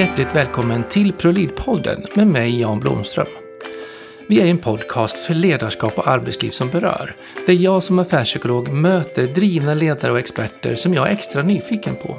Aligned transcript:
Hjärtligt 0.00 0.36
välkommen 0.36 0.84
till 0.84 1.12
ProLead-podden 1.12 2.06
med 2.14 2.26
mig 2.26 2.60
Jan 2.60 2.80
Blomström. 2.80 3.26
Vi 4.28 4.40
är 4.40 4.46
en 4.46 4.58
podcast 4.58 5.16
för 5.18 5.34
ledarskap 5.34 5.98
och 5.98 6.08
arbetsliv 6.08 6.50
som 6.50 6.68
berör, 6.68 7.14
där 7.46 7.54
jag 7.54 7.82
som 7.82 7.98
affärspsykolog 7.98 8.72
möter 8.72 9.26
drivna 9.26 9.74
ledare 9.74 10.12
och 10.12 10.18
experter 10.18 10.74
som 10.74 10.94
jag 10.94 11.08
är 11.08 11.12
extra 11.12 11.42
nyfiken 11.42 11.94
på. 11.94 12.18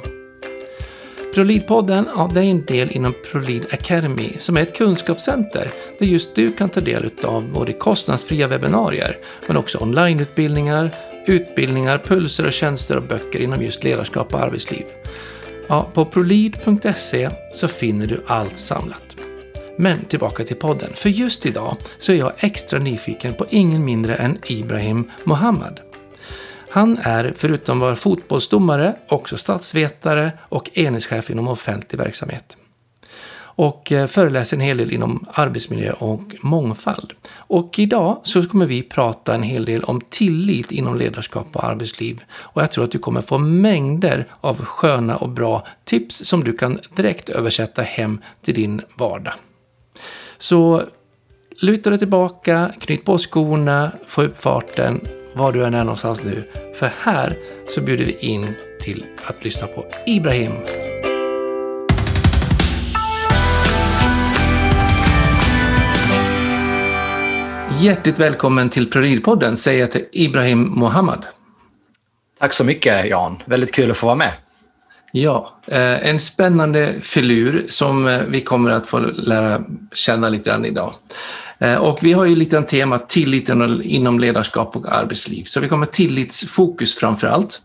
ProLead-podden 1.34 2.08
ja, 2.16 2.30
är 2.34 2.44
en 2.44 2.64
del 2.64 2.90
inom 2.90 3.14
ProLead 3.30 3.66
Academy 3.72 4.32
som 4.38 4.56
är 4.56 4.62
ett 4.62 4.76
kunskapscenter 4.76 5.70
där 5.98 6.06
just 6.06 6.34
du 6.34 6.52
kan 6.52 6.68
ta 6.68 6.80
del 6.80 7.10
av 7.24 7.52
både 7.52 7.72
kostnadsfria 7.72 8.48
webbinarier 8.48 9.18
men 9.46 9.56
också 9.56 9.78
onlineutbildningar, 9.78 10.92
utbildningar, 11.26 11.98
pulser 11.98 12.46
och 12.46 12.52
tjänster 12.52 12.96
och 12.96 13.02
böcker 13.02 13.40
inom 13.40 13.62
just 13.62 13.84
ledarskap 13.84 14.34
och 14.34 14.40
arbetsliv. 14.40 14.84
Ja, 15.72 15.88
på 15.94 16.04
prolid.se 16.04 17.30
så 17.52 17.68
finner 17.68 18.06
du 18.06 18.22
allt 18.26 18.58
samlat. 18.58 19.16
Men 19.76 20.04
tillbaka 20.04 20.44
till 20.44 20.56
podden, 20.56 20.90
för 20.94 21.08
just 21.08 21.46
idag 21.46 21.76
så 21.98 22.12
är 22.12 22.16
jag 22.16 22.32
extra 22.36 22.78
nyfiken 22.78 23.34
på 23.34 23.46
ingen 23.50 23.84
mindre 23.84 24.14
än 24.14 24.38
Ibrahim 24.46 25.10
Mohammad. 25.24 25.80
Han 26.70 26.98
är, 27.02 27.34
förutom 27.36 27.78
att 27.78 27.82
vara 27.82 27.96
fotbollsdomare, 27.96 28.94
också 29.08 29.36
statsvetare 29.36 30.32
och 30.40 30.78
enhetschef 30.78 31.30
inom 31.30 31.48
offentlig 31.48 31.98
verksamhet 31.98 32.56
och 33.62 33.92
eh, 33.92 34.06
föreläser 34.06 34.56
en 34.56 34.60
hel 34.60 34.76
del 34.76 34.92
inom 34.92 35.26
arbetsmiljö 35.32 35.92
och 35.92 36.22
mångfald. 36.40 37.12
Och 37.34 37.78
idag 37.78 38.20
så 38.22 38.48
kommer 38.48 38.66
vi 38.66 38.82
prata 38.82 39.34
en 39.34 39.42
hel 39.42 39.64
del 39.64 39.84
om 39.84 40.00
tillit 40.08 40.72
inom 40.72 40.98
ledarskap 40.98 41.46
och 41.52 41.64
arbetsliv. 41.64 42.22
Och 42.32 42.62
jag 42.62 42.70
tror 42.70 42.84
att 42.84 42.90
du 42.90 42.98
kommer 42.98 43.22
få 43.22 43.38
mängder 43.38 44.26
av 44.40 44.64
sköna 44.64 45.16
och 45.16 45.28
bra 45.28 45.66
tips 45.84 46.16
som 46.24 46.44
du 46.44 46.52
kan 46.52 46.78
direkt 46.96 47.28
översätta 47.28 47.82
hem 47.82 48.20
till 48.44 48.54
din 48.54 48.82
vardag. 48.98 49.34
Så 50.38 50.82
luta 51.60 51.90
dig 51.90 51.98
tillbaka, 51.98 52.72
knyt 52.80 53.04
på 53.04 53.18
skorna, 53.18 53.92
få 54.06 54.22
upp 54.22 54.36
farten, 54.42 55.00
var 55.34 55.52
du 55.52 55.64
än 55.64 55.74
är 55.74 55.84
någonstans 55.84 56.24
nu. 56.24 56.42
För 56.78 56.92
här 57.00 57.36
så 57.68 57.80
bjuder 57.80 58.04
vi 58.04 58.16
in 58.18 58.54
till 58.80 59.04
att 59.26 59.44
lyssna 59.44 59.66
på 59.66 59.84
Ibrahim. 60.06 60.52
Hjärtligt 67.78 68.18
välkommen 68.18 68.70
till 68.70 68.90
ProRid-podden 68.90 69.56
säger 69.56 69.80
jag 69.80 69.90
till 69.90 70.04
Ibrahim 70.12 70.58
Mohammad. 70.58 71.26
Tack 72.40 72.54
så 72.54 72.64
mycket 72.64 73.10
Jan, 73.10 73.36
väldigt 73.44 73.72
kul 73.72 73.90
att 73.90 73.96
få 73.96 74.06
vara 74.06 74.16
med. 74.16 74.32
Ja, 75.12 75.60
eh, 75.66 76.08
en 76.08 76.20
spännande 76.20 76.94
filur 77.02 77.66
som 77.68 78.06
eh, 78.06 78.20
vi 78.22 78.40
kommer 78.40 78.70
att 78.70 78.86
få 78.86 78.98
lära 78.98 79.62
känna 79.92 80.28
lite 80.28 80.50
grann 80.50 80.64
idag. 80.64 80.94
Eh, 81.58 81.76
och 81.76 81.98
vi 82.02 82.12
har 82.12 82.24
ju 82.24 82.36
lite 82.36 82.56
en 82.56 82.66
tema 82.66 82.98
tilliten 82.98 83.82
inom 83.82 84.20
ledarskap 84.20 84.76
och 84.76 84.92
arbetsliv, 84.92 85.44
så 85.44 85.60
vi 85.60 85.68
kommer 85.68 85.86
tillitsfokus 85.86 86.96
framför 86.96 87.26
allt. 87.26 87.60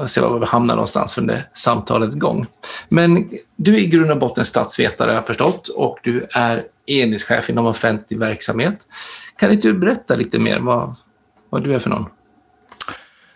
Och 0.00 0.10
se 0.10 0.20
var 0.20 0.38
vi 0.38 0.46
hamnar 0.46 0.74
någonstans 0.74 1.18
under 1.18 1.42
samtalets 1.52 2.14
gång. 2.14 2.46
Men 2.88 3.30
du 3.56 3.74
är 3.74 3.78
i 3.78 3.86
grund 3.86 4.10
och 4.10 4.18
botten 4.18 4.44
statsvetare 4.44 5.08
har 5.08 5.14
jag 5.14 5.26
förstått 5.26 5.68
och 5.68 5.98
du 6.02 6.26
är 6.34 6.62
enhetschef 6.86 7.50
inom 7.50 7.66
offentlig 7.66 8.18
verksamhet. 8.18 8.76
Kan 9.38 9.52
inte 9.52 9.68
du 9.68 9.74
berätta 9.74 10.14
lite 10.14 10.38
mer 10.38 10.58
vad, 10.58 10.94
vad 11.50 11.64
du 11.64 11.74
är 11.74 11.78
för 11.78 11.90
någon? 11.90 12.06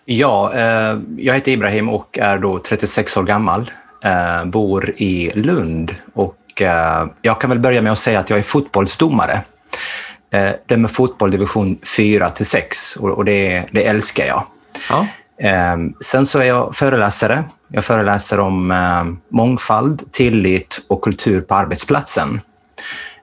Ja, 0.05 0.53
eh, 0.55 0.99
jag 1.17 1.35
heter 1.35 1.53
Ibrahim 1.53 1.89
och 1.89 2.19
är 2.19 2.39
då 2.39 2.59
36 2.59 3.17
år 3.17 3.23
gammal. 3.23 3.71
Eh, 4.05 4.45
bor 4.45 4.91
i 4.97 5.31
Lund 5.35 5.95
och 6.15 6.63
eh, 6.63 7.07
jag 7.23 7.41
kan 7.41 7.51
väl 7.51 7.59
börja 7.59 7.83
med 7.83 7.93
att 7.93 7.99
säga 7.99 8.21
att 8.21 8.31
jag 8.31 8.39
är 8.39 8.43
fotbollsdomare. 8.43 9.41
Eh, 10.33 10.51
det 10.67 10.77
med 10.77 10.91
fotboll 10.91 11.31
division 11.31 11.79
4 11.97 12.31
till 12.31 12.47
6 12.47 12.97
och, 12.97 13.11
och 13.11 13.25
det, 13.25 13.65
det 13.71 13.87
älskar 13.87 14.27
jag. 14.27 14.43
Ja. 14.91 15.07
Eh, 15.49 15.77
sen 16.01 16.27
så 16.27 16.39
är 16.39 16.45
jag 16.45 16.77
föreläsare. 16.77 17.45
Jag 17.69 17.85
föreläser 17.85 18.41
om 18.41 18.71
eh, 18.71 19.05
mångfald, 19.37 20.13
tillit 20.13 20.83
och 20.89 21.03
kultur 21.03 21.41
på 21.41 21.55
arbetsplatsen. 21.55 22.41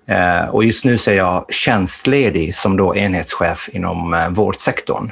Eh, 0.07 0.49
och 0.49 0.63
just 0.63 0.85
nu 0.85 0.93
är 0.93 1.13
jag 1.13 1.45
tjänstledig 1.49 2.55
som 2.55 2.77
då 2.77 2.95
enhetschef 2.95 3.69
inom 3.73 4.13
eh, 4.13 4.29
vårdsektorn. 4.29 5.11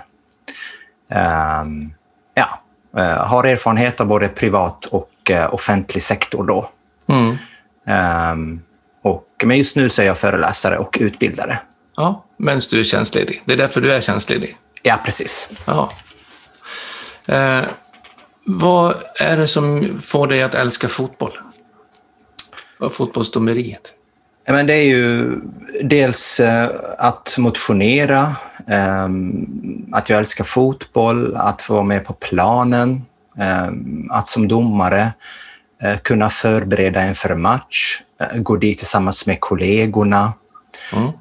Ehm, 1.09 1.93
ja, 2.33 2.59
eh, 2.97 3.27
har 3.27 3.43
erfarenhet 3.43 4.01
av 4.01 4.07
både 4.07 4.27
privat 4.27 4.85
och 4.85 5.11
offentlig 5.49 6.03
sektor 6.03 6.43
då. 6.43 6.69
Mm. 7.07 7.37
Ehm, 7.87 8.61
och, 9.03 9.27
men 9.43 9.57
just 9.57 9.75
nu 9.75 9.89
så 9.89 10.01
är 10.01 10.05
jag 10.05 10.17
föreläsare 10.17 10.77
och 10.77 10.97
utbildare. 11.01 11.59
Ja, 11.95 12.23
medan 12.37 12.61
du 12.69 12.79
är 12.79 12.83
tjänstledig. 12.83 13.41
Det 13.45 13.53
är 13.53 13.57
därför 13.57 13.81
du 13.81 13.93
är 13.93 14.01
tjänstledig? 14.01 14.57
Ja, 14.81 14.99
precis. 15.05 15.49
Ja. 15.65 15.91
Eh, 17.25 17.63
vad 18.45 18.95
är 19.19 19.37
det 19.37 19.47
som 19.47 19.97
får 20.01 20.27
dig 20.27 20.43
att 20.43 20.55
älska 20.55 20.89
fotboll? 20.89 21.39
Fotbollsdomeriet? 22.91 23.93
Men 24.47 24.67
det 24.67 24.73
är 24.73 24.83
ju 24.83 25.39
dels 25.83 26.39
eh, 26.39 26.69
att 26.97 27.35
motionera, 27.37 28.35
ehm, 28.67 29.45
att 29.91 30.09
jag 30.09 30.19
älskar 30.19 30.43
fotboll, 30.43 31.35
att 31.35 31.61
få 31.61 31.73
vara 31.73 31.83
med 31.83 32.05
på 32.05 32.13
planen, 32.13 33.05
ehm, 33.39 34.09
att 34.11 34.27
som 34.27 34.47
domare 34.47 35.13
eh, 35.83 35.97
kunna 35.97 36.29
förbereda 36.29 37.07
inför 37.07 37.35
match, 37.35 38.01
eh, 38.21 38.37
gå 38.37 38.55
dit 38.55 38.77
tillsammans 38.77 39.25
med 39.25 39.39
kollegorna, 39.39 40.33
mm. 40.93 41.11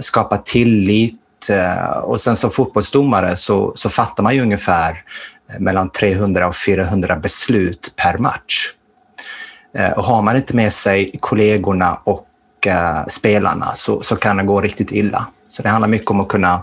skapa 0.00 0.36
tillit. 0.36 1.16
Och 2.02 2.20
sen 2.20 2.36
som 2.36 2.50
fotbollsdomare 2.50 3.36
så, 3.36 3.72
så 3.74 3.88
fattar 3.88 4.22
man 4.22 4.34
ju 4.34 4.42
ungefär 4.42 4.96
mellan 5.58 5.90
300 5.90 6.46
och 6.46 6.56
400 6.56 7.16
beslut 7.16 7.94
per 7.96 8.18
match. 8.18 8.72
Och 9.96 10.04
har 10.04 10.22
man 10.22 10.36
inte 10.36 10.56
med 10.56 10.72
sig 10.72 11.16
kollegorna 11.20 12.00
och 12.04 12.26
spelarna 13.08 13.74
så, 13.74 14.02
så 14.02 14.16
kan 14.16 14.36
det 14.36 14.42
gå 14.42 14.60
riktigt 14.60 14.92
illa. 14.92 15.26
Så 15.48 15.62
det 15.62 15.68
handlar 15.68 15.88
mycket 15.88 16.10
om 16.10 16.20
att 16.20 16.28
kunna 16.28 16.62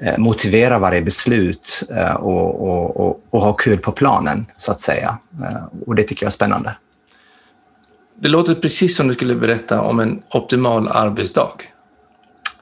eh, 0.00 0.18
motivera 0.18 0.78
varje 0.78 1.02
beslut 1.02 1.82
eh, 1.90 2.14
och, 2.14 2.68
och, 2.68 2.96
och, 2.96 3.22
och, 3.30 3.40
ha 3.40 3.52
kul 3.52 3.78
på 3.78 3.92
planen, 3.92 4.46
så 4.56 4.70
att 4.70 4.80
säga. 4.80 5.18
Eh, 5.42 5.82
och 5.86 5.94
det 5.94 6.02
tycker 6.02 6.24
jag 6.24 6.30
är 6.30 6.32
spännande. 6.32 6.76
Det 8.20 8.28
låter 8.28 8.54
precis 8.54 8.96
som 8.96 9.08
du 9.08 9.14
skulle 9.14 9.34
berätta 9.34 9.80
om 9.80 10.00
en 10.00 10.22
optimal 10.30 10.88
arbetsdag. 10.88 11.52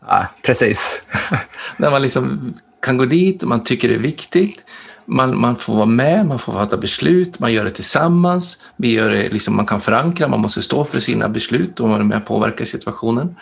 Ja, 0.07 0.27
precis. 0.43 1.03
När 1.77 1.91
man 1.91 2.03
liksom 2.03 2.55
kan 2.83 2.97
gå 2.97 3.05
dit 3.05 3.43
och 3.43 3.49
man 3.49 3.65
tycker 3.65 3.89
det 3.89 3.95
är 3.95 3.99
viktigt 3.99 4.65
man, 5.07 5.41
man 5.41 5.57
får 5.57 5.75
vara 5.75 5.87
med, 5.87 6.27
man 6.27 6.39
får 6.39 6.53
fatta 6.53 6.77
beslut, 6.77 7.39
man 7.39 7.53
gör 7.53 7.65
det 7.65 7.71
tillsammans. 7.71 8.59
Vi 8.77 8.93
gör 8.93 9.11
det, 9.11 9.29
liksom, 9.29 9.57
man 9.57 9.67
kan 9.67 9.81
förankra, 9.81 10.29
man 10.29 10.41
måste 10.41 10.63
stå 10.63 10.85
för 10.85 11.01
sina 11.01 11.29
beslut 11.29 11.81
och 11.81 11.89
vara 11.89 12.05
med 12.05 12.19
och 12.19 12.27
påverka 12.27 12.65
situationen. 12.65 13.37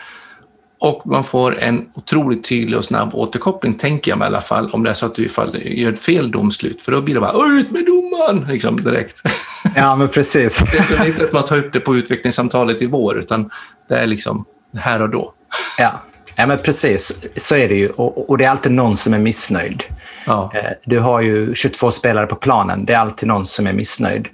Och 0.78 1.06
man 1.06 1.24
får 1.24 1.58
en 1.58 1.86
otroligt 1.94 2.44
tydlig 2.44 2.78
och 2.78 2.84
snabb 2.84 3.14
återkoppling, 3.14 3.74
tänker 3.74 4.10
jag 4.10 4.18
mig 4.18 4.26
i 4.26 4.28
alla 4.28 4.40
fall, 4.40 4.70
om 4.70 4.82
det 4.82 4.90
är 4.90 4.94
så 4.94 5.06
att 5.06 5.14
du 5.14 5.28
gör 5.52 5.92
ett 5.92 6.00
fel 6.00 6.30
domslut, 6.30 6.82
för 6.82 6.92
då 6.92 7.02
blir 7.02 7.14
det 7.14 7.20
bara 7.20 7.58
ut 7.58 7.70
med 7.70 7.84
domaren 7.86 8.46
liksom, 8.48 8.76
direkt. 8.76 9.22
Ja, 9.76 9.96
men 9.96 10.08
precis. 10.08 10.58
det 10.72 10.78
är 10.78 10.82
så 10.82 11.04
inte 11.04 11.24
att 11.24 11.32
man 11.32 11.44
tar 11.44 11.58
upp 11.58 11.72
det 11.72 11.80
på 11.80 11.96
utvecklingssamtalet 11.96 12.82
i 12.82 12.86
vår, 12.86 13.18
utan 13.18 13.50
det 13.88 13.96
är 13.96 14.06
liksom 14.06 14.44
här 14.76 15.02
och 15.02 15.10
då. 15.10 15.32
Ja, 15.78 15.92
ja 16.36 16.46
men 16.46 16.58
precis. 16.58 17.28
Så 17.36 17.54
är 17.54 17.68
det 17.68 17.74
ju. 17.74 17.88
Och, 17.88 18.30
och 18.30 18.38
det 18.38 18.44
är 18.44 18.50
alltid 18.50 18.72
någon 18.72 18.96
som 18.96 19.14
är 19.14 19.18
missnöjd. 19.18 19.84
Ja. 20.26 20.50
Eh, 20.54 20.70
du 20.84 20.98
har 20.98 21.20
ju 21.20 21.54
22 21.54 21.90
spelare 21.90 22.26
på 22.26 22.36
planen. 22.36 22.84
Det 22.84 22.92
är 22.92 22.98
alltid 22.98 23.28
någon 23.28 23.46
som 23.46 23.66
är 23.66 23.72
missnöjd. 23.72 24.28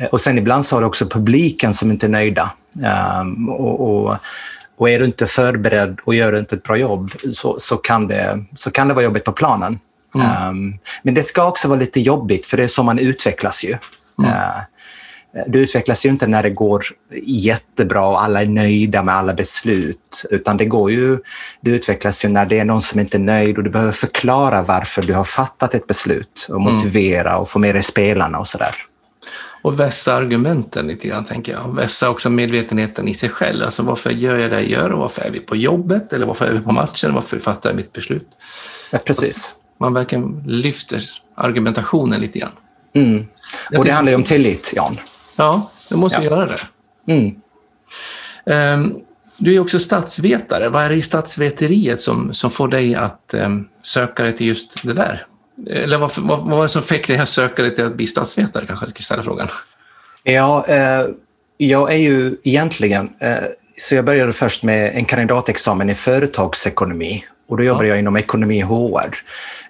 Eh, 0.00 0.06
och 0.06 0.20
sen 0.20 0.38
ibland 0.38 0.64
så 0.64 0.76
har 0.76 0.80
du 0.80 0.86
också 0.86 1.06
publiken 1.06 1.74
som 1.74 1.90
inte 1.90 2.06
är 2.06 2.10
nöjda. 2.10 2.50
Ehm, 2.84 3.48
och, 3.48 3.80
och, 3.80 4.16
och 4.78 4.90
är 4.90 4.98
du 4.98 5.04
inte 5.04 5.26
förberedd 5.26 5.98
och 6.04 6.14
gör 6.14 6.32
du 6.32 6.38
inte 6.38 6.56
ett 6.56 6.62
bra 6.62 6.76
jobb 6.76 7.12
så, 7.32 7.56
så, 7.58 7.76
kan, 7.76 8.08
det, 8.08 8.44
så 8.54 8.70
kan 8.70 8.88
det 8.88 8.94
vara 8.94 9.04
jobbigt 9.04 9.24
på 9.24 9.32
planen. 9.32 9.78
Mm. 10.14 10.48
Um, 10.48 10.78
men 11.02 11.14
det 11.14 11.22
ska 11.22 11.46
också 11.46 11.68
vara 11.68 11.80
lite 11.80 12.00
jobbigt, 12.00 12.46
för 12.46 12.56
det 12.56 12.62
är 12.62 12.68
så 12.68 12.82
man 12.82 12.98
utvecklas 12.98 13.64
ju. 13.64 13.76
Mm. 14.18 14.30
Uh, 14.30 14.60
du 15.46 15.58
utvecklas 15.58 16.06
ju 16.06 16.08
inte 16.08 16.26
när 16.26 16.42
det 16.42 16.50
går 16.50 16.84
jättebra 17.22 18.06
och 18.06 18.22
alla 18.22 18.42
är 18.42 18.46
nöjda 18.46 19.02
med 19.02 19.14
alla 19.14 19.34
beslut, 19.34 20.24
utan 20.30 20.56
det 20.56 20.64
går 20.64 20.90
ju, 20.90 21.18
du 21.60 21.70
utvecklas 21.70 22.24
ju 22.24 22.28
när 22.28 22.46
det 22.46 22.58
är 22.58 22.64
någon 22.64 22.82
som 22.82 23.00
inte 23.00 23.16
är 23.16 23.20
nöjd 23.20 23.58
och 23.58 23.64
du 23.64 23.70
behöver 23.70 23.92
förklara 23.92 24.62
varför 24.62 25.02
du 25.02 25.14
har 25.14 25.24
fattat 25.24 25.74
ett 25.74 25.86
beslut 25.86 26.46
och 26.48 26.60
mm. 26.60 26.72
motivera 26.72 27.36
och 27.36 27.48
få 27.48 27.58
med 27.58 27.74
dig 27.74 27.82
spelarna 27.82 28.38
och 28.38 28.46
sådär. 28.46 28.74
Och 29.62 29.80
vässa 29.80 30.14
argumenten 30.14 30.86
lite 30.86 31.08
grann, 31.08 31.24
tänker 31.24 31.52
jag. 31.52 31.74
Vässa 31.74 32.10
också 32.10 32.30
medvetenheten 32.30 33.08
i 33.08 33.14
sig 33.14 33.28
själv. 33.28 33.64
Alltså 33.64 33.82
varför 33.82 34.10
gör 34.10 34.36
jag 34.38 34.50
det 34.50 34.60
jag 34.60 34.70
gör 34.70 34.92
och 34.92 34.98
varför 34.98 35.22
är 35.22 35.30
vi 35.30 35.40
på 35.40 35.56
jobbet 35.56 36.12
eller 36.12 36.26
varför 36.26 36.46
är 36.46 36.52
vi 36.52 36.60
på 36.60 36.72
matchen? 36.72 37.14
Varför 37.14 37.38
fattar 37.38 37.70
jag 37.70 37.76
mitt 37.76 37.92
beslut? 37.92 38.28
Ja, 38.90 38.98
precis. 39.06 39.54
Man 39.80 39.94
verkligen 39.94 40.42
lyfter 40.46 41.02
argumentationen 41.34 42.20
lite 42.20 42.38
grann. 42.38 42.52
Mm. 42.92 43.26
Och 43.76 43.84
det 43.84 43.90
handlar 43.90 44.12
ju 44.12 44.16
om 44.16 44.24
tillit, 44.24 44.72
Jan. 44.76 44.98
Ja, 45.38 45.70
det 45.88 45.96
måste 45.96 46.22
ja. 46.22 46.24
göra 46.24 46.46
det. 46.46 46.60
Mm. 47.12 47.34
Um, 48.44 49.00
du 49.36 49.54
är 49.54 49.60
också 49.60 49.78
statsvetare. 49.78 50.68
Vad 50.68 50.82
är 50.82 50.88
det 50.88 50.94
i 50.94 51.02
statsveteriet 51.02 52.00
som, 52.00 52.34
som 52.34 52.50
får 52.50 52.68
dig 52.68 52.94
att 52.94 53.34
um, 53.34 53.68
söka 53.82 54.22
dig 54.22 54.32
till 54.32 54.46
just 54.46 54.82
det 54.82 54.92
där? 54.92 55.26
Eller 55.70 55.98
vad, 55.98 56.10
vad, 56.16 56.40
vad 56.40 56.50
var 56.50 56.62
det 56.62 56.68
som 56.68 56.82
fick 56.82 57.06
dig 57.06 57.18
att 57.18 57.28
söka 57.28 57.62
dig 57.62 57.74
till 57.74 57.84
att 57.84 57.96
bli 57.96 58.06
statsvetare, 58.06 58.66
kanske 58.66 58.86
jag 58.86 58.90
ska 58.90 59.02
ställa 59.02 59.22
frågan? 59.22 59.48
Ja, 60.22 60.64
eh, 60.68 61.06
jag 61.56 61.92
är 61.92 61.98
ju 61.98 62.36
egentligen... 62.44 63.10
Eh, 63.20 63.36
så 63.76 63.94
jag 63.94 64.04
började 64.04 64.32
först 64.32 64.62
med 64.62 64.96
en 64.96 65.04
kandidatexamen 65.04 65.90
i 65.90 65.94
företagsekonomi 65.94 67.24
och 67.48 67.56
då 67.56 67.64
jobbade 67.64 67.86
ja. 67.88 67.92
jag 67.92 67.98
inom 67.98 68.16
ekonomi 68.16 68.64
och 68.64 68.68
HR. 68.68 69.14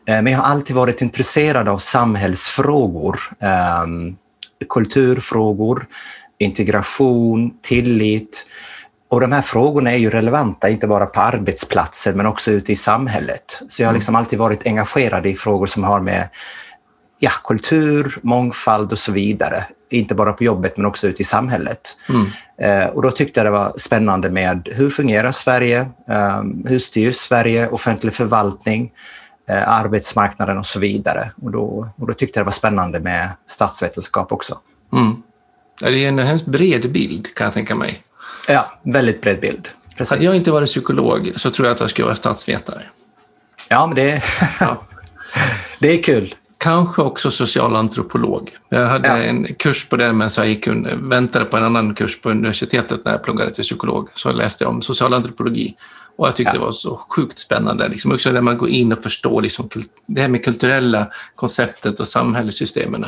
Eh, 0.07 0.23
men 0.23 0.27
jag 0.27 0.41
har 0.41 0.53
alltid 0.53 0.77
varit 0.77 1.03
intresserad 1.03 1.69
av 1.69 1.79
samhällsfrågor, 1.79 3.19
eh, 3.43 3.87
kulturfrågor, 4.69 5.87
integration, 6.39 7.51
tillit. 7.63 8.47
Och 9.11 9.21
de 9.21 9.33
här 9.33 9.43
frågorna 9.43 9.93
är 9.93 9.97
ju 9.97 10.11
relevanta, 10.11 10.69
inte 10.69 10.87
bara 10.87 11.07
på 11.07 11.21
arbetsplatser, 11.21 12.15
men 12.15 12.27
också 12.27 12.51
ute 12.51 12.73
i 12.73 12.77
samhället. 12.77 13.63
Så 13.69 13.83
jag 13.83 13.87
har 13.87 13.93
mm. 13.93 13.99
liksom 13.99 14.15
alltid 14.15 14.39
varit 14.39 14.67
engagerad 14.67 15.27
i 15.27 15.35
frågor 15.35 15.67
som 15.67 15.85
har 15.85 16.01
med 16.01 16.29
ja, 17.19 17.31
kultur, 17.45 18.19
mångfald 18.23 18.93
och 18.93 18.99
så 18.99 19.13
vidare. 19.13 19.65
Inte 19.91 20.15
bara 20.15 20.33
på 20.33 20.45
jobbet, 20.45 20.77
men 20.77 20.87
också 20.87 21.07
ute 21.07 21.23
i 21.23 21.25
samhället. 21.25 21.81
Mm. 22.09 22.27
Eh, 22.61 22.89
och 22.89 23.03
då 23.03 23.11
tyckte 23.11 23.41
jag 23.41 23.47
det 23.47 23.51
var 23.51 23.73
spännande 23.77 24.31
med 24.31 24.69
hur 24.73 24.91
fungerar 24.91 25.33
Sverige? 25.33 25.81
Eh, 26.09 26.43
hur 26.65 26.79
styrs 26.79 27.17
Sverige? 27.17 27.69
Offentlig 27.69 28.13
förvaltning? 28.13 28.91
Eh, 29.49 29.69
arbetsmarknaden 29.69 30.59
och 30.59 30.67
så 30.67 30.79
vidare. 30.79 31.31
Och 31.43 31.51
då, 31.51 31.89
och 31.97 32.07
då 32.07 32.13
tyckte 32.15 32.39
jag 32.39 32.45
det 32.45 32.47
var 32.47 32.53
spännande 32.53 33.01
med 33.01 33.31
statsvetenskap 33.47 34.33
också. 34.33 34.59
Mm. 34.93 35.23
Det 35.81 36.05
är 36.05 36.09
en 36.09 36.19
hemskt 36.19 36.47
bred 36.47 36.93
bild, 36.93 37.35
kan 37.35 37.45
jag 37.45 37.55
tänka 37.55 37.75
mig. 37.75 38.03
Ja, 38.49 38.73
väldigt 38.83 39.21
bred 39.21 39.41
bild. 39.41 39.69
Precis. 39.97 40.13
Hade 40.13 40.25
jag 40.25 40.37
inte 40.37 40.51
varit 40.51 40.69
psykolog 40.69 41.33
så 41.37 41.51
tror 41.51 41.69
jag 41.69 41.75
att 41.75 41.81
jag 41.81 41.91
skulle 41.91 42.07
vara 42.07 42.17
statsvetare. 42.17 42.83
Ja, 43.69 43.87
men 43.87 43.95
det, 43.95 44.23
ja. 44.61 44.83
det 45.79 45.99
är 45.99 46.03
kul. 46.03 46.35
Kanske 46.59 47.03
också 47.03 47.31
socialantropolog. 47.31 48.57
Jag 48.69 48.87
hade 48.87 49.09
ja. 49.09 49.17
en 49.17 49.55
kurs 49.55 49.89
på 49.89 49.97
det, 49.97 50.13
men 50.13 50.31
så 50.31 50.41
jag 50.41 50.49
gick, 50.49 50.69
väntade 50.95 51.45
på 51.45 51.57
en 51.57 51.65
annan 51.65 51.95
kurs 51.95 52.21
på 52.21 52.31
universitetet 52.31 53.05
när 53.05 53.13
jag 53.13 53.23
pluggade 53.23 53.51
till 53.51 53.65
psykolog. 53.65 54.09
Så 54.15 54.33
läste 54.33 54.65
jag 54.65 54.71
om 54.71 54.83
socialantropologi. 54.83 55.77
Och 56.19 56.27
jag 56.27 56.37
tyckte 56.37 56.51
ja. 56.51 56.59
det 56.59 56.65
var 56.65 56.73
så 56.73 56.97
sjukt 56.97 57.39
spännande. 57.39 57.89
Liksom 57.89 58.13
också 58.13 58.33
där 58.33 58.41
man 58.41 58.59
går 58.59 58.69
in 58.69 58.93
och 58.93 59.03
förstår 59.03 59.43
liksom, 59.43 59.69
det 60.07 60.21
här 60.21 60.29
med 60.29 60.45
kulturella 60.45 61.07
konceptet 61.35 62.01
och 62.01 62.09
samhällssystemen. 62.09 63.07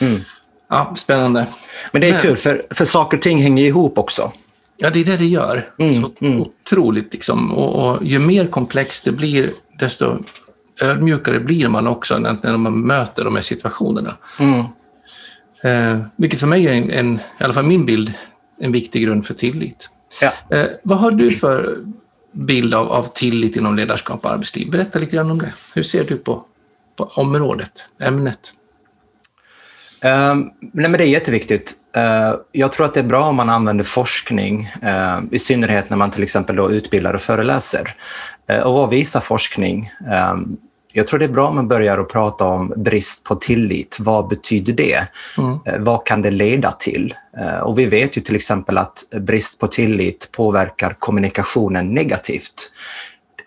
Mm. 0.00 0.20
Ja, 0.68 0.94
spännande. 0.96 1.46
Men 1.92 2.00
det 2.00 2.08
är 2.08 2.12
Men, 2.12 2.22
kul, 2.22 2.36
för, 2.36 2.66
för 2.70 2.84
saker 2.84 3.16
och 3.16 3.22
ting 3.22 3.38
hänger 3.38 3.64
ihop 3.64 3.98
också. 3.98 4.32
Ja, 4.76 4.90
det 4.90 5.00
är 5.00 5.04
det 5.04 5.16
det 5.16 5.26
gör. 5.26 5.68
Mm, 5.78 5.94
så 5.94 6.10
mm. 6.20 6.40
otroligt 6.40 7.12
liksom. 7.12 7.52
Och, 7.52 7.90
och, 7.90 8.04
ju 8.04 8.18
mer 8.18 8.46
komplext 8.46 9.04
det 9.04 9.12
blir, 9.12 9.52
desto 9.78 10.18
ödmjukare 10.80 11.40
blir 11.40 11.68
man 11.68 11.86
också 11.86 12.18
när 12.18 12.56
man 12.56 12.80
möter 12.80 13.24
de 13.24 13.34
här 13.34 13.42
situationerna. 13.42 14.16
Mm. 14.38 14.64
Eh, 15.62 16.06
vilket 16.16 16.40
för 16.40 16.46
mig 16.46 16.66
är, 16.66 16.72
en, 16.72 16.90
en, 16.90 17.14
i 17.40 17.44
alla 17.44 17.52
fall 17.52 17.64
min 17.64 17.86
bild, 17.86 18.12
en 18.60 18.72
viktig 18.72 19.02
grund 19.02 19.26
för 19.26 19.34
tillit. 19.34 19.90
Ja. 20.20 20.56
Eh, 20.56 20.66
vad 20.82 20.98
har 20.98 21.10
du 21.10 21.30
för 21.36 21.78
bild 22.34 22.74
av, 22.74 22.92
av 22.92 23.02
tillit 23.14 23.56
inom 23.56 23.76
ledarskap 23.76 24.24
och 24.24 24.30
arbetsliv? 24.30 24.70
Berätta 24.70 24.98
lite 24.98 25.16
grann 25.16 25.30
om 25.30 25.38
det. 25.38 25.52
Hur 25.74 25.82
ser 25.82 26.04
du 26.04 26.16
på, 26.16 26.44
på 26.96 27.04
området, 27.04 27.84
ämnet? 28.00 28.52
Um, 30.04 30.50
nej, 30.60 30.90
men 30.90 30.92
det 30.92 31.04
är 31.04 31.08
jätteviktigt. 31.08 31.74
Uh, 31.96 32.40
jag 32.52 32.72
tror 32.72 32.86
att 32.86 32.94
det 32.94 33.00
är 33.00 33.04
bra 33.04 33.24
om 33.24 33.36
man 33.36 33.50
använder 33.50 33.84
forskning, 33.84 34.70
uh, 34.82 35.20
i 35.30 35.38
synnerhet 35.38 35.90
när 35.90 35.96
man 35.96 36.10
till 36.10 36.22
exempel 36.22 36.56
då 36.56 36.70
utbildar 36.70 37.14
och 37.14 37.20
föreläser. 37.20 37.94
Uh, 38.50 38.58
och 38.58 38.74
vad 38.74 38.90
visar 38.90 39.20
forskning? 39.20 39.90
Um, 40.32 40.56
jag 40.96 41.06
tror 41.06 41.18
det 41.18 41.24
är 41.24 41.28
bra 41.28 41.48
om 41.48 41.54
man 41.54 41.68
börjar 41.68 41.98
att 41.98 42.08
prata 42.08 42.44
om 42.44 42.72
brist 42.76 43.24
på 43.24 43.34
tillit. 43.34 43.96
Vad 44.00 44.28
betyder 44.28 44.72
det? 44.72 45.08
Mm. 45.38 45.84
Vad 45.84 46.06
kan 46.06 46.22
det 46.22 46.30
leda 46.30 46.70
till? 46.70 47.14
Och 47.62 47.78
vi 47.78 47.86
vet 47.86 48.16
ju 48.16 48.20
till 48.20 48.36
exempel 48.36 48.78
att 48.78 49.04
brist 49.20 49.60
på 49.60 49.66
tillit 49.66 50.28
påverkar 50.32 50.96
kommunikationen 50.98 51.94
negativt. 51.94 52.72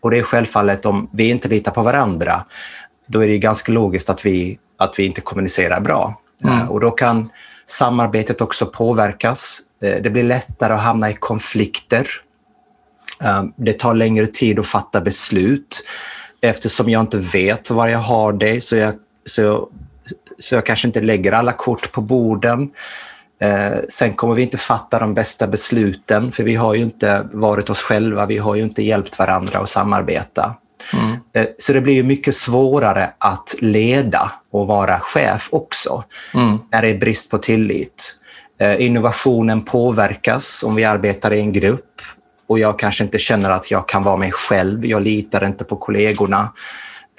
Och 0.02 0.12
det 0.12 0.18
är 0.18 0.24
självfallet 0.24 0.86
om 0.86 1.10
vi 1.14 1.30
inte 1.30 1.50
litar 1.50 1.72
på 1.72 1.82
varandra, 1.82 2.46
då 3.08 3.24
är 3.24 3.28
det 3.28 3.38
ganska 3.38 3.72
logiskt 3.72 4.10
att 4.10 4.26
vi, 4.26 4.60
att 4.78 5.00
vi 5.00 5.06
inte 5.06 5.22
kommunicerar 5.22 5.82
bra. 5.82 6.22
Mm. 6.44 6.70
Och 6.70 6.80
då 6.80 6.92
kan 6.92 7.30
samarbetet 7.66 8.42
också 8.42 8.66
påverkas. 8.66 9.60
Eh, 9.84 10.02
det 10.02 10.10
blir 10.10 10.24
lättare 10.24 10.74
att 10.74 10.82
hamna 10.82 11.10
i 11.10 11.14
konflikter. 11.14 12.08
Eh, 13.24 13.44
det 13.56 13.80
tar 13.80 13.94
längre 13.94 14.26
tid 14.26 14.60
att 14.60 14.68
fatta 14.68 15.02
beslut. 15.02 15.84
Eftersom 16.42 16.90
jag 16.90 17.02
inte 17.02 17.18
vet 17.18 17.70
var 17.70 17.88
jag 17.88 18.00
har 18.00 18.34
dig 18.34 18.62
så 18.62 18.76
jag, 18.76 18.94
så 19.26 19.70
så 20.40 20.56
jag 20.56 20.66
kanske 20.66 20.88
inte 20.88 21.02
lägger 21.02 21.32
alla 21.32 21.52
kort 21.52 21.92
på 21.92 22.02
borden. 22.02 22.70
Eh, 23.42 23.78
sen 23.90 24.14
kommer 24.14 24.34
vi 24.34 24.42
inte 24.42 24.58
fatta 24.58 25.00
de 25.00 25.14
bästa 25.14 25.48
besluten 25.48 26.32
för 26.32 26.44
vi 26.44 26.56
har 26.56 26.74
ju 26.74 26.84
inte 26.84 27.28
varit 27.34 27.70
oss 27.70 27.82
själva, 27.82 28.26
vi 28.26 28.38
har 28.38 28.56
ju 28.56 28.64
inte 28.64 28.84
hjälpt 28.84 29.20
varandra 29.20 29.60
att 29.60 29.70
samarbeta. 29.70 30.56
Mm. 30.94 31.18
Eh, 31.34 31.54
så 31.58 31.74
det 31.74 31.82
blir 31.82 31.94
ju 31.94 32.04
mycket 32.04 32.36
svårare 32.36 33.10
att 33.18 33.56
leda 33.60 34.32
och 34.52 34.68
vara 34.68 35.00
chef 35.00 35.50
också 35.52 36.04
mm. 36.34 36.58
när 36.72 36.82
det 36.82 36.88
är 36.88 36.98
brist 36.98 37.32
på 37.32 37.38
tillit. 37.38 38.16
Eh, 38.60 38.82
innovationen 38.86 39.66
påverkas 39.66 40.64
om 40.64 40.76
vi 40.76 40.84
arbetar 40.84 41.34
i 41.34 41.40
en 41.40 41.54
grupp 41.54 41.87
och 42.48 42.60
jag 42.60 42.80
kanske 42.80 43.04
inte 43.04 43.18
känner 43.18 43.50
att 43.50 43.72
jag 43.72 43.88
kan 43.88 44.04
vara 44.04 44.18
mig 44.18 44.32
själv. 44.32 44.86
Jag 44.86 45.02
litar 45.02 45.46
inte 45.46 45.64
på 45.64 45.76
kollegorna. 45.76 46.54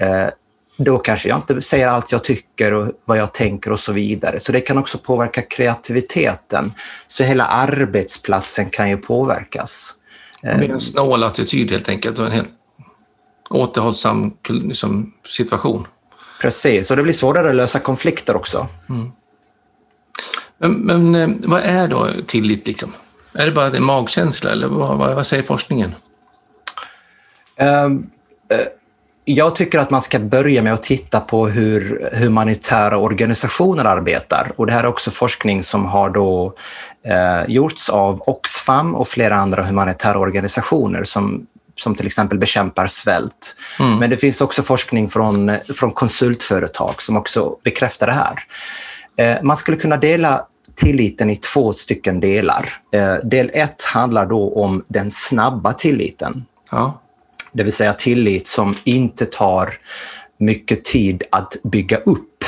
Eh, 0.00 0.28
då 0.76 0.98
kanske 0.98 1.28
jag 1.28 1.38
inte 1.38 1.60
säger 1.60 1.88
allt 1.88 2.12
jag 2.12 2.24
tycker 2.24 2.72
och 2.72 2.92
vad 3.04 3.18
jag 3.18 3.34
tänker 3.34 3.72
och 3.72 3.78
så 3.78 3.92
vidare. 3.92 4.40
Så 4.40 4.52
det 4.52 4.60
kan 4.60 4.78
också 4.78 4.98
påverka 4.98 5.42
kreativiteten. 5.42 6.72
Så 7.06 7.24
hela 7.24 7.44
arbetsplatsen 7.44 8.70
kan 8.70 8.90
ju 8.90 8.96
påverkas. 8.96 9.94
Med 10.42 10.70
en 10.70 10.80
snål 10.80 11.22
attityd 11.22 11.70
helt 11.70 11.88
enkelt 11.88 12.18
och 12.18 12.26
en 12.26 12.32
helt 12.32 12.48
återhållsam 13.50 14.32
liksom, 14.48 15.12
situation. 15.28 15.86
Precis, 16.40 16.90
och 16.90 16.96
det 16.96 17.02
blir 17.02 17.12
svårare 17.12 17.48
att 17.48 17.54
lösa 17.54 17.78
konflikter 17.78 18.36
också. 18.36 18.66
Mm. 18.88 19.10
Men, 20.58 20.72
men, 20.72 21.14
eh, 21.14 21.36
vad 21.44 21.62
är 21.62 21.88
då 21.88 22.08
tillit? 22.26 22.66
Liksom? 22.66 22.92
Är 23.34 23.46
det 23.46 23.52
bara 23.52 23.66
en 23.66 23.84
magkänsla 23.84 24.50
eller 24.50 24.68
vad, 24.68 24.98
vad, 24.98 25.14
vad 25.14 25.26
säger 25.26 25.42
forskningen? 25.42 25.94
Um, 27.60 28.10
jag 29.24 29.56
tycker 29.56 29.78
att 29.78 29.90
man 29.90 30.02
ska 30.02 30.18
börja 30.18 30.62
med 30.62 30.72
att 30.72 30.82
titta 30.82 31.20
på 31.20 31.48
hur 31.48 32.10
humanitära 32.12 32.96
organisationer 32.96 33.84
arbetar. 33.84 34.52
Och 34.56 34.66
det 34.66 34.72
här 34.72 34.84
är 34.84 34.86
också 34.86 35.10
forskning 35.10 35.62
som 35.62 35.86
har 35.86 36.10
då, 36.10 36.54
eh, 37.06 37.50
gjorts 37.50 37.88
av 37.88 38.22
Oxfam 38.26 38.94
och 38.94 39.08
flera 39.08 39.36
andra 39.36 39.62
humanitära 39.62 40.18
organisationer 40.18 41.04
som 41.04 41.46
som 41.80 41.94
till 41.94 42.06
exempel 42.06 42.38
bekämpar 42.38 42.86
svält. 42.86 43.56
Mm. 43.80 43.98
Men 43.98 44.10
det 44.10 44.16
finns 44.16 44.40
också 44.40 44.62
forskning 44.62 45.08
från, 45.08 45.52
från 45.74 45.90
konsultföretag 45.90 47.02
som 47.02 47.16
också 47.16 47.56
bekräftar 47.64 48.06
det 48.06 48.12
här. 48.12 48.34
Eh, 49.16 49.42
man 49.42 49.56
skulle 49.56 49.76
kunna 49.76 49.96
dela 49.96 50.46
tilliten 50.78 51.30
i 51.30 51.36
två 51.36 51.72
stycken 51.72 52.20
delar. 52.20 52.68
Eh, 52.92 53.14
del 53.14 53.50
ett 53.54 53.84
handlar 53.84 54.26
då 54.26 54.54
om 54.54 54.84
den 54.88 55.10
snabba 55.10 55.72
tilliten. 55.72 56.44
Ja. 56.70 57.00
Det 57.52 57.62
vill 57.62 57.72
säga 57.72 57.92
tillit 57.92 58.46
som 58.46 58.76
inte 58.84 59.24
tar 59.24 59.68
mycket 60.38 60.84
tid 60.84 61.22
att 61.30 61.56
bygga 61.62 61.96
upp. 61.96 62.44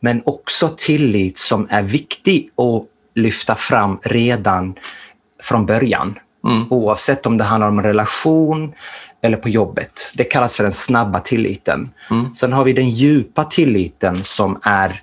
Men 0.00 0.22
också 0.24 0.68
tillit 0.76 1.38
som 1.38 1.66
är 1.70 1.82
viktig 1.82 2.50
att 2.56 2.84
lyfta 3.14 3.54
fram 3.54 3.98
redan 4.02 4.74
från 5.42 5.66
början. 5.66 6.18
Mm. 6.46 6.66
Oavsett 6.70 7.26
om 7.26 7.38
det 7.38 7.44
handlar 7.44 7.68
om 7.68 7.82
relation 7.82 8.72
eller 9.22 9.36
på 9.36 9.48
jobbet. 9.48 10.12
Det 10.14 10.24
kallas 10.24 10.56
för 10.56 10.64
den 10.64 10.72
snabba 10.72 11.20
tilliten. 11.20 11.90
Mm. 12.10 12.34
Sen 12.34 12.52
har 12.52 12.64
vi 12.64 12.72
den 12.72 12.90
djupa 12.90 13.44
tilliten 13.44 14.24
som, 14.24 14.60
är, 14.62 15.00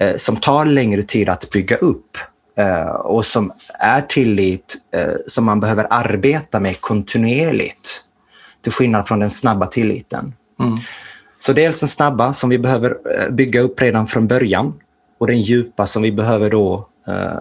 eh, 0.00 0.16
som 0.16 0.36
tar 0.36 0.64
längre 0.64 1.02
tid 1.02 1.28
att 1.28 1.50
bygga 1.50 1.76
upp 1.76 2.16
eh, 2.58 2.90
och 2.90 3.24
som 3.24 3.52
är 3.78 4.00
tillit 4.00 4.76
eh, 4.94 5.14
som 5.26 5.44
man 5.44 5.60
behöver 5.60 5.86
arbeta 5.90 6.60
med 6.60 6.80
kontinuerligt. 6.80 8.04
Till 8.62 8.72
skillnad 8.72 9.08
från 9.08 9.20
den 9.20 9.30
snabba 9.30 9.66
tilliten. 9.66 10.34
Mm. 10.60 10.78
Så 11.38 11.52
dels 11.52 11.80
den 11.80 11.88
snabba 11.88 12.32
som 12.32 12.50
vi 12.50 12.58
behöver 12.58 12.96
eh, 13.18 13.30
bygga 13.30 13.60
upp 13.60 13.82
redan 13.82 14.06
från 14.06 14.26
början 14.26 14.74
och 15.18 15.26
den 15.26 15.40
djupa 15.40 15.86
som 15.86 16.02
vi 16.02 16.12
behöver 16.12 16.50
då 16.50 16.86
Eh, 17.10 17.38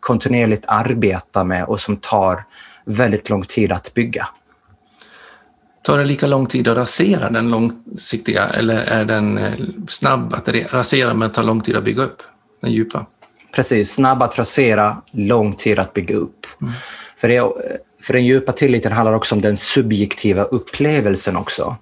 kontinuerligt 0.00 0.64
arbeta 0.66 1.44
med 1.44 1.64
och 1.64 1.80
som 1.80 1.96
tar 1.96 2.44
väldigt 2.84 3.28
lång 3.28 3.42
tid 3.42 3.72
att 3.72 3.94
bygga. 3.94 4.28
Tar 5.88 5.98
det 5.98 6.04
lika 6.04 6.26
lång 6.26 6.46
tid 6.46 6.68
att 6.68 6.76
rasera 6.76 7.30
den 7.30 7.50
långsiktiga 7.50 8.48
eller 8.48 8.76
är 8.76 9.04
den 9.04 9.38
eh, 9.38 9.52
snabb 9.88 10.34
att 10.34 10.48
rasera 10.48 11.14
men 11.14 11.32
tar 11.32 11.42
lång 11.42 11.60
tid 11.60 11.76
att 11.76 11.84
bygga 11.84 12.02
upp 12.02 12.22
den 12.60 12.72
djupa? 12.72 13.06
Precis, 13.54 13.94
snabb 13.94 14.22
att 14.22 14.38
rasera, 14.38 14.96
lång 15.10 15.52
tid 15.54 15.78
att 15.78 15.94
bygga 15.94 16.16
upp. 16.16 16.46
Mm. 16.60 16.72
För, 17.16 17.28
det, 17.28 17.52
för 18.02 18.12
den 18.12 18.26
djupa 18.26 18.52
tilliten 18.52 18.92
handlar 18.92 19.12
också 19.12 19.34
om 19.34 19.40
den 19.40 19.56
subjektiva 19.56 20.42
upplevelsen 20.42 21.36
också. 21.36 21.76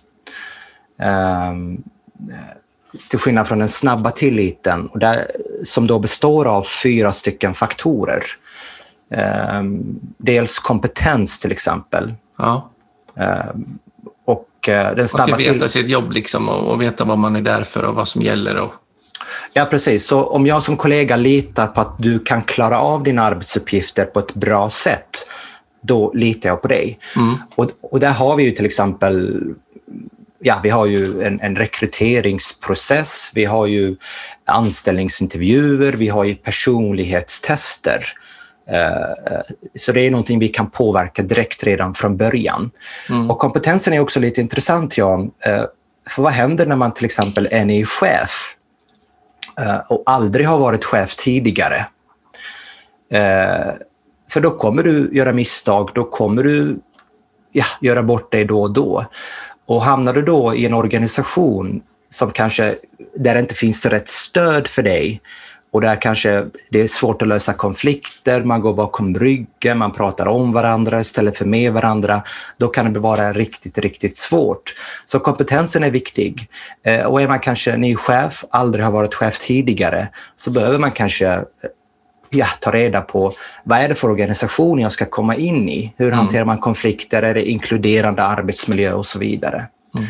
Um, 1.51 1.83
till 3.09 3.19
skillnad 3.19 3.49
från 3.49 3.59
den 3.59 3.69
snabba 3.69 4.11
tilliten, 4.11 4.89
där, 4.95 5.27
som 5.65 5.87
då 5.87 5.99
består 5.99 6.47
av 6.47 6.63
fyra 6.63 7.13
stycken 7.13 7.55
faktorer. 7.55 8.23
Um, 9.59 10.01
dels 10.19 10.59
kompetens 10.59 11.41
till 11.41 11.53
exempel. 11.53 12.15
Ja. 12.39 12.71
Um, 13.15 13.79
och 13.86 13.86
den 14.73 15.09
snabba 15.09 15.31
man 15.31 15.43
ska 15.43 15.53
veta 15.53 15.69
sitt 15.69 15.89
jobb 15.89 16.13
liksom 16.13 16.49
och, 16.49 16.73
och, 16.73 16.83
veta 16.83 17.05
vad 17.05 17.19
man 17.19 17.37
är 17.37 17.41
där 17.41 17.63
för 17.63 17.83
och 17.83 17.95
vad 17.95 18.09
som 18.09 18.23
gäller. 18.23 18.57
Och... 18.57 18.73
Ja, 19.53 19.65
precis. 19.65 20.07
Så 20.07 20.25
om 20.25 20.47
jag 20.47 20.63
som 20.63 20.77
kollega 20.77 21.17
litar 21.17 21.67
på 21.67 21.81
att 21.81 21.99
du 21.99 22.19
kan 22.19 22.43
klara 22.43 22.81
av 22.81 23.03
dina 23.03 23.23
arbetsuppgifter 23.23 24.05
på 24.05 24.19
ett 24.19 24.35
bra 24.35 24.71
sätt, 24.71 25.29
då 25.83 26.13
litar 26.15 26.49
jag 26.49 26.63
på 26.63 26.69
dig. 26.69 26.99
Mm. 27.17 27.35
Och, 27.55 27.71
och 27.83 28.01
där 28.01 28.13
har 28.13 28.37
vi 28.37 28.45
ju 28.45 28.51
till 28.51 28.67
exempel 28.67 29.41
ja, 30.41 30.61
vi 30.63 30.71
har 30.71 30.87
ju 30.87 31.23
en, 31.23 31.41
en 31.41 31.57
rekryteringsprocess, 31.57 33.31
vi 33.35 33.45
har 33.45 33.67
ju 33.67 33.97
anställningsintervjuer, 34.45 35.93
vi 35.93 36.09
har 36.09 36.25
ju 36.25 36.35
personlighetstester. 36.35 38.05
Uh, 38.73 39.43
så 39.75 39.93
det 39.93 40.01
är 40.01 40.11
någonting 40.11 40.39
vi 40.39 40.49
kan 40.49 40.71
påverka 40.71 41.23
direkt 41.23 41.65
redan 41.65 41.95
från 41.95 42.17
början. 42.17 42.71
Mm. 43.11 43.31
Och 43.31 43.39
kompetensen 43.39 43.93
är 43.93 44.01
också 44.01 44.21
lite 44.21 44.41
intressant, 44.41 44.99
Jan. 44.99 45.23
Uh, 45.23 45.65
för 46.09 46.23
vad 46.23 46.33
händer 46.33 46.67
när 46.67 46.77
man 46.77 46.95
till 46.95 47.05
exempel 47.05 47.49
är 47.51 47.65
ny 47.65 47.85
chef 47.85 48.57
och 49.89 50.03
aldrig 50.07 50.47
har 50.47 50.59
varit 50.59 50.85
chef 50.85 51.15
tidigare? 51.15 51.87
För 54.31 54.41
då 54.41 54.51
kommer 54.51 54.83
du 54.83 55.11
göra 55.13 55.33
misstag, 55.33 55.91
då 55.95 56.05
kommer 56.05 56.43
du 56.43 56.79
ja, 57.53 57.65
göra 57.81 58.03
bort 58.03 58.33
dig 58.33 58.45
då 58.45 58.63
och 58.63 58.71
då. 58.71 59.05
Och 59.67 59.83
hamnar 59.83 60.13
du 60.13 60.23
då 60.23 60.55
i 60.55 60.67
en 60.67 60.75
organisation 60.75 61.83
som 62.09 62.31
kanske, 62.31 62.75
där 63.15 63.35
det 63.35 63.41
inte 63.41 63.55
finns 63.55 63.87
rätt 63.87 64.09
stöd 64.09 64.69
för 64.69 64.83
dig 64.83 65.21
och 65.77 65.83
där 65.83 66.01
kanske 66.01 66.47
det 66.71 66.81
är 66.81 66.87
svårt 66.87 67.23
att 67.23 67.29
lösa 67.29 67.53
konflikter, 67.53 68.45
man 68.45 68.61
går 68.61 68.75
bakom 68.75 69.15
ryggen, 69.15 69.79
man 69.79 69.93
pratar 69.93 70.29
om 70.29 70.53
varandra 70.53 71.01
istället 71.01 71.37
för 71.37 71.45
med 71.45 71.73
varandra, 71.73 72.23
då 72.59 72.69
kan 72.69 72.93
det 72.93 73.01
vara 73.01 73.33
riktigt, 73.33 73.79
riktigt 73.79 74.17
svårt. 74.17 74.75
Så 75.05 75.19
kompetensen 75.19 75.85
är 75.85 75.91
viktig. 75.91 76.49
Eh, 76.85 77.05
och 77.05 77.23
är 77.23 77.29
man 77.29 77.41
kanske 77.41 77.77
ny 77.77 77.97
chef, 77.97 78.45
aldrig 78.51 78.85
har 78.85 78.93
varit 78.93 79.15
chef 79.15 79.39
tidigare, 79.39 80.09
så 80.37 80.51
behöver 80.51 80.79
man 80.79 80.91
kanske 80.91 81.45
ja, 82.31 82.47
ta 82.61 82.71
reda 82.71 83.01
på 83.01 83.35
vad 83.65 83.79
är 83.79 83.89
det 83.89 83.95
för 83.95 84.11
organisation 84.11 84.79
jag 84.79 84.93
ska 84.93 85.05
komma 85.05 85.35
in 85.35 85.69
i? 85.69 85.95
Hur 85.97 86.07
mm. 86.07 86.19
hanterar 86.19 86.45
man 86.45 86.59
konflikter? 86.59 87.23
Är 87.23 87.35
det 87.35 87.51
inkluderande 87.51 88.23
arbetsmiljö 88.23 88.93
och 88.93 89.07
så 89.07 89.19
vidare? 89.19 89.67
Mm. 89.99 90.09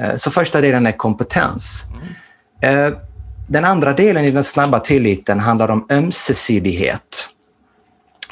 Eh, 0.00 0.16
så 0.16 0.30
första 0.30 0.60
delen 0.60 0.86
är 0.86 0.92
kompetens. 0.92 1.84
Mm. 2.62 2.96
Den 3.46 3.64
andra 3.64 3.92
delen 3.92 4.24
i 4.24 4.30
den 4.30 4.44
snabba 4.44 4.78
tilliten 4.78 5.40
handlar 5.40 5.70
om 5.70 5.86
ömsesidighet. 5.90 7.28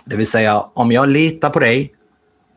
Det 0.05 0.17
vill 0.17 0.27
säga, 0.27 0.65
om 0.75 0.93
jag 0.93 1.09
litar 1.09 1.51
på 1.51 1.59
dig, 1.59 1.91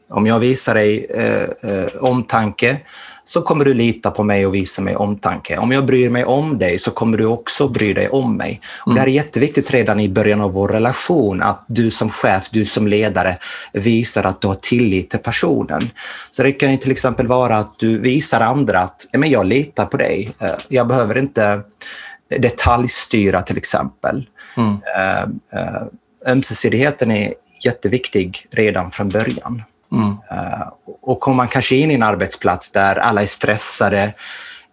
om 0.10 0.28
jag 0.28 0.40
visar 0.40 0.76
dig 0.76 1.06
eh, 1.10 1.72
eh, 1.72 1.88
omtanke, 2.00 2.82
så 3.24 3.42
kommer 3.42 3.66
du 3.66 3.74
lita 3.74 4.12
på 4.12 4.24
mig 4.24 4.46
och 4.46 4.56
visa 4.56 4.82
mig 4.82 4.96
omtanke. 4.96 5.58
Om 5.58 5.72
jag 5.72 5.86
bryr 5.86 6.10
mig 6.10 6.26
om 6.26 6.58
dig 6.58 6.80
så 6.80 6.92
kommer 6.92 7.18
du 7.18 7.26
också 7.26 7.68
bry 7.68 7.94
dig 7.94 8.10
om 8.10 8.38
mig. 8.38 8.62
Och 8.86 8.94
Det 8.94 9.00
här 9.00 9.08
är 9.08 9.12
mm. 9.12 9.24
jätteviktigt 9.24 9.72
redan 9.72 10.00
i 10.00 10.10
början 10.10 10.42
av 10.42 10.54
vår 10.54 10.68
relation, 10.68 11.42
att 11.42 11.66
du 11.68 11.92
som 11.92 12.10
chef, 12.10 12.50
du 12.52 12.66
som 12.66 12.88
ledare 12.88 13.38
visar 13.74 14.24
att 14.24 14.42
du 14.42 14.48
har 14.48 14.56
tillit 14.56 15.10
till 15.10 15.20
personen. 15.20 15.90
Så 16.32 16.44
det 16.44 16.52
kan 16.52 16.72
ju 16.72 16.78
till 16.78 16.92
exempel 16.92 17.28
vara 17.28 17.58
att 17.58 17.80
du 17.80 18.00
visar 18.00 18.42
andra 18.42 18.80
att 18.80 19.08
men 19.14 19.30
jag 19.30 19.46
litar 19.46 19.86
på 19.86 19.98
dig. 19.98 20.32
Eh, 20.40 20.56
jag 20.68 20.88
behöver 20.88 21.18
inte 21.18 21.62
detaljstyra 22.29 23.41
till 23.41 23.57
exempel. 23.57 24.29
Mm. 24.57 24.77
Eh, 24.96 25.22
eh, 25.62 25.81
ömsesidigheten 26.27 27.12
är 27.12 27.34
jätteviktig 27.65 28.48
redan 28.51 28.91
från 28.91 29.10
början. 29.10 29.63
Mm. 29.91 30.10
Uh, 30.10 30.67
och 31.01 31.19
kommer 31.19 31.36
man 31.36 31.48
kanske 31.48 31.75
in 31.75 31.91
i 31.91 31.93
en 31.93 32.03
arbetsplats 32.03 32.72
där 32.72 32.96
alla 32.96 33.22
är 33.22 33.25
stressade, 33.25 34.13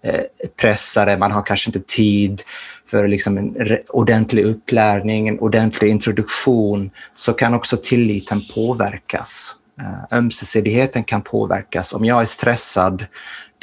eh, 0.04 0.20
pressade, 0.60 1.16
man 1.16 1.32
har 1.32 1.42
kanske 1.42 1.68
inte 1.68 1.80
tid 1.80 2.42
för 2.90 3.08
liksom 3.08 3.38
en 3.38 3.78
ordentlig 3.88 4.44
upplärning, 4.44 5.28
en 5.28 5.38
ordentlig 5.38 5.90
introduktion, 5.90 6.90
så 7.14 7.32
kan 7.32 7.54
också 7.54 7.76
tilliten 7.82 8.40
påverkas. 8.54 9.56
Uh, 9.80 10.18
ömsesidigheten 10.18 11.04
kan 11.04 11.22
påverkas. 11.22 11.92
Om 11.92 12.04
jag 12.04 12.20
är 12.20 12.24
stressad, 12.24 13.06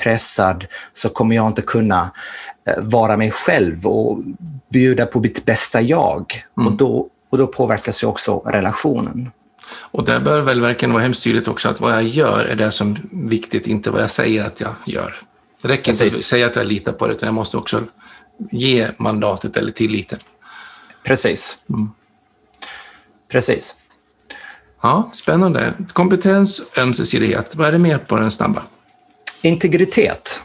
pressad, 0.04 0.66
så 0.94 1.10
kommer 1.10 1.36
jag 1.36 1.48
inte 1.48 1.62
kunna 1.62 2.12
uh, 2.70 2.84
vara 2.84 3.18
mig 3.18 3.32
själv 3.32 3.88
och 3.88 4.20
bjuda 4.70 5.06
på 5.06 5.20
mitt 5.20 5.46
bästa 5.46 5.82
jag. 5.82 6.44
Mm. 6.58 6.68
Och, 6.68 6.78
då, 6.78 7.10
och 7.30 7.38
då 7.38 7.48
påverkas 7.48 8.04
ju 8.04 8.08
också 8.08 8.38
relationen. 8.40 9.32
Och 9.74 10.06
där 10.06 10.20
bör 10.20 10.42
väl 10.42 10.62
verkligen 10.62 10.94
vara 10.94 11.04
hemskt 11.04 11.24
tydligt 11.24 11.48
också 11.48 11.70
att 11.70 11.82
vad 11.82 11.94
jag 11.94 12.04
gör 12.04 12.46
är 12.46 12.56
det 12.56 12.72
som 12.72 12.92
är 12.92 13.30
viktigt, 13.30 13.68
inte 13.68 13.92
vad 13.92 14.02
jag 14.02 14.10
säger 14.10 14.44
att 14.44 14.62
jag 14.62 14.74
gör. 14.86 15.16
Det 15.62 15.68
räcker 15.68 15.84
Precis. 15.84 16.02
inte 16.02 16.16
att 16.16 16.22
säga 16.22 16.46
att 16.46 16.56
jag 16.56 16.66
litar 16.66 16.92
på 16.92 17.08
det, 17.08 17.14
utan 17.14 17.28
jag 17.28 17.34
måste 17.34 17.58
också 17.58 17.84
ge 18.52 18.88
mandatet 18.98 19.58
eller 19.58 19.72
tilliten. 19.72 20.20
Precis. 21.04 21.58
Mm. 21.70 21.92
Precis. 23.32 23.76
Ja, 24.82 25.10
spännande. 25.12 25.74
Kompetens, 25.94 26.62
ömsesidighet. 26.78 27.56
Vad 27.56 27.68
är 27.68 27.72
det 27.72 27.78
mer 27.78 27.98
på 27.98 28.18
den 28.18 28.32
snabba? 28.32 28.64
Integritet. 29.42 30.40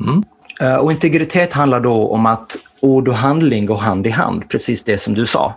Mm. 0.00 0.22
Eh, 0.60 0.76
och 0.76 0.92
integritet 0.92 1.52
handlar 1.52 1.80
då 1.80 2.08
om 2.08 2.26
att 2.26 2.56
ord 2.80 3.08
och 3.08 3.14
handling 3.14 3.66
går 3.66 3.76
hand 3.76 4.06
i 4.06 4.10
hand, 4.10 4.48
precis 4.48 4.84
det 4.84 4.98
som 4.98 5.14
du 5.14 5.26
sa. 5.26 5.54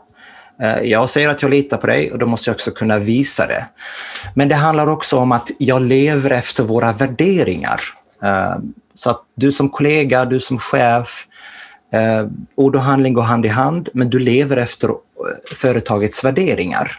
Eh, 0.62 0.80
jag 0.80 1.10
säger 1.10 1.30
att 1.30 1.42
jag 1.42 1.52
litar 1.52 1.78
på 1.78 1.88
dig 1.88 2.12
och 2.12 2.20
då 2.20 2.26
måste 2.26 2.50
jag 2.50 2.56
också 2.56 2.72
kunna 2.72 3.00
visa 3.00 3.48
det. 3.48 3.66
Men 4.34 4.50
det 4.50 4.56
handlar 4.56 4.88
också 4.88 5.18
om 5.18 5.32
att 5.32 5.52
jag 5.58 5.82
lever 5.82 6.30
efter 6.30 6.64
våra 6.64 6.94
värderingar. 6.94 7.82
Eh, 8.24 8.56
så 8.94 9.10
att 9.10 9.22
du 9.36 9.52
som 9.52 9.70
kollega, 9.70 10.26
du 10.26 10.40
som 10.40 10.58
chef, 10.58 11.28
ord 12.56 12.76
och 12.76 12.82
handling 12.82 13.14
går 13.14 13.22
hand 13.22 13.46
i 13.46 13.50
hand, 13.50 13.90
men 13.94 14.10
du 14.10 14.20
lever 14.20 14.58
efter 14.58 14.92
företagets 15.56 16.24
värderingar. 16.24 16.92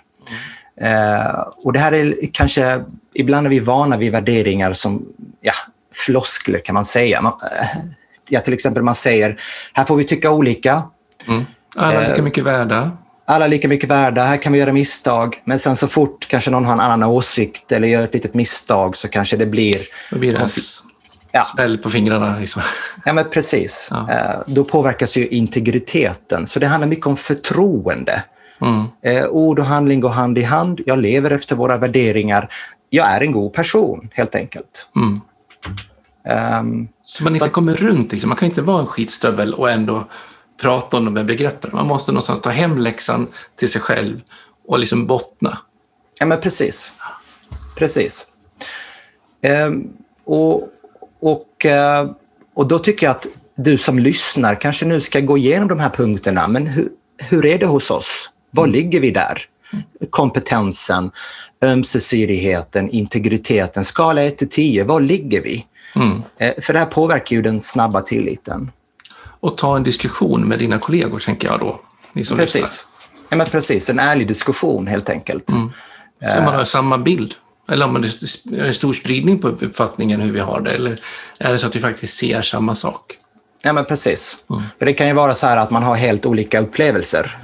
Mm. 0.80 1.36
Och 1.64 1.72
det 1.72 1.78
här 1.78 1.92
är 1.92 2.14
kanske, 2.32 2.84
ibland 3.14 3.46
är 3.46 3.50
vi 3.50 3.60
vana 3.60 3.96
vid 3.96 4.12
värderingar 4.12 4.72
som 4.72 5.06
ja, 5.40 5.52
floskler 5.94 6.58
kan 6.58 6.74
man 6.74 6.84
säga. 6.84 7.32
ja, 8.28 8.40
till 8.40 8.54
exempel 8.54 8.82
man 8.82 8.94
säger, 8.94 9.36
här 9.72 9.84
får 9.84 9.96
vi 9.96 10.04
tycka 10.04 10.30
olika. 10.30 10.82
Mm. 11.28 11.46
Alla 11.76 12.08
lika 12.08 12.22
mycket 12.22 12.44
värda 12.44 12.90
alla 13.30 13.44
är 13.44 13.48
lika 13.48 13.68
mycket 13.68 13.90
värda, 13.90 14.24
här 14.24 14.36
kan 14.36 14.52
vi 14.52 14.58
göra 14.58 14.72
misstag. 14.72 15.42
Men 15.44 15.58
sen 15.58 15.76
så 15.76 15.88
fort 15.88 16.28
kanske 16.28 16.50
någon 16.50 16.64
har 16.64 16.72
en 16.72 16.80
annan 16.80 17.02
åsikt 17.02 17.72
eller 17.72 17.88
gör 17.88 18.04
ett 18.04 18.14
litet 18.14 18.34
misstag 18.34 18.96
så 18.96 19.08
kanske 19.08 19.36
det 19.36 19.46
blir... 19.46 19.78
Då 20.10 20.18
blir 20.18 20.32
det 20.32 20.48
ja. 21.32 21.44
smäll 21.44 21.78
på 21.78 21.90
fingrarna. 21.90 22.38
Liksom. 22.38 22.62
Ja, 23.04 23.12
men 23.12 23.24
precis. 23.30 23.88
Ja. 23.90 24.10
Eh, 24.10 24.40
då 24.46 24.64
påverkas 24.64 25.16
ju 25.16 25.26
integriteten. 25.26 26.46
Så 26.46 26.58
det 26.58 26.66
handlar 26.66 26.88
mycket 26.88 27.06
om 27.06 27.16
förtroende. 27.16 28.22
Mm. 28.60 28.84
Eh, 29.04 29.26
ord 29.26 29.58
och 29.58 29.64
handling 29.64 30.00
går 30.00 30.08
hand 30.08 30.38
i 30.38 30.42
hand. 30.42 30.80
Jag 30.86 30.98
lever 30.98 31.30
efter 31.30 31.56
våra 31.56 31.76
värderingar. 31.76 32.48
Jag 32.90 33.10
är 33.10 33.20
en 33.20 33.32
god 33.32 33.52
person, 33.52 34.10
helt 34.12 34.34
enkelt. 34.34 34.88
Mm. 34.96 35.20
Um, 36.60 36.88
så 37.06 37.24
man 37.24 37.32
inte 37.32 37.44
så 37.44 37.50
kommer 37.50 37.74
runt. 37.74 38.12
Liksom. 38.12 38.28
Man 38.28 38.36
kan 38.36 38.48
inte 38.48 38.62
vara 38.62 38.80
en 38.80 38.86
skitstövel 38.86 39.54
och 39.54 39.70
ändå 39.70 40.04
prata 40.62 40.96
om 40.96 41.04
de 41.04 41.16
här 41.16 41.24
begreppen. 41.24 41.70
Man 41.72 41.86
måste 41.86 42.12
någonstans 42.12 42.40
ta 42.40 42.50
hem 42.50 42.78
läxan 42.78 43.26
till 43.56 43.70
sig 43.70 43.80
själv 43.80 44.20
och 44.66 44.78
liksom 44.78 45.06
bottna. 45.06 45.58
Ja, 46.18 46.26
men 46.26 46.40
precis. 46.40 46.92
Precis. 47.76 48.26
Ehm, 49.42 49.88
och, 50.24 50.68
och, 51.20 51.66
eh, 51.66 52.10
och 52.54 52.68
då 52.68 52.78
tycker 52.78 53.06
jag 53.06 53.16
att 53.16 53.26
du 53.56 53.78
som 53.78 53.98
lyssnar 53.98 54.60
kanske 54.60 54.86
nu 54.86 55.00
ska 55.00 55.20
gå 55.20 55.38
igenom 55.38 55.68
de 55.68 55.80
här 55.80 55.90
punkterna. 55.90 56.48
Men 56.48 56.66
hur, 56.66 56.88
hur 57.18 57.46
är 57.46 57.58
det 57.58 57.66
hos 57.66 57.90
oss? 57.90 58.30
Var 58.50 58.66
ligger 58.66 59.00
vi 59.00 59.10
där? 59.10 59.42
Kompetensen, 60.10 61.10
ömsesidigheten, 61.64 62.90
integriteten. 62.90 63.84
Skala 63.84 64.22
1 64.22 64.38
till 64.38 64.48
10, 64.48 64.84
var 64.84 65.00
ligger 65.00 65.42
vi? 65.42 65.66
Mm. 65.96 66.22
Eh, 66.38 66.52
för 66.62 66.72
det 66.72 66.78
här 66.78 66.86
påverkar 66.86 67.36
ju 67.36 67.42
den 67.42 67.60
snabba 67.60 68.00
tilliten 68.00 68.70
och 69.40 69.58
ta 69.58 69.76
en 69.76 69.82
diskussion 69.82 70.48
med 70.48 70.58
dina 70.58 70.78
kollegor, 70.78 71.18
tänker 71.18 71.48
jag 71.48 71.60
då. 71.60 71.80
precis. 72.36 72.86
Ja, 73.28 73.36
men 73.36 73.46
precis, 73.46 73.90
en 73.90 73.98
ärlig 73.98 74.28
diskussion 74.28 74.86
helt 74.86 75.08
enkelt. 75.08 75.50
Mm. 75.50 75.70
Så 76.20 76.42
man 76.42 76.54
har 76.54 76.64
samma 76.64 76.98
bild. 76.98 77.34
Eller 77.70 77.86
om 77.86 78.02
det 78.02 78.68
är 78.68 78.72
stor 78.72 78.92
spridning 78.92 79.38
på 79.38 79.48
uppfattningen 79.48 80.20
hur 80.20 80.32
vi 80.32 80.40
har 80.40 80.60
det. 80.60 80.70
Eller 80.70 80.96
är 81.38 81.52
det 81.52 81.58
så 81.58 81.66
att 81.66 81.76
vi 81.76 81.80
faktiskt 81.80 82.18
ser 82.18 82.42
samma 82.42 82.74
sak? 82.74 83.16
Ja, 83.64 83.72
men 83.72 83.84
precis. 83.84 84.36
Mm. 84.50 84.62
För 84.78 84.86
det 84.86 84.92
kan 84.92 85.08
ju 85.08 85.12
vara 85.12 85.34
så 85.34 85.46
här 85.46 85.56
att 85.56 85.70
man 85.70 85.82
har 85.82 85.94
helt 85.94 86.26
olika 86.26 86.60
upplevelser. 86.60 87.38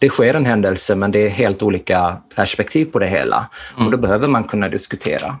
Det 0.00 0.08
sker 0.08 0.34
en 0.34 0.46
händelse 0.46 0.94
men 0.94 1.10
det 1.10 1.18
är 1.18 1.28
helt 1.28 1.62
olika 1.62 2.16
perspektiv 2.36 2.84
på 2.84 2.98
det 2.98 3.06
hela. 3.06 3.46
Mm. 3.74 3.86
Och 3.86 3.92
då 3.92 3.98
behöver 3.98 4.28
man 4.28 4.44
kunna 4.44 4.68
diskutera. 4.68 5.36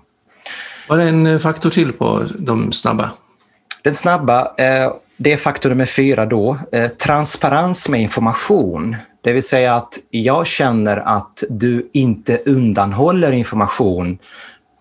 Var 0.88 0.98
det 0.98 1.04
en 1.04 1.40
faktor 1.40 1.70
till 1.70 1.92
på 1.92 2.26
de 2.38 2.72
snabba? 2.72 3.10
Den 3.84 3.94
snabba, 3.94 4.40
eh, 4.40 4.92
det 5.16 5.32
är 5.32 5.36
faktor 5.36 5.70
nummer 5.70 5.84
fyra 5.84 6.26
då. 6.26 6.58
Eh, 6.72 6.88
transparens 6.88 7.88
med 7.88 8.00
information. 8.00 8.96
Det 9.22 9.32
vill 9.32 9.42
säga 9.42 9.74
att 9.74 9.98
jag 10.10 10.46
känner 10.46 10.96
att 10.96 11.44
du 11.50 11.90
inte 11.92 12.42
undanhåller 12.46 13.32
information 13.32 14.18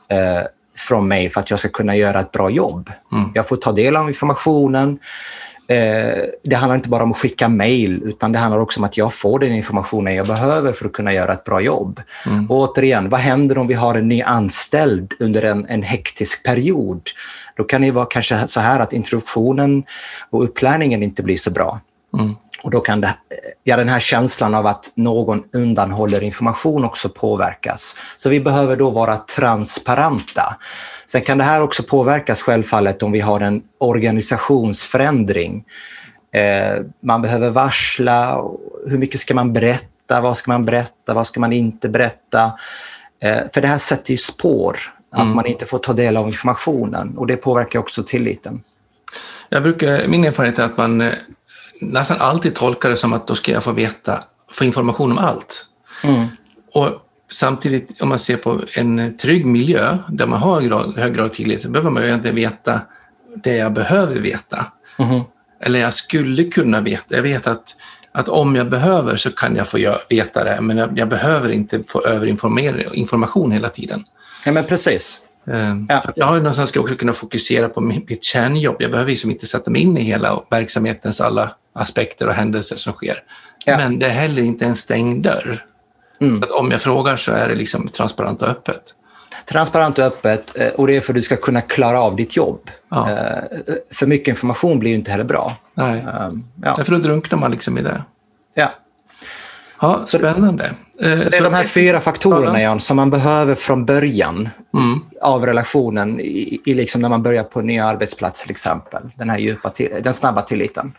eh, 0.09 0.47
från 0.75 1.07
mig 1.07 1.29
för 1.29 1.39
att 1.39 1.49
jag 1.49 1.59
ska 1.59 1.69
kunna 1.69 1.95
göra 1.95 2.19
ett 2.19 2.31
bra 2.31 2.49
jobb. 2.49 2.91
Mm. 3.11 3.31
Jag 3.33 3.47
får 3.47 3.55
ta 3.55 3.71
del 3.71 3.95
av 3.95 4.07
informationen. 4.07 4.99
Eh, 5.69 6.23
det 6.43 6.55
handlar 6.55 6.75
inte 6.75 6.89
bara 6.89 7.03
om 7.03 7.11
att 7.11 7.17
skicka 7.17 7.49
mejl 7.49 8.01
utan 8.03 8.31
det 8.31 8.39
handlar 8.39 8.59
också 8.59 8.79
om 8.79 8.83
att 8.83 8.97
jag 8.97 9.13
får 9.13 9.39
den 9.39 9.51
informationen 9.51 10.15
jag 10.15 10.27
behöver 10.27 10.71
för 10.71 10.85
att 10.85 10.93
kunna 10.93 11.13
göra 11.13 11.33
ett 11.33 11.43
bra 11.43 11.61
jobb. 11.61 12.01
Mm. 12.27 12.51
Och 12.51 12.57
återigen, 12.57 13.09
vad 13.09 13.19
händer 13.19 13.57
om 13.57 13.67
vi 13.67 13.73
har 13.73 13.95
en 13.95 14.07
ny 14.07 14.21
anställd 14.21 15.13
under 15.19 15.41
en, 15.41 15.65
en 15.69 15.83
hektisk 15.83 16.43
period? 16.43 17.01
Då 17.55 17.63
kan 17.63 17.81
det 17.81 17.91
vara 17.91 18.05
kanske 18.05 18.47
så 18.47 18.59
här 18.59 18.79
att 18.79 18.93
introduktionen 18.93 19.83
och 20.29 20.43
upplärningen 20.43 21.03
inte 21.03 21.23
blir 21.23 21.37
så 21.37 21.51
bra. 21.51 21.79
Mm. 22.13 22.35
Och 22.63 22.71
då 22.71 22.79
kan 22.79 23.01
det, 23.01 23.15
ja, 23.63 23.77
den 23.77 23.89
här 23.89 23.99
känslan 23.99 24.55
av 24.55 24.67
att 24.67 24.91
någon 24.95 25.43
undanhåller 25.53 26.23
information 26.23 26.85
också 26.85 27.09
påverkas. 27.09 27.95
Så 28.17 28.29
vi 28.29 28.39
behöver 28.39 28.75
då 28.75 28.89
vara 28.89 29.17
transparenta. 29.17 30.55
Sen 31.05 31.21
kan 31.21 31.37
det 31.37 31.43
här 31.43 31.63
också 31.63 31.83
påverkas 31.83 32.41
självfallet 32.41 33.03
om 33.03 33.11
vi 33.11 33.19
har 33.19 33.41
en 33.41 33.61
organisationsförändring. 33.79 35.63
Eh, 36.33 36.83
man 37.03 37.21
behöver 37.21 37.49
varsla. 37.49 38.43
Hur 38.87 38.97
mycket 38.97 39.19
ska 39.19 39.33
man 39.33 39.53
berätta? 39.53 40.21
Vad 40.21 40.37
ska 40.37 40.51
man 40.51 40.65
berätta? 40.65 41.13
Vad 41.13 41.27
ska 41.27 41.39
man 41.39 41.53
inte 41.53 41.89
berätta? 41.89 42.51
Eh, 43.23 43.37
för 43.53 43.61
det 43.61 43.67
här 43.67 43.77
sätter 43.77 44.11
ju 44.11 44.17
spår, 44.17 44.77
att 45.11 45.21
mm. 45.21 45.35
man 45.35 45.45
inte 45.45 45.65
får 45.65 45.79
ta 45.79 45.93
del 45.93 46.17
av 46.17 46.27
informationen 46.27 47.17
och 47.17 47.27
det 47.27 47.37
påverkar 47.37 47.79
också 47.79 48.03
tilliten. 48.03 48.63
Jag 49.49 49.63
brukar, 49.63 50.07
min 50.07 50.25
erfarenhet 50.25 50.59
är 50.59 50.63
att 50.63 50.77
man 50.77 51.01
eh, 51.01 51.13
nästan 51.79 52.17
alltid 52.17 52.55
tolkar 52.55 52.89
det 52.89 52.95
som 52.95 53.13
att 53.13 53.27
då 53.27 53.35
ska 53.35 53.51
jag 53.51 53.63
få 53.63 53.71
veta, 53.71 54.23
få 54.51 54.63
information 54.63 55.11
om 55.11 55.17
allt. 55.17 55.65
Mm. 56.03 56.27
Och 56.73 56.89
samtidigt, 57.31 58.01
om 58.01 58.09
man 58.09 58.19
ser 58.19 58.37
på 58.37 58.61
en 58.75 59.17
trygg 59.17 59.45
miljö 59.45 59.97
där 60.07 60.27
man 60.27 60.39
har 60.39 60.61
grad, 60.61 60.97
hög 60.97 61.15
grad 61.15 61.25
av 61.25 61.29
tillit, 61.29 61.61
så 61.61 61.69
behöver 61.69 61.89
man 61.89 62.07
ju 62.07 62.13
inte 62.13 62.31
veta 62.31 62.81
det 63.43 63.55
jag 63.55 63.73
behöver 63.73 64.15
veta. 64.15 64.65
Mm. 64.97 65.21
Eller 65.61 65.79
jag 65.79 65.93
skulle 65.93 66.43
kunna 66.43 66.81
veta. 66.81 67.15
Jag 67.15 67.21
vet 67.21 67.47
att, 67.47 67.75
att 68.11 68.29
om 68.29 68.55
jag 68.55 68.69
behöver 68.69 69.15
så 69.15 69.31
kan 69.31 69.55
jag 69.55 69.67
få 69.67 69.77
veta 70.09 70.43
det, 70.43 70.61
men 70.61 70.77
jag, 70.77 70.99
jag 70.99 71.09
behöver 71.09 71.49
inte 71.49 71.83
få 71.87 72.05
överinformation 72.05 73.51
hela 73.51 73.69
tiden. 73.69 74.03
Ja, 74.45 74.51
men 74.51 74.63
precis. 74.63 75.21
Ehm, 75.51 75.85
ja. 75.89 76.03
Jag 76.15 76.25
har 76.25 76.37
någonstans 76.37 76.69
ska 76.69 76.79
också 76.79 76.95
kunna 76.95 77.13
fokusera 77.13 77.69
på 77.69 77.81
mitt 77.81 78.23
kärnjobb. 78.23 78.75
Jag 78.79 78.91
behöver 78.91 79.11
liksom 79.11 79.31
inte 79.31 79.45
sätta 79.45 79.71
mig 79.71 79.81
in 79.81 79.97
i 79.97 80.03
hela 80.03 80.43
verksamhetens 80.49 81.21
alla 81.21 81.51
aspekter 81.73 82.27
och 82.27 82.33
händelser 82.33 82.75
som 82.75 82.93
sker. 82.93 83.23
Ja. 83.65 83.77
Men 83.77 83.99
det 83.99 84.05
är 84.05 84.09
heller 84.09 84.41
inte 84.41 84.65
en 84.65 84.75
stängd 84.75 85.23
dörr. 85.23 85.65
Mm. 86.21 86.37
Så 86.37 86.43
att 86.43 86.51
om 86.51 86.71
jag 86.71 86.81
frågar 86.81 87.17
så 87.17 87.31
är 87.31 87.49
det 87.49 87.55
liksom 87.55 87.87
transparent 87.87 88.41
och 88.41 88.47
öppet. 88.47 88.95
Transparent 89.45 89.99
och 89.99 90.05
öppet 90.05 90.57
eh, 90.57 90.67
och 90.67 90.87
det 90.87 90.95
är 90.95 91.01
för 91.01 91.13
att 91.13 91.15
du 91.15 91.21
ska 91.21 91.35
kunna 91.35 91.61
klara 91.61 92.01
av 92.01 92.15
ditt 92.15 92.37
jobb. 92.37 92.69
Ja. 92.89 93.11
Eh, 93.11 93.43
för 93.91 94.07
mycket 94.07 94.27
information 94.27 94.79
blir 94.79 94.89
ju 94.89 94.95
inte 94.95 95.11
heller 95.11 95.23
bra. 95.23 95.55
Nej, 95.73 95.99
ehm, 95.99 96.43
ja. 96.63 96.73
därför 96.77 96.97
drunknar 96.97 97.39
man 97.39 97.51
liksom 97.51 97.77
i 97.77 97.81
det. 97.81 98.03
Ja. 98.55 98.71
Ja, 99.81 100.05
spännande. 100.05 100.71
Så, 100.99 101.05
eh, 101.05 101.17
det 101.17 101.37
är 101.37 101.43
de 101.43 101.53
här 101.53 101.63
fyra 101.63 101.99
faktorerna 101.99 102.61
Jan, 102.61 102.79
som 102.79 102.97
man 102.97 103.09
behöver 103.09 103.55
från 103.55 103.85
början 103.85 104.49
mm. 104.73 104.99
av 105.21 105.45
relationen 105.45 106.19
i, 106.19 106.61
i 106.65 106.73
liksom 106.73 107.01
när 107.01 107.09
man 107.09 107.23
börjar 107.23 107.43
på 107.43 107.59
en 107.59 107.67
ny 107.67 107.79
arbetsplats 107.79 108.41
till 108.41 108.51
exempel. 108.51 109.01
Den 109.15 109.29
här 109.29 109.37
djupa, 109.37 109.71
den 110.03 110.13
snabba 110.13 110.41
tilliten. 110.41 110.93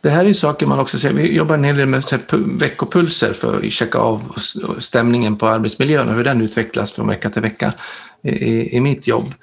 Det 0.00 0.10
här 0.10 0.24
är 0.24 0.32
saker 0.32 0.66
man 0.66 0.78
också 0.78 0.98
ser. 0.98 1.12
Vi 1.12 1.36
jobbar 1.36 1.54
en 1.54 1.64
hel 1.64 1.76
del 1.76 1.86
med 1.86 2.04
veckopulser 2.32 3.32
för 3.32 3.56
att 3.56 3.72
checka 3.72 3.98
av 3.98 4.34
stämningen 4.78 5.36
på 5.36 5.46
arbetsmiljön 5.46 6.08
och 6.08 6.14
hur 6.14 6.24
den 6.24 6.40
utvecklas 6.40 6.92
från 6.92 7.08
vecka 7.08 7.30
till 7.30 7.42
vecka 7.42 7.72
i, 8.22 8.76
i 8.76 8.80
mitt 8.80 9.06
jobb. 9.06 9.34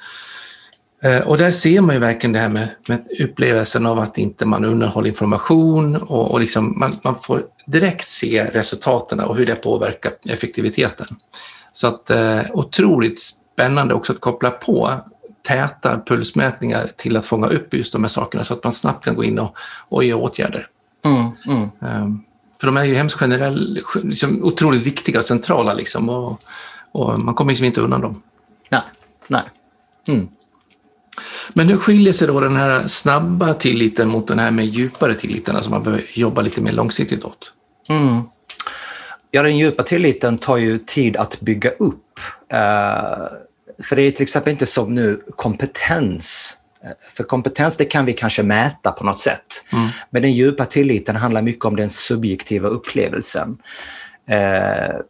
Eh, 1.03 1.27
och 1.27 1.37
där 1.37 1.51
ser 1.51 1.81
man 1.81 1.95
ju 1.95 2.01
verkligen 2.01 2.31
det 2.31 2.39
här 2.39 2.49
med, 2.49 2.69
med 2.87 3.07
upplevelsen 3.19 3.85
av 3.85 3.99
att 3.99 4.17
inte 4.17 4.45
man 4.45 4.65
undanhåller 4.65 5.07
information 5.07 5.95
och, 5.95 6.31
och 6.31 6.39
liksom 6.39 6.79
man, 6.79 6.93
man, 7.03 7.15
får 7.15 7.41
direkt 7.65 8.07
se 8.07 8.45
resultaten 8.53 9.19
och 9.19 9.35
hur 9.35 9.45
det 9.45 9.55
påverkar 9.55 10.11
effektiviteten. 10.29 11.07
Så 11.73 11.87
att 11.87 12.09
eh, 12.09 12.41
otroligt 12.53 13.21
spännande 13.21 13.93
också 13.93 14.13
att 14.13 14.19
koppla 14.19 14.51
på 14.51 14.99
täta 15.47 16.01
pulsmätningar 16.05 16.87
till 16.97 17.17
att 17.17 17.25
fånga 17.25 17.47
upp 17.47 17.73
just 17.73 17.93
de 17.93 18.03
här 18.03 18.09
sakerna 18.09 18.43
så 18.43 18.53
att 18.53 18.63
man 18.63 18.73
snabbt 18.73 19.05
kan 19.05 19.15
gå 19.15 19.23
in 19.23 19.39
och, 19.39 19.55
och 19.89 20.03
ge 20.03 20.13
åtgärder. 20.13 20.67
Mm, 21.05 21.29
mm. 21.45 21.69
Um, 22.03 22.23
för 22.59 22.67
de 22.67 22.77
är 22.77 22.83
ju 22.83 22.93
hemskt 22.93 23.19
generella, 23.19 23.59
liksom 24.03 24.43
otroligt 24.43 24.85
viktiga 24.85 25.19
och 25.19 25.25
centrala 25.25 25.73
liksom 25.73 26.09
och, 26.09 26.41
och 26.91 27.19
man 27.19 27.33
kommer 27.33 27.51
liksom 27.51 27.65
inte 27.65 27.81
undan 27.81 28.01
dem. 28.01 28.21
Nej, 28.69 28.81
nej. 29.27 29.43
Mm. 30.07 30.27
Men 31.53 31.67
hur 31.67 31.77
skiljer 31.77 32.13
sig 32.13 32.27
då 32.27 32.39
den 32.39 32.55
här 32.55 32.87
snabba 32.87 33.53
tilliten 33.53 34.09
mot 34.09 34.27
den 34.27 34.39
här 34.39 34.51
med 34.51 34.65
djupare 34.65 35.15
tilliten, 35.15 35.55
alltså 35.55 35.71
man 35.71 35.83
behöver 35.83 36.19
jobba 36.19 36.41
lite 36.41 36.61
mer 36.61 36.71
långsiktigt 36.71 37.25
åt? 37.25 37.53
Mm. 37.89 38.21
Ja, 39.31 39.43
den 39.43 39.57
djupa 39.57 39.83
tilliten 39.83 40.37
tar 40.37 40.57
ju 40.57 40.77
tid 40.77 41.17
att 41.17 41.41
bygga 41.41 41.69
upp. 41.69 42.19
Uh, 42.53 43.27
för 43.83 43.95
det 43.95 44.01
är 44.01 44.11
till 44.11 44.23
exempel 44.23 44.51
inte 44.51 44.65
som 44.65 44.95
nu 44.95 45.21
kompetens. 45.35 46.57
För 47.13 47.23
kompetens 47.23 47.77
det 47.77 47.85
kan 47.85 48.05
vi 48.05 48.13
kanske 48.13 48.43
mäta 48.43 48.91
på 48.91 49.03
något 49.03 49.19
sätt. 49.19 49.65
Mm. 49.73 49.87
Men 50.09 50.21
den 50.21 50.33
djupa 50.33 50.65
tilliten 50.65 51.15
handlar 51.15 51.41
mycket 51.41 51.65
om 51.65 51.75
den 51.75 51.89
subjektiva 51.89 52.67
upplevelsen. 52.67 53.57
Uh, 54.31 55.01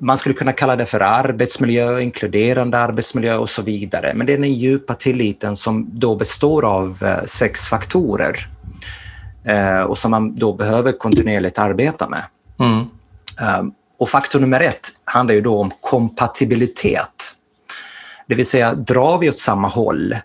man 0.00 0.18
skulle 0.18 0.34
kunna 0.34 0.52
kalla 0.52 0.76
det 0.76 0.86
för 0.86 1.00
arbetsmiljö, 1.00 2.00
inkluderande 2.00 2.78
arbetsmiljö 2.78 3.36
och 3.36 3.50
så 3.50 3.62
vidare. 3.62 4.14
Men 4.14 4.26
det 4.26 4.32
är 4.32 4.38
den 4.38 4.54
djupa 4.54 4.94
tilliten 4.94 5.56
som 5.56 5.90
då 5.92 6.16
består 6.16 6.64
av 6.64 7.02
eh, 7.02 7.24
sex 7.24 7.66
faktorer 7.66 8.36
eh, 9.44 9.80
och 9.80 9.98
som 9.98 10.10
man 10.10 10.34
då 10.34 10.52
behöver 10.52 10.92
kontinuerligt 10.92 11.58
arbeta 11.58 12.08
med. 12.08 12.22
Mm. 12.60 12.84
Ehm, 13.40 13.72
och 13.98 14.08
faktor 14.08 14.40
nummer 14.40 14.60
ett 14.60 14.88
handlar 15.04 15.34
ju 15.34 15.40
då 15.40 15.60
om 15.60 15.70
kompatibilitet. 15.80 17.34
Det 18.28 18.34
vill 18.34 18.46
säga, 18.46 18.74
drar 18.74 19.18
vi 19.18 19.28
åt 19.28 19.38
samma 19.38 19.68
håll? 19.68 20.16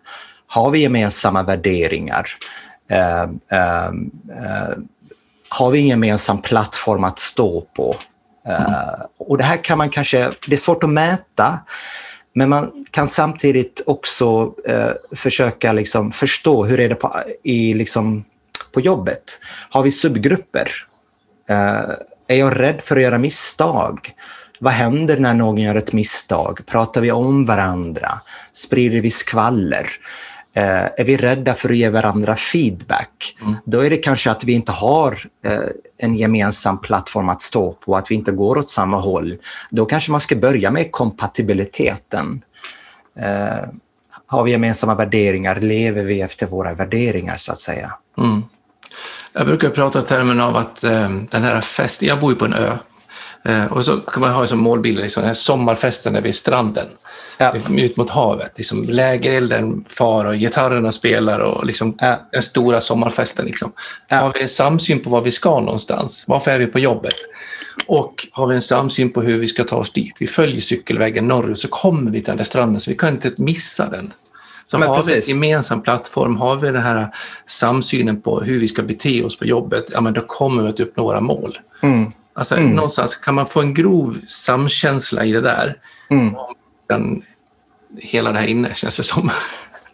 Har 0.47 0.71
vi 0.71 0.79
gemensamma 0.79 1.43
värderingar? 1.43 2.27
Eh, 2.91 3.21
eh, 3.51 3.85
eh, 3.85 4.77
har 5.49 5.71
vi 5.71 5.79
en 5.79 5.87
gemensam 5.87 6.41
plattform 6.41 7.03
att 7.03 7.19
stå 7.19 7.61
på? 7.61 7.95
Mm. 8.45 8.73
och 9.17 9.37
det 9.37 9.43
här 9.43 9.63
kan 9.63 9.77
man 9.77 9.89
kanske, 9.89 10.33
det 10.47 10.53
är 10.53 10.57
svårt 10.57 10.83
att 10.83 10.89
mäta, 10.89 11.59
men 12.35 12.49
man 12.49 12.85
kan 12.91 13.07
samtidigt 13.07 13.81
också 13.85 14.53
eh, 14.67 14.91
försöka 15.15 15.73
liksom 15.73 16.11
förstå 16.11 16.65
hur 16.65 16.79
är 16.79 16.89
det 16.89 16.95
på, 16.95 17.23
i, 17.43 17.73
liksom, 17.73 18.23
på 18.71 18.81
jobbet. 18.81 19.39
Har 19.69 19.83
vi 19.83 19.91
subgrupper? 19.91 20.67
Eh, 21.49 21.81
är 22.27 22.35
jag 22.35 22.59
rädd 22.59 22.81
för 22.81 22.95
att 22.95 23.01
göra 23.01 23.17
misstag? 23.17 24.11
Vad 24.63 24.73
händer 24.73 25.17
när 25.17 25.33
någon 25.33 25.57
gör 25.57 25.75
ett 25.75 25.93
misstag? 25.93 26.59
Pratar 26.65 27.01
vi 27.01 27.11
om 27.11 27.45
varandra? 27.45 28.11
Sprider 28.51 29.01
vi 29.01 29.09
skvaller? 29.09 29.87
Eh, 30.55 30.83
är 30.83 31.03
vi 31.03 31.17
rädda 31.17 31.53
för 31.53 31.69
att 31.69 31.75
ge 31.75 31.89
varandra 31.89 32.35
feedback, 32.35 33.35
mm. 33.41 33.55
då 33.65 33.79
är 33.79 33.89
det 33.89 33.97
kanske 33.97 34.31
att 34.31 34.43
vi 34.43 34.53
inte 34.53 34.71
har 34.71 35.17
eh, 35.45 35.59
en 35.97 36.15
gemensam 36.15 36.81
plattform 36.81 37.29
att 37.29 37.41
stå 37.41 37.73
på, 37.73 37.95
att 37.95 38.11
vi 38.11 38.15
inte 38.15 38.31
går 38.31 38.57
åt 38.57 38.69
samma 38.69 38.97
håll. 38.97 39.37
Då 39.69 39.85
kanske 39.85 40.11
man 40.11 40.19
ska 40.19 40.35
börja 40.35 40.71
med 40.71 40.91
kompatibiliteten. 40.91 42.41
Eh, 43.19 43.69
har 44.27 44.43
vi 44.43 44.51
gemensamma 44.51 44.95
värderingar? 44.95 45.55
Lever 45.55 46.03
vi 46.03 46.21
efter 46.21 46.47
våra 46.47 46.73
värderingar, 46.73 47.35
så 47.35 47.51
att 47.51 47.59
säga? 47.59 47.91
Mm. 48.17 48.43
Jag 49.33 49.45
brukar 49.45 49.69
prata 49.69 49.99
i 49.99 50.03
termen 50.03 50.41
av 50.41 50.55
att 50.55 50.83
eh, 50.83 51.09
den 51.09 51.43
här 51.43 51.61
festen, 51.61 52.07
jag 52.07 52.19
bor 52.19 52.31
ju 52.31 52.37
på 52.37 52.45
en 52.45 52.53
ö, 52.53 52.77
eh, 53.45 53.65
och 53.65 53.85
så 53.85 53.97
kan 53.97 54.21
man 54.21 54.31
ha 54.31 54.47
som 54.47 54.59
målbild 54.59 54.97
liksom, 54.97 55.21
den 55.21 55.27
här 55.27 55.35
sommarfesten 55.35 56.13
där 56.13 56.21
vid 56.21 56.35
stranden 56.35 56.87
ja. 57.37 57.53
ut 57.77 57.97
mot 57.97 58.09
havet. 58.09 58.51
Liksom, 58.55 58.83
lägerelden 58.83 59.85
far 59.87 60.25
och 60.25 60.35
gitarrerna 60.35 60.91
spelar 60.91 61.39
och 61.39 61.65
liksom, 61.65 61.97
ja. 61.99 62.29
den 62.31 62.43
stora 62.43 62.81
sommarfesten. 62.81 63.45
Liksom. 63.45 63.71
Ja. 64.09 64.17
Har 64.17 64.33
vi 64.33 64.41
en 64.41 64.49
samsyn 64.49 64.99
på 64.99 65.09
var 65.09 65.21
vi 65.21 65.31
ska 65.31 65.59
någonstans? 65.59 66.23
Varför 66.27 66.51
är 66.51 66.59
vi 66.59 66.67
på 66.67 66.79
jobbet? 66.79 67.15
Och 67.85 68.27
har 68.31 68.47
vi 68.47 68.55
en 68.55 68.61
samsyn 68.61 69.13
på 69.13 69.21
hur 69.21 69.39
vi 69.39 69.47
ska 69.47 69.63
ta 69.63 69.75
oss 69.75 69.93
dit? 69.93 70.15
Vi 70.19 70.27
följer 70.27 70.61
cykelvägen 70.61 71.27
norrut 71.27 71.57
så 71.57 71.67
kommer 71.67 72.11
vi 72.11 72.17
till 72.19 72.31
den 72.31 72.37
där 72.37 72.43
stranden 72.43 72.79
så 72.79 72.91
vi 72.91 72.97
kan 72.97 73.09
inte 73.09 73.31
missa 73.37 73.89
den. 73.89 74.13
Så 74.65 74.77
Men 74.77 74.89
har 74.89 74.95
vi 74.95 75.01
precis. 75.01 75.29
en 75.29 75.35
gemensam 75.35 75.81
plattform, 75.81 76.37
har 76.37 76.55
vi 76.55 76.71
den 76.71 76.81
här 76.81 77.07
samsynen 77.45 78.21
på 78.21 78.41
hur 78.41 78.59
vi 78.59 78.67
ska 78.67 78.83
bete 78.83 79.23
oss 79.23 79.37
på 79.37 79.45
jobbet, 79.45 79.85
ja 79.91 80.01
men 80.01 80.13
då 80.13 80.21
kommer 80.21 80.63
vi 80.63 80.69
att 80.69 80.79
uppnå 80.79 81.03
våra 81.03 81.21
mål. 81.21 81.57
Mm. 81.81 82.11
Alltså 82.35 82.55
någonstans 82.55 83.15
kan 83.15 83.35
man 83.35 83.47
få 83.47 83.61
en 83.61 83.73
grov 83.73 84.17
samkänsla 84.27 85.25
i 85.25 85.31
det 85.31 85.41
där. 85.41 85.75
Mm. 86.09 86.35
Den, 86.89 87.21
hela 87.97 88.31
det 88.31 88.39
här 88.39 88.47
inne 88.47 88.73
känns 88.73 88.97
det 88.97 89.03
som. 89.03 89.31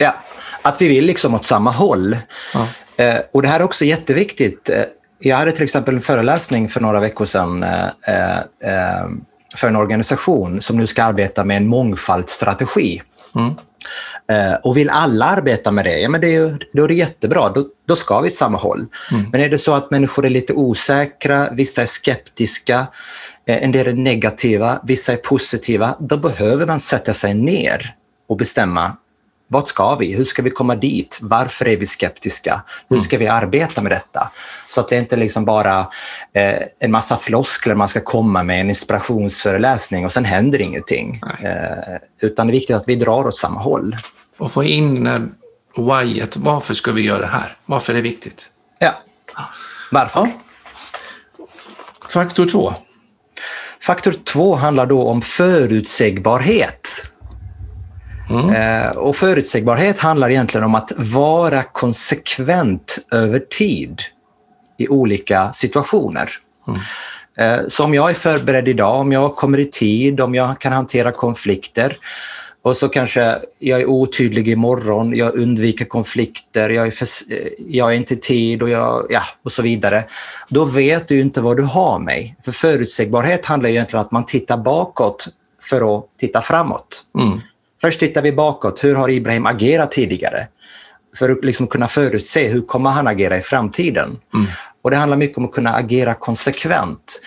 Ja, 0.02 0.16
att 0.62 0.82
vi 0.82 0.88
vill 0.88 1.06
liksom 1.06 1.36
åt 1.36 1.44
samma 1.44 1.72
håll. 1.72 2.18
Ja. 2.54 2.68
Eh, 3.04 3.20
och 3.32 3.42
det 3.42 3.48
här 3.48 3.60
är 3.60 3.64
också 3.64 3.86
jätteviktigt. 3.86 4.70
Eh, 4.70 4.84
jag 5.20 5.38
hade 5.38 5.52
till 5.52 5.64
exempel 5.64 5.96
en 5.96 6.02
föreläsning 6.02 6.70
för 6.70 6.82
några 6.82 7.00
veckor 7.00 7.26
sedan 7.26 7.64
eh, 7.64 8.38
eh, 8.38 9.08
för 9.56 9.68
en 9.68 9.76
organisation 9.76 10.62
som 10.62 10.78
nu 10.78 10.88
ska 10.88 11.04
arbeta 11.04 11.44
med 11.44 11.58
en 11.58 11.68
mångfaldsstrategi. 11.68 13.02
Mm. 13.36 13.56
Eh, 14.32 14.54
och 14.64 14.78
vill 14.78 14.90
alla 14.90 15.26
arbeta 15.26 15.72
med 15.72 15.86
det, 15.86 16.00
ja, 16.00 16.10
men 16.10 16.22
det 16.22 16.28
är 16.28 16.32
ju, 16.32 16.58
då 16.74 16.84
är 16.84 16.88
det 16.88 16.94
jättebra. 16.94 17.50
Då, 17.50 17.66
då 17.88 17.96
ska 17.96 18.20
vi 18.20 18.28
åt 18.28 18.34
samma 18.34 18.58
håll. 18.58 18.88
Men 19.32 19.42
är 19.42 19.50
det 19.50 19.58
så 19.58 19.74
att 19.74 19.92
människor 19.92 20.26
är 20.26 20.30
lite 20.30 20.54
osäkra, 20.54 21.50
vissa 21.52 21.82
är 21.82 21.86
skeptiska, 21.86 22.88
eh, 23.46 23.64
en 23.64 23.72
del 23.72 23.88
är 23.88 23.94
negativa, 23.94 24.80
vissa 24.84 25.14
är 25.14 25.18
positiva, 25.18 25.96
då 26.00 26.18
behöver 26.18 26.66
man 26.66 26.80
sätta 26.80 27.14
sig 27.14 27.34
ner 27.34 27.96
och 28.30 28.38
bestämma 28.38 28.94
vart 29.52 29.68
ska 29.68 29.96
vi? 29.96 30.16
Hur 30.16 30.26
ska 30.26 30.42
vi 30.42 30.50
komma 30.50 30.76
dit? 30.76 31.20
Varför 31.22 31.68
är 31.68 31.78
vi 31.78 31.86
skeptiska? 31.86 32.64
Hur 32.90 33.00
ska 33.00 33.18
vi 33.18 33.28
arbeta 33.28 33.82
med 33.82 33.92
detta? 33.92 34.32
Så 34.68 34.80
att 34.80 34.90
det 34.90 34.98
inte 34.98 35.16
liksom 35.16 35.46
bara 35.46 35.80
eh, 36.34 36.62
en 36.80 36.92
massa 36.92 37.18
floskler 37.18 37.76
man 37.76 37.88
ska 37.88 38.02
komma 38.02 38.44
med, 38.44 38.62
en 38.62 38.70
inspirationsföreläsning 38.70 40.06
och 40.06 40.12
sen 40.12 40.26
händer 40.26 40.62
ingenting. 40.62 41.22
Eh, 41.42 41.98
utan 42.22 42.48
det 42.48 42.52
är 42.52 42.60
viktigt 42.60 42.76
att 42.76 42.88
vi 42.88 42.96
drar 42.96 43.28
åt 43.28 43.38
samma 43.38 43.60
håll. 43.60 43.98
Och 44.38 44.52
få 44.52 44.64
in 44.64 45.08
här 45.08 45.30
whyet, 45.78 46.38
varför 46.38 46.74
ska 46.74 46.92
vi 46.92 47.02
göra 47.02 47.20
det 47.20 47.28
här? 47.28 47.58
Varför 47.66 47.94
är 47.94 47.98
det 47.98 48.02
viktigt? 48.02 48.50
Ja. 48.80 48.94
Varför? 49.92 50.20
Ja. 50.20 50.40
Faktor 52.10 52.46
två. 52.46 52.74
Faktor 53.82 54.12
två 54.12 54.56
handlar 54.56 54.86
då 54.86 55.08
om 55.08 55.22
förutsägbarhet. 55.22 57.12
Eh, 58.30 58.98
och 58.98 59.16
förutsägbarhet 59.16 60.00
handlar 60.00 60.30
egentligen 60.30 60.66
om 60.66 60.76
att 60.76 60.92
vara 60.98 61.64
konsekvent 61.64 63.00
över 63.12 63.40
tid 63.40 64.02
i 64.78 64.88
olika 64.88 65.54
situationer. 65.54 66.30
Eh, 67.38 67.60
så 67.68 67.84
om 67.84 67.94
jag 67.94 68.10
är 68.10 68.14
förberedd 68.14 68.68
idag, 68.68 69.00
om 69.00 69.12
jag 69.12 69.36
kommer 69.36 69.58
i 69.58 69.66
tid, 69.66 70.22
om 70.22 70.36
jag 70.36 70.62
kan 70.62 70.74
hantera 70.74 71.12
konflikter 71.12 71.98
och 72.62 72.78
så 72.78 72.90
kanske 72.90 73.40
jag 73.60 73.82
är 73.82 73.86
otydlig 73.86 74.48
imorgon, 74.48 75.18
jag 75.18 75.36
undviker 75.36 75.86
konflikter, 75.86 76.70
jag 76.70 76.88
är, 76.88 76.92
för, 76.92 77.08
eh, 77.34 77.48
jag 77.68 77.92
är 77.92 77.96
inte 77.98 78.14
i 78.14 78.18
tid 78.18 78.62
och, 78.62 78.70
jag, 78.70 79.08
ja, 79.10 79.22
och 79.44 79.52
så 79.52 79.62
vidare. 79.62 80.04
Då 80.50 80.66
vet 80.66 81.08
du 81.08 81.22
inte 81.22 81.42
vad 81.42 81.58
du 81.58 81.64
har 81.64 82.00
mig. 82.00 82.36
För 82.46 82.52
förutsägbarhet 82.52 83.46
handlar 83.46 83.70
egentligen 83.70 84.00
om 84.00 84.06
att 84.06 84.12
man 84.12 84.26
tittar 84.26 84.58
bakåt 84.58 85.28
för 85.62 85.98
att 85.98 86.06
titta 86.18 86.42
framåt. 86.42 87.04
Mm. 87.20 87.40
Först 87.82 88.00
tittar 88.00 88.22
vi 88.22 88.32
bakåt. 88.32 88.84
Hur 88.84 88.96
har 88.96 89.10
Ibrahim 89.10 89.46
agerat 89.46 89.92
tidigare? 89.92 90.48
För 91.18 91.30
att 91.30 91.46
liksom 91.46 91.68
kunna 91.68 91.88
förutse 91.88 92.48
hur 92.48 92.62
kommer 92.62 92.90
han 92.90 93.08
agera 93.08 93.38
i 93.38 93.42
framtiden. 93.42 94.18
Och 94.82 94.92
Det 94.92 94.98
handlar 94.98 95.18
mycket 95.18 95.38
om 95.38 95.46
att 95.46 95.52
kunna 95.52 95.74
agera 95.76 96.14
konsekvent. 96.14 97.22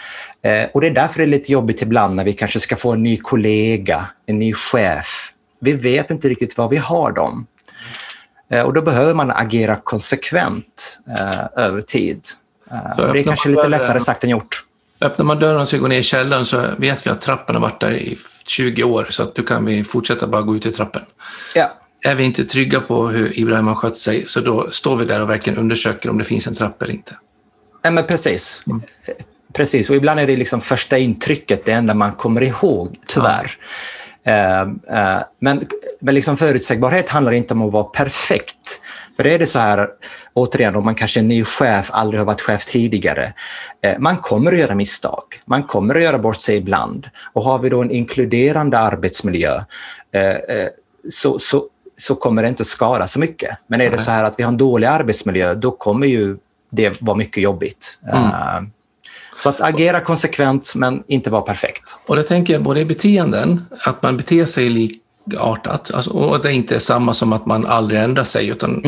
Eh, 0.44 0.64
och 0.74 0.80
Det 0.80 0.86
är 0.86 0.90
därför 0.90 1.18
det 1.18 1.24
är 1.24 1.26
lite 1.26 1.52
jobbigt 1.52 1.82
ibland 1.82 2.16
när 2.16 2.24
vi 2.24 2.32
kanske 2.32 2.60
ska 2.60 2.76
få 2.76 2.92
en 2.92 3.02
ny 3.02 3.16
kollega, 3.16 4.06
en 4.26 4.38
ny 4.38 4.52
chef. 4.52 5.32
Vi 5.60 5.72
vet 5.72 6.10
inte 6.10 6.28
riktigt 6.28 6.58
vad 6.58 6.70
vi 6.70 6.76
har 6.76 7.12
dem. 7.12 7.46
Eh, 8.50 8.62
och 8.62 8.72
Då 8.72 8.82
behöver 8.82 9.14
man 9.14 9.30
agera 9.30 9.76
konsekvent 9.76 10.98
eh, 11.18 11.64
över 11.64 11.80
tid. 11.80 12.20
Eh, 12.70 13.12
det 13.12 13.20
är 13.20 13.24
kanske 13.24 13.48
lite 13.48 13.68
lättare 13.68 14.00
sagt 14.00 14.24
än 14.24 14.30
gjort. 14.30 14.64
Öppnar 15.02 15.24
man 15.24 15.38
dörren 15.38 15.60
och 15.60 15.68
ska 15.68 15.78
gå 15.78 15.86
ner 15.86 15.98
i 15.98 16.02
källaren 16.02 16.44
så 16.44 16.64
vet 16.78 17.06
vi 17.06 17.10
att 17.10 17.20
trappan 17.20 17.56
har 17.56 17.62
varit 17.62 17.80
där 17.80 17.92
i 17.92 18.18
20 18.46 18.82
år 18.82 19.06
så 19.10 19.22
att 19.22 19.34
då 19.34 19.42
kan 19.42 19.64
vi 19.64 19.84
fortsätta 19.84 20.26
bara 20.26 20.42
gå 20.42 20.56
ut 20.56 20.66
i 20.66 20.72
trappen. 20.72 21.02
Ja. 21.54 21.72
Är 22.04 22.14
vi 22.14 22.24
inte 22.24 22.44
trygga 22.44 22.80
på 22.80 23.08
hur 23.08 23.38
Ibrahim 23.38 23.66
har 23.66 23.74
skött 23.74 23.96
sig 23.96 24.24
så 24.26 24.40
då 24.40 24.70
står 24.70 24.96
vi 24.96 25.04
där 25.04 25.20
och 25.20 25.30
verkligen 25.30 25.58
undersöker 25.58 26.10
om 26.10 26.18
det 26.18 26.24
finns 26.24 26.46
en 26.46 26.54
trappa 26.54 26.84
eller 26.84 26.94
inte. 26.94 27.16
Nej, 27.84 27.92
men 27.92 28.06
precis. 28.06 28.64
Precis, 29.52 29.90
och 29.90 29.96
ibland 29.96 30.20
är 30.20 30.26
det 30.26 30.36
liksom 30.36 30.60
första 30.60 30.98
intrycket 30.98 31.64
det 31.64 31.72
enda 31.72 31.94
man 31.94 32.12
kommer 32.12 32.42
ihåg, 32.42 32.96
tyvärr. 33.06 33.50
Eh, 34.26 34.60
eh, 34.60 35.22
men 35.40 35.66
men 36.00 36.14
liksom 36.14 36.36
förutsägbarhet 36.36 37.08
handlar 37.08 37.32
inte 37.32 37.54
om 37.54 37.62
att 37.62 37.72
vara 37.72 37.84
perfekt. 37.84 38.80
För 39.16 39.26
är 39.26 39.38
det 39.38 39.46
så 39.46 39.58
här, 39.58 39.88
återigen, 40.34 40.76
om 40.76 40.84
man 40.84 40.94
kanske 40.94 41.20
är 41.20 41.24
ny 41.24 41.44
chef, 41.44 41.90
aldrig 41.92 42.20
har 42.20 42.26
varit 42.26 42.40
chef 42.40 42.64
tidigare. 42.64 43.32
Eh, 43.84 43.98
man 43.98 44.16
kommer 44.16 44.52
att 44.52 44.58
göra 44.58 44.74
misstag. 44.74 45.22
Man 45.46 45.62
kommer 45.62 45.94
att 45.94 46.02
göra 46.02 46.18
bort 46.18 46.40
sig 46.40 46.56
ibland. 46.56 47.08
Och 47.32 47.44
har 47.44 47.58
vi 47.58 47.68
då 47.68 47.82
en 47.82 47.90
inkluderande 47.90 48.78
arbetsmiljö 48.78 49.60
eh, 50.14 50.30
eh, 50.30 50.68
så, 51.08 51.38
så, 51.38 51.64
så 51.98 52.14
kommer 52.14 52.42
det 52.42 52.48
inte 52.48 52.64
skada 52.64 53.06
så 53.06 53.20
mycket. 53.20 53.58
Men 53.66 53.80
är 53.80 53.90
det 53.90 53.98
så 53.98 54.10
här 54.10 54.24
att 54.24 54.38
vi 54.38 54.42
har 54.42 54.52
en 54.52 54.58
dålig 54.58 54.86
arbetsmiljö, 54.86 55.54
då 55.54 55.70
kommer 55.70 56.06
ju 56.06 56.36
det 56.70 56.92
vara 57.00 57.16
mycket 57.16 57.42
jobbigt. 57.42 57.98
Eh, 58.12 58.60
Så 59.36 59.48
att 59.48 59.60
agera 59.60 60.00
konsekvent, 60.00 60.72
men 60.74 61.02
inte 61.06 61.30
vara 61.30 61.42
perfekt. 61.42 61.96
Och 62.06 62.16
det 62.16 62.22
tänker 62.22 62.52
jag 62.52 62.62
både 62.62 62.80
i 62.80 62.84
beteenden, 62.84 63.64
att 63.84 64.02
man 64.02 64.16
beter 64.16 64.46
sig 64.46 64.68
likartat, 65.26 65.94
alltså, 65.94 66.10
och 66.10 66.42
det 66.42 66.52
inte 66.52 66.74
är 66.74 66.78
samma 66.78 67.14
som 67.14 67.32
att 67.32 67.46
man 67.46 67.66
aldrig 67.66 68.00
ändrar 68.00 68.24
sig, 68.24 68.48
utan, 68.48 68.82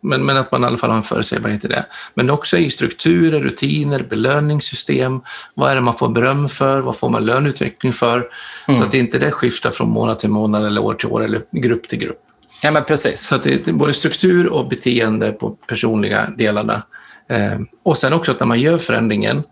men, 0.00 0.26
men 0.26 0.36
att 0.36 0.52
man 0.52 0.62
i 0.62 0.66
alla 0.66 0.78
fall 0.78 0.90
har 0.90 0.96
en 0.96 1.02
förutsägbarhet 1.02 1.64
i 1.64 1.68
det. 1.68 1.86
Men 2.14 2.30
också 2.30 2.56
i 2.56 2.70
strukturer, 2.70 3.40
rutiner, 3.40 4.06
belöningssystem, 4.10 5.20
vad 5.54 5.70
är 5.70 5.74
det 5.74 5.80
man 5.80 5.94
får 5.94 6.08
beröm 6.08 6.48
för, 6.48 6.80
vad 6.80 6.96
får 6.96 7.08
man 7.08 7.24
löneutveckling 7.24 7.92
för, 7.92 8.26
så 8.66 8.84
att 8.84 8.94
inte 8.94 9.18
det 9.18 9.30
skiftar 9.30 9.70
från 9.70 9.90
månad 9.90 10.18
till 10.18 10.30
månad 10.30 10.66
eller 10.66 10.82
år 10.82 10.94
till 10.94 11.08
år 11.08 11.24
eller 11.24 11.40
grupp 11.52 11.88
till 11.88 11.98
grupp. 11.98 12.18
Ja, 12.62 12.70
men 12.70 12.84
precis. 12.84 13.20
Så 13.20 13.34
att 13.34 13.42
det 13.42 13.68
är 13.68 13.72
både 13.72 13.92
struktur 13.92 14.46
och 14.46 14.68
beteende 14.68 15.32
på 15.32 15.50
personliga 15.50 16.30
delarna. 16.38 16.82
Eh, 17.30 17.60
och 17.84 17.98
sen 17.98 18.12
också 18.12 18.32
att 18.32 18.40
när 18.40 18.46
man 18.46 18.60
gör 18.60 18.78
förändringen, 18.78 19.42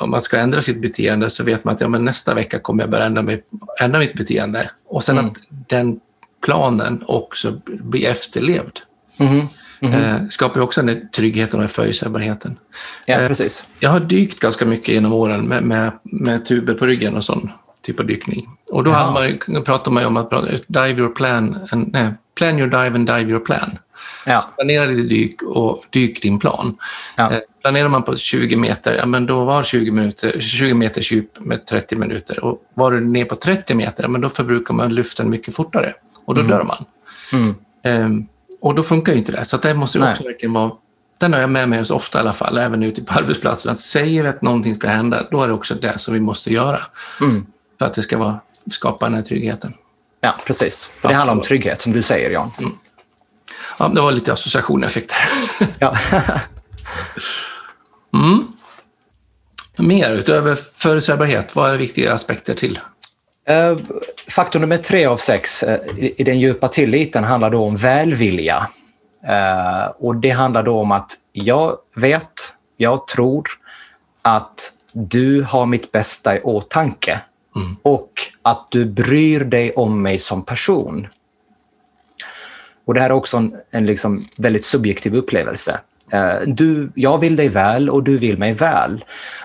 om 0.00 0.10
man 0.10 0.22
ska 0.22 0.38
ändra 0.38 0.60
sitt 0.62 0.82
beteende 0.82 1.30
så 1.30 1.44
vet 1.44 1.64
man 1.64 1.74
att 1.74 1.80
ja, 1.80 1.88
men 1.88 2.04
nästa 2.04 2.34
vecka 2.34 2.58
kommer 2.58 2.82
jag 2.82 2.90
börja 2.90 3.04
ändra, 3.04 3.22
mig, 3.22 3.42
ändra 3.80 3.98
mitt 3.98 4.14
beteende. 4.14 4.70
Och 4.88 5.04
sen 5.04 5.18
att 5.18 5.32
den 5.68 6.00
planen 6.44 7.04
också 7.06 7.60
blir 7.66 8.06
efterlevd. 8.06 8.78
Mhm. 9.18 9.48
Eh, 9.94 10.16
skapar 10.30 10.60
också 10.60 10.82
den 10.82 11.08
tryggheten 11.10 11.64
och 11.64 11.70
förutsägbarheten. 11.70 12.58
Ja, 13.06 13.14
Eh, 13.20 13.28
precis. 13.28 13.64
Jag 13.80 13.90
har 13.90 14.00
dykt 14.00 14.40
ganska 14.40 14.66
mycket 14.66 14.88
genom 14.88 15.12
åren 15.12 15.40
med, 15.48 15.62
med, 15.62 15.92
med 16.02 16.44
tuber 16.46 16.74
på 16.74 16.86
ryggen 16.86 17.16
och 17.16 17.24
sån 17.24 17.50
typ 17.82 18.00
av 18.00 18.06
dykning. 18.06 18.48
Och 18.70 18.84
då 18.84 18.90
Ja. 18.90 18.94
hade 18.96 19.38
man, 19.48 19.64
pratar 19.64 19.90
man 19.90 20.04
om 20.06 20.16
att 20.16 20.30
prata- 20.30 20.46
dive 20.66 21.00
your 21.00 21.08
plan, 21.14 21.58
and, 21.70 21.92
nej, 21.92 22.14
plan 22.34 22.58
your 22.58 22.68
dive 22.70 22.94
and 22.96 23.06
dive 23.06 23.30
your 23.30 23.40
plan. 23.40 23.78
Ja. 24.26 24.38
Så 24.38 24.48
planera 24.48 24.86
ditt 24.86 25.08
dyk 25.08 25.42
och 25.42 25.84
dyk 25.90 26.22
din 26.22 26.38
plan. 26.38 26.76
Ja. 27.16 27.30
Eh, 27.32 27.38
planerar 27.62 27.88
man 27.88 28.02
på 28.02 28.16
20 28.16 28.56
meter, 28.56 28.94
ja, 28.94 29.06
men 29.06 29.26
då 29.26 29.44
var 29.44 29.62
20, 29.62 29.90
minuter, 29.90 30.40
20 30.40 30.74
meters 30.74 31.12
djup 31.12 31.40
med 31.40 31.66
30 31.66 31.96
minuter. 31.96 32.44
Och 32.44 32.62
var 32.74 32.92
du 32.92 33.00
ner 33.00 33.24
på 33.24 33.36
30 33.36 33.74
meter, 33.74 34.02
ja, 34.02 34.08
men 34.08 34.20
då 34.20 34.28
förbrukar 34.28 34.74
man 34.74 34.94
luften 34.94 35.30
mycket 35.30 35.54
fortare 35.54 35.94
och 36.24 36.34
då 36.34 36.42
dör 36.42 36.64
man. 36.64 36.84
Mm. 37.32 37.54
Ehm, 37.84 38.26
och 38.60 38.74
då 38.74 38.82
funkar 38.82 39.12
ju 39.12 39.18
inte 39.18 39.32
det. 39.32 39.44
Så 39.44 39.56
det 39.56 39.74
måste 39.74 39.98
också 39.98 40.24
verkligen 40.24 40.52
vara... 40.52 40.70
Den 41.18 41.32
har 41.32 41.40
jag 41.40 41.50
med 41.50 41.68
mig 41.68 41.84
så 41.84 41.94
ofta 41.94 42.18
i 42.18 42.20
alla 42.20 42.32
fall, 42.32 42.58
även 42.58 42.82
ute 42.82 43.02
på 43.02 43.12
arbetsplatsen. 43.18 43.72
Att 43.72 43.78
säger 43.78 44.22
vi 44.22 44.28
att 44.28 44.42
någonting 44.42 44.74
ska 44.74 44.88
hända, 44.88 45.26
då 45.30 45.42
är 45.42 45.48
det 45.48 45.54
också 45.54 45.74
det 45.74 45.98
som 45.98 46.14
vi 46.14 46.20
måste 46.20 46.52
göra. 46.52 46.80
Mm. 47.20 47.46
För 47.78 47.86
att 47.86 47.94
det 47.94 48.02
ska 48.02 48.18
vara, 48.18 48.40
skapa 48.70 49.06
den 49.06 49.14
här 49.14 49.22
tryggheten. 49.22 49.74
Ja, 50.20 50.34
precis. 50.46 50.90
Det 51.02 51.14
handlar 51.14 51.34
om 51.34 51.40
trygghet, 51.40 51.80
som 51.80 51.92
du 51.92 52.02
säger, 52.02 52.30
Jan. 52.30 52.50
Ja, 53.78 53.88
det 53.88 54.00
var 54.00 54.12
lite 54.12 54.32
association 54.32 54.82
jag 54.82 54.92
fick 54.92 55.08
där. 55.08 55.68
Ja. 55.78 55.94
Mm. 58.14 58.46
Mer 59.78 60.10
utöver 60.10 60.54
förutsägbarhet, 60.54 61.56
vad 61.56 61.70
är 61.70 61.76
viktiga 61.76 62.12
aspekter 62.14 62.54
till? 62.54 62.80
Eh, 63.48 63.78
Faktor 64.30 64.60
nummer 64.60 64.78
tre 64.78 65.06
av 65.06 65.16
sex 65.16 65.62
eh, 65.62 65.80
i 65.98 66.22
den 66.24 66.40
djupa 66.40 66.68
tilliten 66.68 67.24
handlar 67.24 67.50
då 67.50 67.64
om 67.64 67.76
välvilja. 67.76 68.68
Eh, 69.28 69.86
Och 69.98 70.16
Det 70.16 70.30
handlar 70.30 70.62
då 70.62 70.78
om 70.80 70.92
att 70.92 71.12
jag 71.32 71.76
vet, 71.96 72.32
jag 72.76 73.06
tror 73.08 73.44
att 74.22 74.72
du 74.92 75.42
har 75.42 75.66
mitt 75.66 75.92
bästa 75.92 76.36
i 76.36 76.40
åtanke 76.40 77.20
och 77.82 78.10
att 78.42 78.66
du 78.70 78.84
bryr 78.84 79.40
dig 79.44 79.72
om 79.72 80.02
mig 80.02 80.18
som 80.18 80.44
person. 80.44 81.06
Och 82.86 82.94
Det 82.94 83.00
här 83.00 83.10
är 83.10 83.14
också 83.14 83.36
en, 83.36 83.54
en 83.70 83.86
liksom 83.86 84.24
väldigt 84.38 84.64
subjektiv 84.64 85.14
upplevelse. 85.14 85.80
Eh, 86.12 86.34
Du, 86.46 86.92
jag 86.94 87.18
vill 87.18 87.36
dig 87.36 87.48
väl 87.48 87.90
och 87.90 88.04
du 88.04 88.18
vill 88.18 88.38
mig 88.38 88.52
väl. 88.52 89.04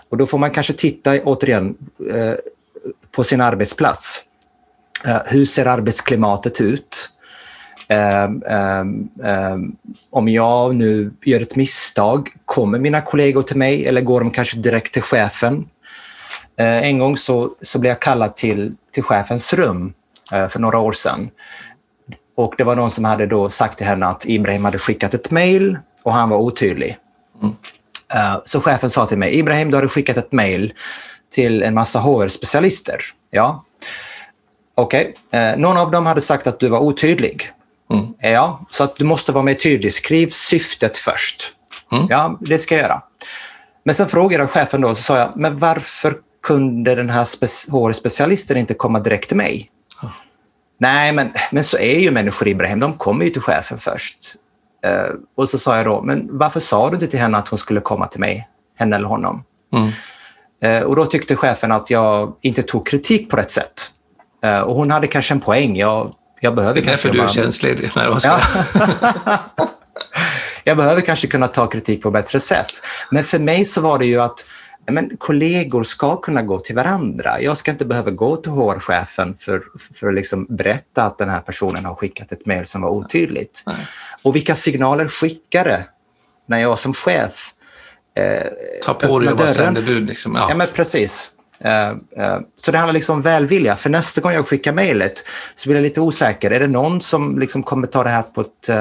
Och 0.10 0.18
Då 0.18 0.26
får 0.26 0.38
man 0.38 0.52
kanske 0.52 0.74
titta 0.74 1.20
återigen 1.24 1.76
eh, 2.12 2.34
på 3.12 3.24
sin 3.24 3.42
arbetsplats. 3.42 4.24
Eh, 5.08 5.22
Hur 5.26 5.46
ser 5.46 5.66
arbetsklimatet 5.66 6.62
ut? 6.62 7.10
Ehm, 7.90 8.44
ehm, 8.48 9.10
ehm, 9.24 9.72
om 10.10 10.30
jag 10.30 10.76
nu 10.76 11.12
gör 11.26 11.42
ett 11.42 11.56
misstag, 11.56 12.30
kommer 12.46 12.80
mina 12.80 13.02
kollegor 13.02 13.44
till 13.44 13.58
mig 13.58 13.88
eller 13.88 14.02
går 14.02 14.20
de 14.20 14.32
kanske 14.32 14.58
direkt 14.58 14.94
till 14.94 15.02
chefen? 15.02 15.66
Eh, 16.60 16.88
en 16.88 17.00
gång 17.00 17.18
så, 17.18 17.50
så 17.62 17.80
blev 17.80 17.90
jag 17.90 18.02
kallad 18.02 18.36
till, 18.36 18.76
till 18.94 19.04
chefens 19.04 19.54
rum 19.54 19.94
eh, 20.32 20.48
för 20.48 20.60
några 20.60 20.80
år 20.80 20.92
sedan. 20.92 21.30
Och 22.36 22.54
Det 22.58 22.63
var 22.63 22.76
någon 22.76 22.91
som 22.91 23.06
hade 23.06 23.26
då 23.26 23.50
sagt 23.50 23.78
till 23.78 23.88
henne 23.88 24.06
att 24.06 24.26
Ibrahim 24.26 24.65
hade 24.65 24.78
skickat 24.78 25.13
ett 25.13 25.32
mejl 25.32 25.78
och 26.04 26.13
han 26.13 26.30
var 26.30 26.38
otydlig. 26.38 26.98
Mm. 27.41 27.56
Eh, 28.13 28.41
så 28.44 28.62
chefen 28.62 28.89
sa 28.89 29.06
till 29.06 29.17
mig, 29.17 29.39
Ibrahim, 29.39 29.72
du 29.72 29.78
hade 29.78 29.88
skickat 29.88 30.17
ett 30.17 30.32
mejl 30.32 30.74
till 31.32 31.63
en 31.63 31.74
massa 31.74 32.00
HR-specialister. 32.00 32.98
Ja. 33.30 33.65
Okej. 34.76 35.13
Okay. 35.28 35.56
Någon 35.58 35.78
av 35.78 35.91
dem 35.91 36.06
hade 36.06 36.22
sagt 36.22 36.48
att 36.48 36.60
du 36.60 36.70
var 36.70 36.80
otydlig. 36.80 37.52
Mm. 37.94 38.13
Ja, 38.20 38.65
så 38.70 38.84
att 38.84 38.96
du 38.96 39.06
måste 39.06 39.32
vara 39.32 39.44
mer 39.44 39.54
tydlig. 39.54 39.94
Skriv 39.94 40.28
syftet 40.28 40.98
först. 40.98 41.54
Mm. 41.91 42.08
Ja, 42.10 42.38
det 42.41 42.58
ska 42.58 42.76
jag 42.76 42.82
göra. 42.82 43.02
Men 43.84 43.96
sen 43.96 44.08
frågade 44.08 44.48
chefen 44.48 44.82
då, 44.82 44.89
så 44.89 44.96
sa 44.96 45.17
jag, 45.17 45.32
men 45.36 45.58
varför 45.58 46.15
kunde 46.44 46.96
den 46.96 47.10
här 47.10 47.24
HR-specialisten 47.72 48.58
inte 48.58 48.74
komma 48.74 49.00
direkt 49.00 49.28
till 49.28 49.38
mig? 49.38 49.70
Nej, 50.82 51.13
men, 51.13 51.32
men 51.52 51.63
så 51.63 51.78
är 51.78 52.00
ju 52.00 52.12
människor 52.12 52.48
Ibrahim, 52.48 52.80
de 52.80 52.94
kommer 52.94 53.26
ju 53.26 53.32
till 53.32 53.41
chefen 53.41 53.78
först. 53.78 54.17
Uh, 54.88 55.15
och 55.38 55.50
så 55.50 55.58
sa 55.58 55.78
jag 55.78 55.86
då, 55.86 56.02
men 56.02 56.38
varför 56.38 56.60
sa 56.60 56.89
du 56.89 56.96
inte 56.96 57.08
till 57.08 57.20
henne 57.20 57.38
att 57.38 57.48
hon 57.48 57.60
skulle 57.60 57.80
komma 57.80 58.08
till 58.08 58.20
mig, 58.20 58.48
henne 58.80 58.96
eller 58.96 59.08
honom? 59.08 59.44
Mm. 59.74 59.89
Uh, 60.65 60.82
och 60.88 60.96
då 60.96 61.06
tyckte 61.06 61.36
chefen 61.36 61.72
att 61.72 61.89
jag 61.89 62.36
inte 62.41 62.63
tog 62.63 62.88
kritik 62.88 63.30
på 63.30 63.38
rätt 63.38 63.52
sätt. 63.52 63.91
Uh, 64.46 64.62
och 64.62 64.76
hon 64.76 64.91
hade 64.91 65.08
kanske 65.08 65.34
en 65.34 65.39
poäng. 65.39 65.78
Jag 65.78 66.12
jag 66.39 66.56
behöver 66.56 66.82
det 66.82 66.88
är 66.88 66.91
därför 66.91 67.12
du 67.12 67.22
är 67.22 67.28
känslig. 67.28 67.91
Jag 70.63 70.78
behöver 70.78 71.02
kanske 71.02 71.28
kunna 71.28 71.48
ta 71.48 71.67
kritik 71.67 72.04
på 72.04 72.12
bättre 72.12 72.39
sätt. 72.39 72.72
Men 73.12 73.24
för 73.24 73.39
mig 73.39 73.65
så 73.65 73.82
var 73.82 74.00
det 74.00 74.06
ju 74.06 74.22
att 74.22 74.46
men, 74.92 75.18
kollegor 75.18 75.84
ska 75.84 76.16
kunna 76.16 76.42
gå 76.42 76.60
till 76.60 76.76
varandra. 76.76 77.42
Jag 77.42 77.58
ska 77.58 77.72
inte 77.72 77.86
behöva 77.86 78.12
gå 78.12 78.36
till 78.36 78.52
HR-chefen 78.52 79.36
för, 79.36 79.64
för 79.94 80.08
att 80.08 80.14
liksom 80.14 80.46
berätta 80.50 81.04
att 81.04 81.18
den 81.18 81.30
här 81.30 81.40
personen 81.40 81.86
har 81.86 81.96
skickat 81.96 82.32
ett 82.32 82.46
mejl 82.46 82.66
som 82.66 82.82
var 82.82 82.90
otydligt. 82.90 83.64
Nej. 83.66 83.76
Och 84.24 84.36
vilka 84.36 84.56
signaler 84.56 85.08
skickar 85.08 85.66
det 85.66 85.86
när 86.46 86.62
jag 86.62 86.80
som 86.80 86.94
chef 86.94 87.54
eh, 88.18 88.44
Ta 88.84 88.94
på 88.94 89.20
dig 89.20 89.32
och 89.32 89.40
vara 89.40 89.50
sändebud. 89.50 90.08
Liksom. 90.08 90.36
Ja. 90.36 90.46
ja, 90.50 90.56
men 90.56 90.68
precis. 90.74 91.32
Eh, 91.63 91.89
eh, 91.89 92.39
så 92.58 92.71
det 92.71 92.78
handlar 92.78 92.93
liksom 92.93 93.15
om 93.15 93.21
välvilja. 93.21 93.76
För 93.76 93.89
nästa 93.89 94.21
gång 94.21 94.32
jag 94.32 94.47
skickar 94.47 94.74
mejlet 94.74 95.24
så 95.56 95.69
blir 95.69 95.78
jag 95.78 95.84
lite 95.84 96.02
osäker. 96.02 96.52
Är 96.52 96.60
det 96.60 96.67
någon 96.67 97.02
som 97.02 97.39
liksom 97.39 97.63
kommer 97.63 97.88
ta 97.88 98.04
det 98.04 98.10
här 98.10 98.21
på 98.21 98.41
ett... 98.41 98.69
Uh, 98.69 98.76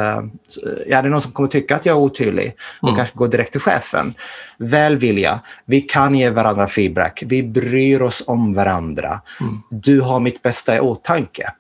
ja, 0.87 0.99
är 0.99 1.03
det 1.03 1.09
någon 1.09 1.23
som 1.23 1.33
kommer 1.33 1.49
tycka 1.49 1.77
att 1.77 1.87
jag 1.87 1.97
är 1.97 2.01
otydlig 2.01 2.55
och 2.81 2.89
mm. 2.89 2.97
kanske 2.97 3.19
gå 3.19 3.27
direkt 3.27 3.53
till 3.53 3.61
chefen? 3.61 4.15
Välvilja. 4.59 5.41
Vi 5.65 5.81
kan 5.81 6.15
ge 6.15 6.31
varandra 6.31 6.67
feedback. 6.67 7.23
Vi 7.27 7.43
bryr 7.43 8.03
oss 8.03 8.23
om 8.27 8.53
varandra. 8.53 9.21
Mm. 9.41 9.55
Du 9.71 10.01
har 10.01 10.21
mitt 10.21 10.43
bästa 10.43 10.77
i 10.77 10.81
åtanke. 10.81 11.53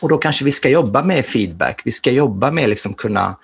Och 0.00 0.08
då 0.08 0.18
kanske 0.18 0.44
vi 0.44 0.52
ska 0.52 0.68
jobba 0.68 1.02
med 1.02 1.26
feedback. 1.26 1.80
Vi 1.84 1.90
ska 1.90 2.10
jobba 2.10 2.50
med 2.50 2.68
liksom 2.68 2.94
kunna 2.94 3.36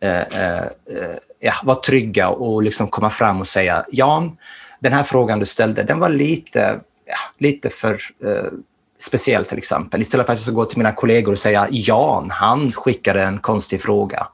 Eh, 0.00 0.20
eh, 0.20 0.64
eh, 0.64 1.16
ja, 1.40 1.52
vara 1.64 1.76
trygga 1.80 2.28
och 2.28 2.62
liksom 2.62 2.88
komma 2.88 3.10
fram 3.10 3.40
och 3.40 3.48
säga 3.48 3.84
Jan, 3.90 4.36
den 4.80 4.92
här 4.92 5.02
frågan 5.02 5.38
du 5.38 5.46
ställde, 5.46 5.82
den 5.82 5.98
var 5.98 6.08
lite, 6.08 6.80
ja, 7.06 7.16
lite 7.38 7.68
för 7.68 7.92
eh, 8.24 8.52
speciell 8.98 9.44
till 9.44 9.58
exempel. 9.58 10.00
Istället 10.00 10.26
för 10.26 10.32
att 10.32 10.38
jag 10.38 10.44
ska 10.44 10.52
gå 10.52 10.64
till 10.64 10.78
mina 10.78 10.92
kollegor 10.92 11.32
och 11.32 11.38
säga 11.38 11.68
Jan, 11.70 12.30
han 12.30 12.72
skickade 12.72 13.22
en 13.22 13.38
konstig 13.38 13.82
fråga. 13.82 14.28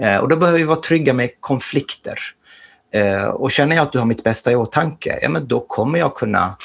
Eh, 0.00 0.16
och 0.16 0.28
då 0.28 0.36
behöver 0.36 0.58
vi 0.58 0.64
vara 0.64 0.80
trygga 0.80 1.12
med 1.12 1.30
konflikter. 1.40 2.18
Eh, 2.92 3.24
och 3.24 3.50
känner 3.50 3.76
jag 3.76 3.82
att 3.82 3.92
du 3.92 3.98
har 3.98 4.06
mitt 4.06 4.24
bästa 4.24 4.52
i 4.52 4.56
åtanke, 4.56 5.18
ja, 5.22 5.28
men 5.28 5.48
då 5.48 5.60
kommer 5.60 5.98
jag 5.98 6.14
kunna 6.14 6.56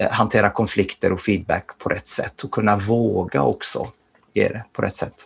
eh, 0.00 0.10
hantera 0.10 0.50
konflikter 0.50 1.12
och 1.12 1.20
feedback 1.20 1.78
på 1.78 1.88
rätt 1.88 2.06
sätt 2.06 2.42
och 2.42 2.50
kunna 2.50 2.76
våga 2.76 3.42
också 3.42 3.86
ge 4.34 4.48
det 4.48 4.64
på 4.72 4.82
rätt 4.82 4.94
sätt. 4.94 5.24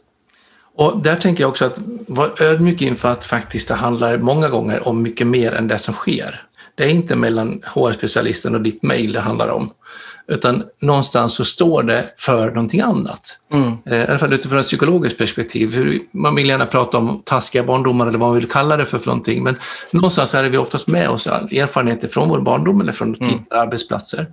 Och 0.77 1.03
där 1.03 1.17
tänker 1.17 1.45
jag 1.45 1.51
också 1.51 1.65
att 1.65 1.79
vara 2.07 2.31
ödmjuk 2.41 2.83
inför 2.83 3.13
att 3.13 3.25
faktiskt 3.25 3.69
det 3.69 3.75
handlar 3.75 4.19
många 4.19 4.49
gånger 4.49 4.89
om 4.89 5.03
mycket 5.03 5.27
mer 5.27 5.53
än 5.53 5.69
det 5.69 5.79
som 5.79 5.95
sker. 5.95 6.43
Det 6.75 6.85
är 6.85 6.89
inte 6.89 7.17
mellan 7.17 7.61
HR-specialisten 7.65 8.55
och 8.55 8.63
ditt 8.63 8.83
mejl 8.83 9.13
det 9.13 9.21
handlar 9.21 9.49
om. 9.49 9.71
Utan 10.29 10.63
någonstans 10.81 11.35
så 11.35 11.45
står 11.45 11.83
det 11.83 12.15
för 12.17 12.51
någonting 12.51 12.81
annat. 12.81 13.39
Mm. 13.53 13.73
Eh, 13.87 13.99
I 13.99 14.07
alla 14.07 14.19
fall 14.19 14.33
utifrån 14.33 14.59
ett 14.59 14.67
psykologiskt 14.67 15.19
perspektiv. 15.19 15.99
Man 16.13 16.35
vill 16.35 16.49
gärna 16.49 16.67
prata 16.67 16.99
om 16.99 17.23
taskiga 17.25 17.63
barndomar 17.63 18.07
eller 18.07 18.19
vad 18.19 18.29
man 18.29 18.39
vill 18.39 18.51
kalla 18.51 18.77
det 18.77 18.87
för, 18.87 18.99
för 18.99 19.07
någonting. 19.07 19.43
Men 19.43 19.57
någonstans 19.91 20.35
är 20.35 20.45
vi 20.45 20.59
oftast 20.59 20.87
med 20.87 21.09
oss 21.09 21.27
erfarenheter 21.27 22.09
från 22.09 22.29
vår 22.29 22.41
barndom 22.41 22.81
eller 22.81 22.93
från 22.93 23.09
mm. 23.09 23.19
tidigare 23.19 23.61
arbetsplatser 23.61 24.27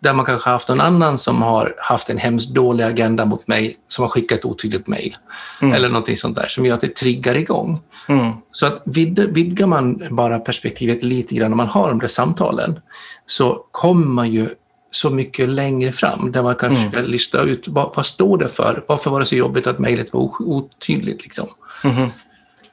där 0.00 0.14
man 0.14 0.24
kanske 0.24 0.50
haft 0.50 0.68
någon 0.68 0.80
annan 0.80 1.18
som 1.18 1.42
har 1.42 1.74
haft 1.78 2.10
en 2.10 2.18
hemskt 2.18 2.54
dålig 2.54 2.84
agenda 2.84 3.24
mot 3.24 3.48
mig, 3.48 3.76
som 3.88 4.02
har 4.02 4.08
skickat 4.08 4.44
otydligt 4.44 4.86
mejl. 4.86 5.16
Mm. 5.62 5.74
Eller 5.74 5.88
någonting 5.88 6.16
sånt 6.16 6.36
där 6.36 6.46
som 6.48 6.66
gör 6.66 6.74
att 6.74 6.80
det 6.80 6.94
triggar 6.94 7.36
igång. 7.36 7.80
Mm. 8.08 8.32
Så 8.50 8.66
att 8.66 8.82
vid, 8.84 9.18
vidgar 9.18 9.66
man 9.66 10.02
bara 10.10 10.38
perspektivet 10.38 11.02
lite 11.02 11.34
grann 11.34 11.50
när 11.50 11.56
man 11.56 11.68
har 11.68 11.88
de 11.88 11.98
där 11.98 12.08
samtalen 12.08 12.80
så 13.26 13.64
kommer 13.70 14.06
man 14.06 14.32
ju 14.32 14.48
så 14.90 15.10
mycket 15.10 15.48
längre 15.48 15.92
fram 15.92 16.32
där 16.32 16.42
man 16.42 16.54
kanske 16.54 16.80
mm. 16.80 16.92
ska 16.92 17.00
lista 17.00 17.42
ut 17.42 17.68
vad, 17.68 17.92
vad 17.96 18.06
står 18.06 18.38
det 18.38 18.48
för? 18.48 18.84
Varför 18.88 19.10
var 19.10 19.20
det 19.20 19.26
så 19.26 19.36
jobbigt 19.36 19.66
att 19.66 19.78
mejlet 19.78 20.14
var 20.14 20.30
otydligt? 20.40 21.22
Liksom? 21.22 21.46
Mm. 21.84 22.10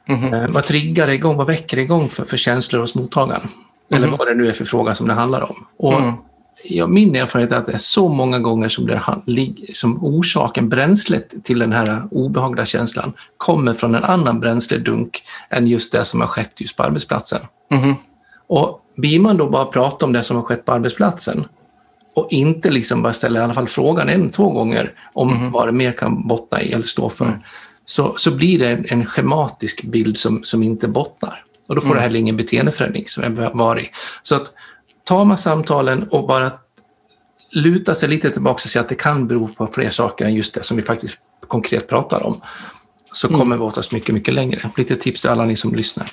Mm. 0.07 0.53
Vad 0.53 0.65
triggar 0.65 1.07
det 1.07 1.13
igång? 1.13 1.37
Vad 1.37 1.47
väcker 1.47 1.77
det 1.77 1.83
igång 1.83 2.09
för, 2.09 2.23
för 2.23 2.37
känslor 2.37 2.81
hos 2.81 2.95
mottagaren? 2.95 3.47
Eller 3.91 4.07
mm-hmm. 4.07 4.17
vad 4.17 4.27
det 4.27 4.35
nu 4.35 4.47
är 4.47 4.51
för 4.51 4.65
fråga 4.65 4.95
som 4.95 5.07
det 5.07 5.13
handlar 5.13 5.41
om. 5.41 5.65
Och 5.77 5.93
mm 5.93 6.13
ja, 6.63 6.87
min 6.87 7.15
erfarenhet 7.15 7.51
är 7.51 7.57
att 7.57 7.65
det 7.65 7.73
är 7.73 7.77
så 7.77 8.09
många 8.09 8.39
gånger 8.39 8.69
som, 8.69 8.87
det, 8.87 9.01
som 9.73 10.03
orsaken, 10.03 10.69
bränslet 10.69 11.43
till 11.43 11.59
den 11.59 11.71
här 11.71 12.03
obehagliga 12.11 12.65
känslan 12.65 13.13
kommer 13.37 13.73
från 13.73 13.95
en 13.95 14.03
annan 14.03 14.39
bränsledunk 14.39 15.23
än 15.49 15.67
just 15.67 15.91
det 15.91 16.05
som 16.05 16.21
har 16.21 16.27
skett 16.27 16.51
just 16.57 16.77
på 16.77 16.83
arbetsplatsen. 16.83 17.39
Mm. 17.71 17.95
Och 18.47 18.79
blir 18.95 19.19
man 19.19 19.37
då 19.37 19.49
bara 19.49 19.65
prata 19.65 20.05
om 20.05 20.13
det 20.13 20.23
som 20.23 20.35
har 20.35 20.43
skett 20.43 20.65
på 20.65 20.71
arbetsplatsen 20.71 21.45
och 22.15 22.27
inte 22.31 22.69
liksom 22.69 23.01
bara 23.01 23.13
ställa 23.13 23.39
i 23.39 23.43
alla 23.43 23.53
fall 23.53 23.67
frågan 23.67 24.09
en, 24.09 24.29
två 24.29 24.49
gånger 24.49 24.93
om 25.13 25.33
mm. 25.33 25.51
vad 25.51 25.67
det 25.67 25.71
mer 25.71 25.91
kan 25.91 26.27
bottna 26.27 26.61
i 26.61 26.71
eller 26.71 26.85
stå 26.85 27.09
för, 27.09 27.25
mm. 27.25 27.39
så, 27.85 28.13
så 28.17 28.31
blir 28.31 28.59
det 28.59 28.69
en, 28.69 28.85
en 28.89 29.05
schematisk 29.05 29.83
bild 29.83 30.17
som, 30.17 30.43
som 30.43 30.63
inte 30.63 30.87
bottnar. 30.87 31.43
Och 31.69 31.75
då 31.75 31.81
får 31.81 31.87
mm. 31.87 31.97
det 31.97 32.01
heller 32.01 32.19
ingen 32.19 32.37
beteendeförändring 32.37 33.05
som 33.07 33.23
är 33.23 33.51
varig. 33.53 33.91
Så 34.23 34.35
att 34.35 34.53
tar 35.03 35.25
man 35.25 35.37
samtalen 35.37 36.07
och 36.09 36.27
bara 36.27 36.51
luta 37.51 37.95
sig 37.95 38.09
lite 38.09 38.29
tillbaka 38.29 38.53
och 38.53 38.69
säga 38.69 38.83
att 38.83 38.89
det 38.89 38.95
kan 38.95 39.27
bero 39.27 39.47
på 39.47 39.67
fler 39.67 39.89
saker 39.89 40.25
än 40.25 40.33
just 40.33 40.53
det 40.53 40.63
som 40.63 40.77
vi 40.77 40.83
faktiskt 40.83 41.19
konkret 41.47 41.87
pratar 41.87 42.23
om, 42.23 42.41
så 43.13 43.27
mm. 43.27 43.39
kommer 43.39 43.57
vi 43.57 43.61
oftast 43.61 43.91
mycket, 43.91 44.15
mycket 44.15 44.33
längre. 44.33 44.69
Lite 44.77 44.95
tips 44.95 45.21
till 45.21 45.29
alla 45.29 45.45
ni 45.45 45.55
som 45.55 45.75
lyssnar. 45.75 46.11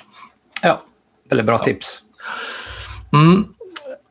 Ja, 0.61 0.83
väldigt 1.29 1.45
bra 1.45 1.55
ja. 1.55 1.63
tips. 1.63 2.03
Mm. 3.13 3.45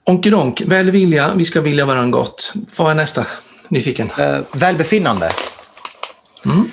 Onkedonk, 0.04 0.60
välvilja, 0.60 1.34
vi 1.34 1.44
ska 1.44 1.60
vilja 1.60 1.86
varandra 1.86 2.18
gott. 2.18 2.52
Vad 2.76 2.90
är 2.90 2.94
nästa? 2.94 3.26
Nyfiken. 3.68 4.10
Uh, 4.20 4.40
välbefinnande. 4.52 5.30
Mm. 6.44 6.70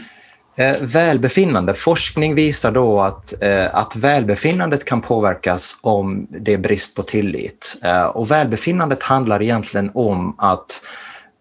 Eh, 0.59 0.75
välbefinnande. 0.81 1.73
Forskning 1.73 2.35
visar 2.35 2.71
då 2.71 3.01
att, 3.01 3.43
eh, 3.43 3.75
att 3.75 3.95
välbefinnandet 3.95 4.85
kan 4.85 5.01
påverkas 5.01 5.77
om 5.81 6.27
det 6.29 6.53
är 6.53 6.57
brist 6.57 6.95
på 6.95 7.03
tillit. 7.03 7.77
Eh, 7.83 8.03
och 8.03 8.31
välbefinnandet 8.31 9.03
handlar 9.03 9.41
egentligen 9.41 9.91
om 9.93 10.35
att 10.37 10.81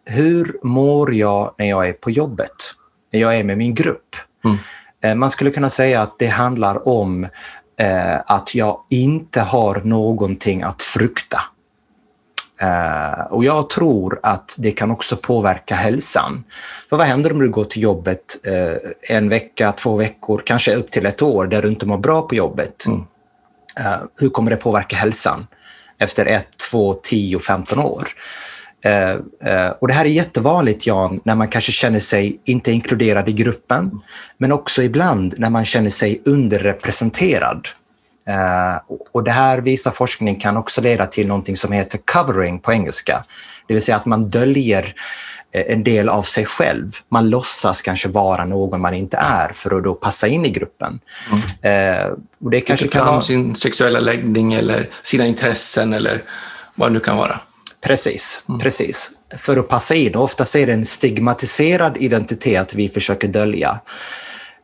hur 0.04 0.56
mår 0.62 1.14
jag 1.14 1.54
när 1.58 1.66
jag 1.66 1.88
är 1.88 1.92
på 1.92 2.10
jobbet? 2.10 2.50
När 3.12 3.20
jag 3.20 3.36
är 3.36 3.44
med 3.44 3.58
min 3.58 3.74
grupp? 3.74 4.16
Mm. 4.44 5.18
Man 5.18 5.30
skulle 5.30 5.50
kunna 5.50 5.70
säga 5.70 6.02
att 6.02 6.18
det 6.18 6.26
handlar 6.26 6.88
om 6.88 7.28
att 8.26 8.54
jag 8.54 8.80
inte 8.90 9.40
har 9.40 9.80
någonting 9.84 10.62
att 10.62 10.82
frukta. 10.82 11.40
Uh, 12.62 13.32
och 13.32 13.44
jag 13.44 13.70
tror 13.70 14.20
att 14.22 14.54
det 14.58 14.72
kan 14.72 14.90
också 14.90 15.16
påverka 15.16 15.74
hälsan. 15.74 16.44
För 16.90 16.96
vad 16.96 17.06
händer 17.06 17.32
om 17.32 17.38
du 17.38 17.50
går 17.50 17.64
till 17.64 17.82
jobbet 17.82 18.36
uh, 18.46 18.76
en 19.10 19.28
vecka, 19.28 19.72
två 19.72 19.96
veckor, 19.96 20.42
kanske 20.46 20.74
upp 20.74 20.90
till 20.90 21.06
ett 21.06 21.22
år 21.22 21.46
där 21.46 21.62
du 21.62 21.68
inte 21.68 21.86
mår 21.86 21.98
bra 21.98 22.22
på 22.22 22.34
jobbet? 22.34 22.86
Mm. 22.86 23.00
Uh, 23.00 24.04
hur 24.20 24.28
kommer 24.28 24.50
det 24.50 24.56
påverka 24.56 24.96
hälsan 24.96 25.46
efter 25.98 26.26
ett, 26.26 26.48
två, 26.70 26.94
tio, 26.94 27.38
femton 27.38 27.78
år? 27.78 28.08
och 29.78 29.88
Det 29.88 29.94
här 29.94 30.04
är 30.04 30.08
jättevanligt, 30.08 30.86
Jan, 30.86 31.20
när 31.24 31.34
man 31.34 31.48
kanske 31.48 31.72
känner 31.72 31.98
sig 31.98 32.40
inte 32.44 32.72
inkluderad 32.72 33.28
i 33.28 33.32
gruppen, 33.32 34.00
men 34.38 34.52
också 34.52 34.82
ibland 34.82 35.34
när 35.38 35.50
man 35.50 35.64
känner 35.64 35.90
sig 35.90 36.22
underrepresenterad 36.24 37.68
Eh, 37.68 37.85
och 39.12 39.24
Det 39.24 39.30
här 39.30 39.58
visar 39.58 39.90
forskning 39.90 40.40
kan 40.40 40.56
också 40.56 40.80
leda 40.80 41.06
till 41.06 41.28
någonting 41.28 41.56
som 41.56 41.72
heter 41.72 41.98
covering 42.04 42.58
på 42.58 42.72
engelska. 42.72 43.24
Det 43.66 43.74
vill 43.74 43.82
säga 43.82 43.96
att 43.96 44.06
man 44.06 44.30
döljer 44.30 44.94
eh, 45.52 45.72
en 45.72 45.84
del 45.84 46.08
av 46.08 46.22
sig 46.22 46.46
själv. 46.46 46.92
Man 47.08 47.30
låtsas 47.30 47.82
kanske 47.82 48.08
vara 48.08 48.44
någon 48.44 48.80
man 48.80 48.94
inte 48.94 49.16
är 49.16 49.48
för 49.48 49.76
att 49.76 49.84
då 49.84 49.94
passa 49.94 50.28
in 50.28 50.46
i 50.46 50.50
gruppen. 50.50 51.00
Mm. 51.62 52.02
Eh, 52.02 52.06
och 52.44 52.50
det 52.50 52.60
kanske 52.60 52.88
kan 52.88 53.06
vara... 53.06 53.22
sin 53.22 53.56
sexuella 53.56 54.00
läggning 54.00 54.54
eller 54.54 54.90
sina 55.02 55.26
intressen 55.26 55.92
eller 55.92 56.22
vad 56.74 56.88
det 56.88 56.92
nu 56.92 57.00
kan 57.00 57.16
vara. 57.16 57.40
Precis, 57.86 58.44
mm. 58.48 58.60
precis. 58.60 59.10
För 59.36 59.56
att 59.56 59.68
passa 59.68 59.94
in. 59.94 60.16
Oftast 60.16 60.56
är 60.56 60.66
det 60.66 60.72
en 60.72 60.84
stigmatiserad 60.84 61.96
identitet 61.96 62.74
vi 62.74 62.88
försöker 62.88 63.28
dölja. 63.28 63.80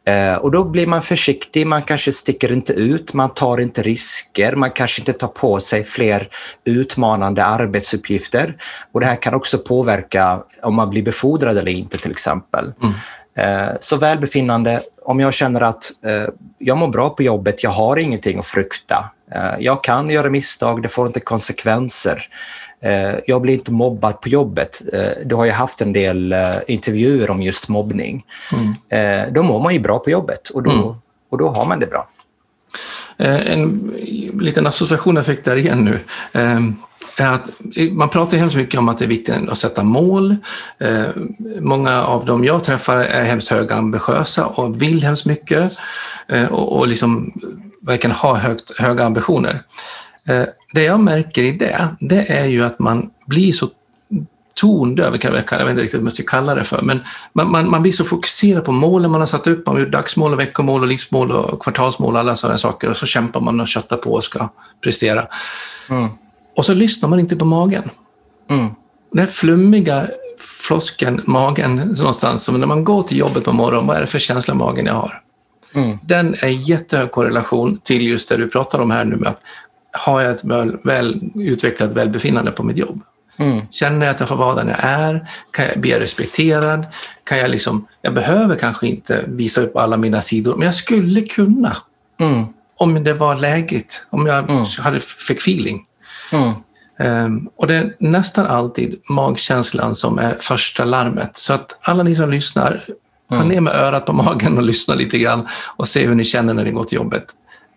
Eh, 0.04 0.34
och 0.34 0.50
då 0.50 0.64
blir 0.64 0.86
man 0.86 1.02
försiktig, 1.02 1.66
man 1.66 1.82
kanske 1.82 2.12
sticker 2.12 2.52
inte 2.52 2.72
ut, 2.72 3.14
man 3.14 3.34
tar 3.34 3.60
inte 3.60 3.82
risker, 3.82 4.56
man 4.56 4.70
kanske 4.70 5.00
inte 5.00 5.12
tar 5.12 5.28
på 5.28 5.60
sig 5.60 5.84
fler 5.84 6.28
utmanande 6.64 7.44
arbetsuppgifter. 7.44 8.56
Och 8.92 9.00
Det 9.00 9.06
här 9.06 9.22
kan 9.22 9.34
också 9.34 9.58
påverka 9.58 10.42
om 10.62 10.74
man 10.74 10.90
blir 10.90 11.02
befordrad 11.02 11.58
eller 11.58 11.72
inte 11.72 11.98
till 11.98 12.10
exempel. 12.10 12.72
Mm. 12.82 12.94
Eh, 13.34 13.74
så 13.80 13.96
välbefinnande, 13.96 14.82
om 15.04 15.20
jag 15.20 15.34
känner 15.34 15.60
att 15.60 15.84
eh, 16.04 16.28
jag 16.58 16.78
mår 16.78 16.88
bra 16.88 17.10
på 17.10 17.22
jobbet, 17.22 17.62
jag 17.62 17.70
har 17.70 17.96
ingenting 17.96 18.38
att 18.38 18.46
frukta. 18.46 19.10
Jag 19.58 19.84
kan 19.84 20.10
göra 20.10 20.30
misstag, 20.30 20.82
det 20.82 20.88
får 20.88 21.06
inte 21.06 21.20
konsekvenser. 21.20 22.28
Eh, 22.84 23.14
jag 23.26 23.42
blir 23.42 23.54
inte 23.54 23.72
mobbad 23.72 24.20
på 24.20 24.28
jobbet. 24.28 24.82
Eh, 24.92 25.10
du 25.24 25.34
har 25.34 25.44
ju 25.44 25.50
haft 25.50 25.80
en 25.80 25.92
del 25.92 26.32
eh, 26.32 26.56
intervjuer 26.66 27.30
om 27.30 27.42
just 27.42 27.68
mobbning. 27.68 28.24
Mm. 28.90 29.32
Då 29.32 29.42
mår 29.42 29.60
man 29.60 29.74
ju 29.74 29.80
bra 29.80 29.98
på 29.98 30.10
jobbet 30.10 30.50
och 30.50 30.62
då, 30.62 30.70
mm. 30.70 30.94
och 31.30 31.38
då 31.38 31.48
har 31.48 31.64
man 31.64 31.80
det 31.80 31.86
bra. 31.86 32.08
En 33.18 33.92
liten 34.40 34.66
associationeffekt 34.66 35.44
där 35.44 35.56
igen 35.56 35.84
nu 35.84 36.00
är 37.16 37.32
att 37.32 37.50
man 37.90 38.08
pratar 38.08 38.36
hemskt 38.36 38.56
mycket 38.56 38.78
om 38.78 38.88
att 38.88 38.98
det 38.98 39.04
är 39.04 39.08
viktigt 39.08 39.48
att 39.48 39.58
sätta 39.58 39.82
mål. 39.82 40.36
Många 41.60 42.02
av 42.02 42.24
dem 42.24 42.44
jag 42.44 42.64
träffar 42.64 42.96
är 42.96 43.24
hemskt 43.24 43.48
högambitiösa 43.48 44.46
och 44.46 44.82
vill 44.82 45.02
hemskt 45.02 45.26
mycket 45.26 45.72
och 46.50 46.88
liksom 46.88 47.32
verkligen 47.86 48.16
ha 48.16 48.36
högt, 48.36 48.78
höga 48.80 49.04
ambitioner 49.04 49.62
det 50.72 50.82
jag 50.82 51.00
märker 51.00 51.42
i 51.42 51.52
det, 51.52 51.88
det 52.00 52.32
är 52.32 52.46
ju 52.46 52.64
att 52.64 52.78
man 52.78 53.10
blir 53.26 53.52
så 53.52 53.68
tondöv, 54.54 55.18
jag 55.22 55.32
vet 55.32 55.52
inte 55.52 55.82
riktigt 55.82 55.94
vad 55.94 56.02
man 56.02 56.10
ska 56.10 56.22
kalla 56.22 56.54
det 56.54 56.64
för, 56.64 56.82
men 56.82 57.02
man, 57.32 57.50
man, 57.50 57.70
man 57.70 57.82
blir 57.82 57.92
så 57.92 58.04
fokuserad 58.04 58.64
på 58.64 58.72
målen 58.72 59.10
man 59.10 59.20
har 59.20 59.26
satt 59.26 59.46
upp, 59.46 59.66
man 59.66 59.74
har 59.74 59.80
gjort 59.80 59.92
dagsmål, 59.92 60.32
och 60.32 60.40
veckomål, 60.40 60.82
och 60.82 60.88
livsmål 60.88 61.32
och 61.32 61.62
kvartalsmål 61.62 62.14
och 62.14 62.20
alla 62.20 62.36
sådana 62.36 62.58
saker 62.58 62.90
och 62.90 62.96
så 62.96 63.06
kämpar 63.06 63.40
man 63.40 63.60
och 63.60 63.68
köttar 63.68 63.96
på 63.96 64.12
och 64.12 64.24
ska 64.24 64.48
prestera. 64.80 65.26
Mm. 65.88 66.08
Och 66.56 66.66
så 66.66 66.74
lyssnar 66.74 67.08
man 67.08 67.20
inte 67.20 67.36
på 67.36 67.44
magen. 67.44 67.90
Mm. 68.50 68.68
Den 69.12 69.28
flummiga 69.28 70.06
flosken, 70.38 71.22
magen 71.26 71.76
någonstans, 71.76 72.44
som 72.44 72.60
när 72.60 72.66
man 72.66 72.84
går 72.84 73.02
till 73.02 73.18
jobbet 73.18 73.44
på 73.44 73.52
morgonen, 73.52 73.86
vad 73.86 73.96
är 73.96 74.00
det 74.00 74.06
för 74.06 74.18
känsla 74.18 74.54
magen 74.54 74.86
jag 74.86 74.94
har? 74.94 75.21
Mm. 75.74 75.98
Den 76.02 76.34
är 76.34 76.70
jättehög 76.70 77.10
korrelation 77.10 77.78
till 77.84 78.02
just 78.02 78.28
det 78.28 78.36
du 78.36 78.48
pratar 78.48 78.78
om 78.78 78.90
här 78.90 79.04
nu 79.04 79.16
med 79.16 79.28
att 79.28 79.40
har 79.92 80.20
jag 80.20 80.32
ett 80.32 80.44
väl, 80.44 80.76
väl 80.84 81.20
utvecklat 81.34 81.92
välbefinnande 81.92 82.50
på 82.50 82.62
mitt 82.62 82.76
jobb? 82.76 83.00
Mm. 83.36 83.60
Känner 83.70 84.06
jag 84.06 84.14
att 84.14 84.20
jag 84.20 84.28
får 84.28 84.36
vara 84.36 84.54
den 84.54 84.68
jag 84.68 84.78
är? 84.80 85.28
Kan 85.50 85.64
jag 85.66 85.80
bli 85.80 85.98
respekterad? 85.98 86.86
Kan 87.24 87.38
jag, 87.38 87.50
liksom, 87.50 87.86
jag 88.02 88.14
behöver 88.14 88.56
kanske 88.56 88.86
inte 88.86 89.24
visa 89.26 89.60
upp 89.60 89.76
alla 89.76 89.96
mina 89.96 90.22
sidor, 90.22 90.56
men 90.56 90.66
jag 90.66 90.74
skulle 90.74 91.20
kunna. 91.20 91.76
Mm. 92.20 92.44
Om 92.76 93.04
det 93.04 93.14
var 93.14 93.34
lägligt, 93.34 94.06
om 94.10 94.26
jag 94.26 94.50
mm. 94.50 94.64
hade, 94.78 95.00
fick 95.00 95.38
feeling. 95.38 95.86
Um, 96.98 97.48
och 97.56 97.66
det 97.66 97.74
är 97.74 97.96
nästan 97.98 98.46
alltid 98.46 99.00
magkänslan 99.08 99.94
som 99.94 100.18
är 100.18 100.34
första 100.40 100.84
larmet. 100.84 101.36
Så 101.36 101.52
att 101.52 101.78
alla 101.82 102.02
ni 102.02 102.14
som 102.14 102.30
lyssnar, 102.30 102.86
ta 103.38 103.44
ner 103.44 103.60
med 103.60 103.74
örat 103.74 104.06
på 104.06 104.12
magen 104.12 104.56
och 104.56 104.62
lyssna 104.62 104.94
lite 104.94 105.18
grann 105.18 105.48
och 105.76 105.88
se 105.88 106.06
hur 106.06 106.14
ni 106.14 106.24
känner 106.24 106.54
när 106.54 106.64
ni 106.64 106.70
går 106.70 106.84
till 106.84 106.96
jobbet. 106.96 107.24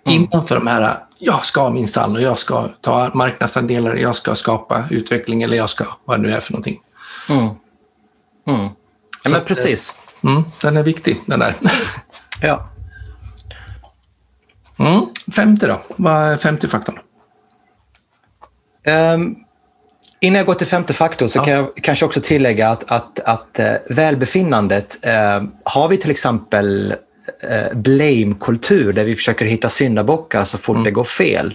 Mm. 0.05 0.21
Innanför 0.23 0.55
de 0.55 0.67
här, 0.67 0.97
jag 1.19 1.45
ska 1.45 1.69
minsann 1.69 2.15
och 2.15 2.21
jag 2.21 2.37
ska 2.37 2.67
ta 2.81 3.11
marknadsandelar, 3.13 3.95
jag 3.95 4.15
ska 4.15 4.35
skapa 4.35 4.83
utveckling 4.89 5.43
eller 5.43 5.57
jag 5.57 5.69
ska, 5.69 5.85
vad 6.05 6.19
det 6.19 6.27
nu 6.27 6.33
är 6.33 6.39
för 6.39 6.53
någonting. 6.53 6.79
Mm. 7.29 7.45
Mm. 8.47 8.69
Ja, 9.23 9.29
men 9.29 9.45
precis. 9.45 9.93
Mm, 10.23 10.43
den 10.61 10.77
är 10.77 10.83
viktig, 10.83 11.21
den 11.25 11.39
där. 11.39 11.55
ja. 12.41 12.69
Mm. 14.77 15.01
Femte 15.35 15.67
då? 15.67 15.81
Vad 15.95 16.23
är 16.23 16.37
femte 16.37 16.67
faktorn? 16.67 16.99
Um, 19.15 19.44
innan 20.19 20.37
jag 20.37 20.45
går 20.45 20.53
till 20.53 20.67
femte 20.67 20.93
faktorn 20.93 21.29
så 21.29 21.39
ja. 21.39 21.43
kan 21.43 21.53
jag 21.53 21.69
kanske 21.75 22.05
också 22.05 22.21
tillägga 22.21 22.69
att, 22.69 22.91
att, 22.91 23.19
att 23.19 23.59
uh, 23.59 23.95
välbefinnandet, 23.95 24.97
uh, 25.05 25.49
har 25.63 25.87
vi 25.87 25.97
till 25.97 26.11
exempel 26.11 26.95
eh, 27.43 27.77
blame-kultur 27.77 28.93
där 28.93 29.03
vi 29.03 29.15
försöker 29.15 29.45
hitta 29.45 29.69
syndabockar 29.69 30.43
så 30.43 30.57
fort 30.57 30.75
mm. 30.75 30.83
det 30.83 30.91
går 30.91 31.03
fel, 31.03 31.53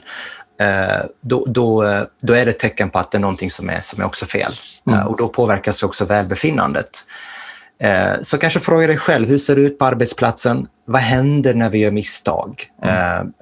eh, 0.60 1.06
då, 1.20 1.44
då, 1.46 1.84
eh, 1.84 2.02
då 2.22 2.32
är 2.32 2.44
det 2.44 2.50
ett 2.50 2.58
tecken 2.58 2.90
på 2.90 2.98
att 2.98 3.10
det 3.10 3.18
är 3.18 3.20
någonting 3.20 3.50
som 3.50 3.70
är, 3.70 3.80
som 3.80 4.00
är 4.00 4.06
också 4.06 4.26
fel. 4.26 4.52
Mm. 4.86 4.98
Eh, 4.98 5.06
och 5.06 5.16
då 5.16 5.28
påverkas 5.28 5.82
också 5.82 6.04
välbefinnandet. 6.04 6.90
Eh, 7.82 8.12
så 8.22 8.38
kanske 8.38 8.60
fråga 8.60 8.86
dig 8.86 8.96
själv, 8.96 9.28
hur 9.28 9.38
ser 9.38 9.56
det 9.56 9.62
ut 9.62 9.78
på 9.78 9.84
arbetsplatsen? 9.84 10.66
Vad 10.86 11.02
händer 11.02 11.54
när 11.54 11.70
vi 11.70 11.78
gör 11.78 11.90
misstag? 11.90 12.66
Mm. 12.82 13.32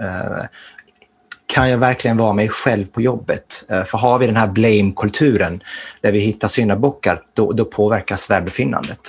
Kan 1.48 1.70
jag 1.70 1.78
verkligen 1.78 2.16
vara 2.16 2.32
mig 2.32 2.48
själv 2.48 2.84
på 2.84 3.02
jobbet? 3.02 3.64
För 3.68 3.98
har 3.98 4.18
vi 4.18 4.26
den 4.26 4.36
här 4.36 4.46
blame-kulturen 4.46 5.60
där 6.00 6.12
vi 6.12 6.18
hittar 6.18 6.48
syndabockar, 6.48 7.22
då, 7.34 7.52
då 7.52 7.64
påverkas 7.64 8.30
välbefinnandet. 8.30 9.00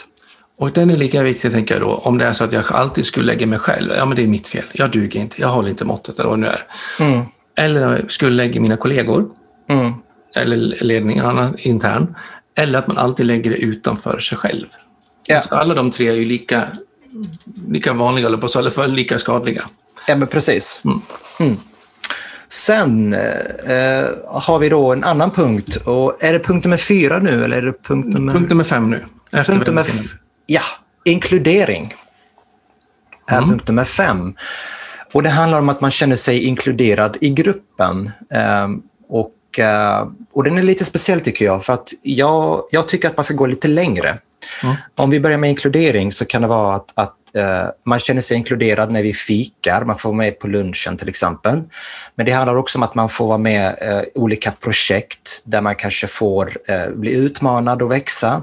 Och 0.58 0.71
den 0.71 0.89
är 0.89 0.97
lika 0.97 1.23
viktig, 1.23 1.52
tänker 1.52 1.75
jag 1.75 1.82
då, 1.82 1.95
om 1.95 2.17
det 2.17 2.25
är 2.25 2.34
så 2.34 2.43
att 2.43 2.52
jag 2.52 2.65
alltid 2.71 3.06
skulle 3.06 3.25
lägga 3.25 3.47
mig 3.47 3.60
själv. 3.60 3.91
Ja, 3.97 4.06
men 4.06 4.15
det 4.15 4.23
är 4.23 4.28
mitt 4.28 4.47
fel. 4.47 4.63
Jag 4.71 4.91
duger 4.91 5.19
inte. 5.19 5.41
Jag 5.41 5.47
håller 5.47 5.69
inte 5.69 5.86
måttet 5.86 6.19
eller 6.19 6.30
vad 6.30 6.39
det 6.39 6.41
nu 6.41 6.47
är. 6.47 6.65
Mm. 6.99 7.25
Eller 7.56 8.06
skulle 8.08 8.36
lägga 8.36 8.62
mina 8.62 8.78
kollegor, 8.78 9.30
mm. 9.69 9.93
eller 10.36 10.58
ledningen 10.84 11.56
intern. 11.58 12.15
Eller 12.56 12.80
att 12.80 12.88
man 12.88 12.97
alltid 12.97 13.25
lägger 13.25 13.52
det 13.52 13.58
utanför 13.58 14.19
sig 14.19 14.38
själv. 14.38 14.67
Ja. 15.25 15.36
Alltså 15.36 15.56
alla 15.56 15.73
de 15.73 15.91
tre 15.91 16.08
är 16.08 16.13
ju 16.13 16.23
lika, 16.23 16.67
lika 17.67 17.93
vanliga, 17.93 18.28
eller, 18.28 18.38
på, 18.38 18.60
eller 18.60 18.69
för 18.69 18.88
lika 18.88 19.19
skadliga. 19.19 19.65
Ja, 20.08 20.15
men 20.15 20.28
precis. 20.28 20.82
Mm. 21.39 21.58
Sen 22.50 23.14
eh, 23.14 24.06
har 24.26 24.60
vi 24.60 24.70
då 24.70 24.92
en 24.92 25.04
annan 25.04 25.32
punkt. 25.32 25.76
Och 25.76 26.24
är 26.24 26.34
det 26.34 26.40
punkt 26.40 26.64
nummer 26.64 26.78
fyra 26.78 27.20
nu? 27.20 27.44
Eller 27.44 27.58
är 27.58 27.62
det 27.62 27.84
punkt 27.84 28.14
nummer... 28.14 28.34
Punkt 28.34 28.50
nummer 28.50 28.64
fem 28.64 28.90
nu. 28.90 29.06
punkt 29.32 29.68
nummer 29.68 29.86
Ja, 30.46 30.62
inkludering 31.06 31.94
är 33.28 33.38
mm. 33.38 33.50
punkt 33.50 33.68
nummer 33.68 33.84
fem. 33.84 34.36
Och 35.14 35.24
Det 35.24 35.30
handlar 35.30 35.60
om 35.60 35.70
att 35.70 35.82
man 35.82 35.92
känner 35.92 36.16
sig 36.16 36.44
inkluderad 36.44 37.18
i 37.22 37.30
gruppen. 37.30 38.12
Ehm, 38.34 38.82
och, 39.10 39.60
eh, 39.60 40.08
och 40.34 40.44
Den 40.44 40.58
är 40.58 40.64
lite 40.64 40.86
speciell 40.86 41.22
tycker 41.22 41.46
jag, 41.46 41.66
för 41.66 41.74
att 41.74 41.90
jag, 42.04 42.64
jag 42.72 42.88
tycker 42.88 43.08
att 43.08 43.18
man 43.18 43.24
ska 43.24 43.34
gå 43.34 43.46
lite 43.46 43.68
längre. 43.68 44.20
Mm. 44.64 44.76
Om 44.96 45.10
vi 45.10 45.20
börjar 45.20 45.38
med 45.38 45.50
inkludering 45.50 46.12
så 46.12 46.26
kan 46.26 46.42
det 46.42 46.48
vara 46.48 46.76
att, 46.76 46.92
att 46.96 47.18
Eh, 47.34 47.68
man 47.86 48.00
känner 48.00 48.22
sig 48.22 48.38
inkluderad 48.38 48.92
när 48.92 49.04
vi 49.04 49.13
fikar, 49.13 49.86
man 49.86 49.98
får 49.98 50.10
vara 50.10 50.18
med 50.18 50.39
på 50.39 50.48
lunchen 50.48 50.98
till 50.98 51.10
exempel. 51.10 51.62
Men 52.15 52.26
det 52.26 52.32
handlar 52.32 52.56
också 52.56 52.78
om 52.78 52.84
att 52.84 52.96
man 52.96 53.10
får 53.10 53.28
vara 53.28 53.38
med 53.38 53.76
i 54.15 54.18
olika 54.20 54.52
projekt 54.52 55.42
där 55.46 55.62
man 55.62 55.76
kanske 55.76 56.08
får 56.08 56.58
eh, 56.68 56.89
bli 56.89 57.12
utmanad 57.12 57.82
och 57.82 57.92
växa. 57.92 58.42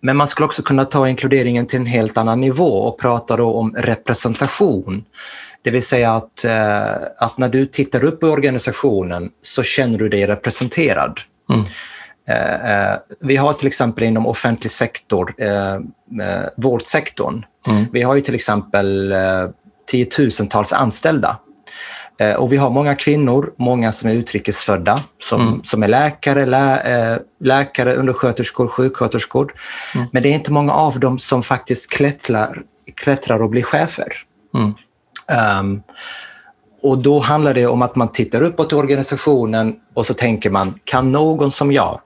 Men 0.00 0.16
man 0.16 0.28
skulle 0.28 0.46
också 0.46 0.62
kunna 0.62 0.84
ta 0.84 1.08
inkluderingen 1.08 1.66
till 1.66 1.78
en 1.78 1.86
helt 1.86 2.16
annan 2.16 2.40
nivå 2.40 2.78
och 2.78 3.00
prata 3.00 3.36
då 3.36 3.54
om 3.54 3.74
representation. 3.76 5.04
Det 5.62 5.70
vill 5.70 5.82
säga 5.82 6.12
att, 6.12 6.44
att 7.18 7.38
när 7.38 7.48
du 7.48 7.66
tittar 7.66 8.04
upp 8.04 8.22
i 8.22 8.26
organisationen 8.26 9.30
så 9.42 9.62
känner 9.62 9.98
du 9.98 10.08
dig 10.08 10.26
representerad. 10.26 11.20
Mm. 11.50 11.64
Eh, 12.30 12.72
eh, 12.72 12.98
vi 13.20 13.36
har 13.36 13.52
till 13.52 13.66
exempel 13.66 14.04
inom 14.04 14.26
offentlig 14.26 14.70
sektor, 14.70 15.34
vårdsektorn, 16.56 17.44
mm. 17.68 17.86
vi 17.92 18.02
har 18.02 18.14
ju 18.14 18.20
till 18.20 18.34
exempel 18.34 19.14
tiotusentals 19.86 20.72
anställda 20.72 21.36
Eh, 22.18 22.34
och 22.34 22.52
vi 22.52 22.56
har 22.56 22.70
många 22.70 22.94
kvinnor, 22.94 23.52
många 23.56 23.92
som 23.92 24.10
är 24.10 24.14
utrikesfödda, 24.14 25.02
som, 25.18 25.40
mm. 25.40 25.60
som 25.64 25.82
är 25.82 25.88
läkare, 25.88 26.46
lä, 26.46 27.18
läkare, 27.40 27.94
undersköterskor, 27.94 28.68
sjuksköterskor. 28.68 29.54
Mm. 29.94 30.06
Men 30.12 30.22
det 30.22 30.28
är 30.28 30.32
inte 30.32 30.52
många 30.52 30.72
av 30.72 31.00
dem 31.00 31.18
som 31.18 31.42
faktiskt 31.42 31.90
klättrar, 31.90 32.62
klättrar 32.94 33.42
och 33.42 33.50
blir 33.50 33.62
chefer. 33.62 34.08
Mm. 34.54 34.74
Um, 35.60 35.82
och 36.82 36.98
då 36.98 37.18
handlar 37.18 37.54
det 37.54 37.66
om 37.66 37.82
att 37.82 37.96
man 37.96 38.12
tittar 38.12 38.42
uppåt 38.42 38.72
i 38.72 38.74
organisationen 38.74 39.74
och 39.94 40.06
så 40.06 40.14
tänker 40.14 40.50
man, 40.50 40.78
kan 40.84 41.12
någon 41.12 41.50
som 41.50 41.72
jag 41.72 42.00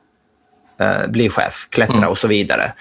eh, 0.80 1.06
bli 1.08 1.28
chef, 1.28 1.66
klättra 1.70 1.96
Mm. 1.96 2.08
och 2.08 2.18
så 2.18 2.28
vidare. 2.28 2.72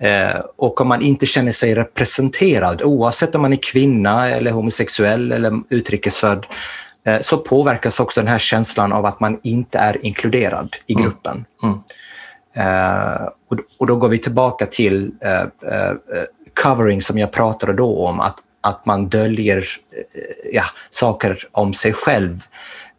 Eh, 0.00 0.40
och 0.56 0.80
om 0.80 0.88
man 0.88 1.02
inte 1.02 1.26
känner 1.26 1.52
sig 1.52 1.74
representerad, 1.74 2.82
oavsett 2.82 3.34
om 3.34 3.42
man 3.42 3.52
är 3.52 3.62
kvinna, 3.72 4.28
eller 4.30 4.50
homosexuell 4.50 5.32
eller 5.32 5.60
utrikesfödd, 5.68 6.46
eh, 7.06 7.20
så 7.20 7.36
påverkas 7.36 8.00
också 8.00 8.20
den 8.20 8.28
här 8.28 8.38
känslan 8.38 8.92
av 8.92 9.06
att 9.06 9.20
man 9.20 9.40
inte 9.42 9.78
är 9.78 10.04
inkluderad 10.06 10.76
i 10.86 10.94
gruppen. 10.94 11.44
Mm. 11.62 11.78
Eh, 12.56 13.28
och, 13.50 13.58
och 13.78 13.86
då 13.86 13.96
går 13.96 14.08
vi 14.08 14.18
tillbaka 14.18 14.66
till 14.66 15.10
eh, 15.20 15.92
covering 16.62 17.02
som 17.02 17.18
jag 17.18 17.32
pratade 17.32 17.72
då 17.72 18.06
om, 18.06 18.20
att, 18.20 18.38
att 18.60 18.86
man 18.86 19.08
döljer 19.08 19.64
ja, 20.52 20.64
saker 20.90 21.38
om 21.52 21.72
sig 21.72 21.92
själv, 21.92 22.40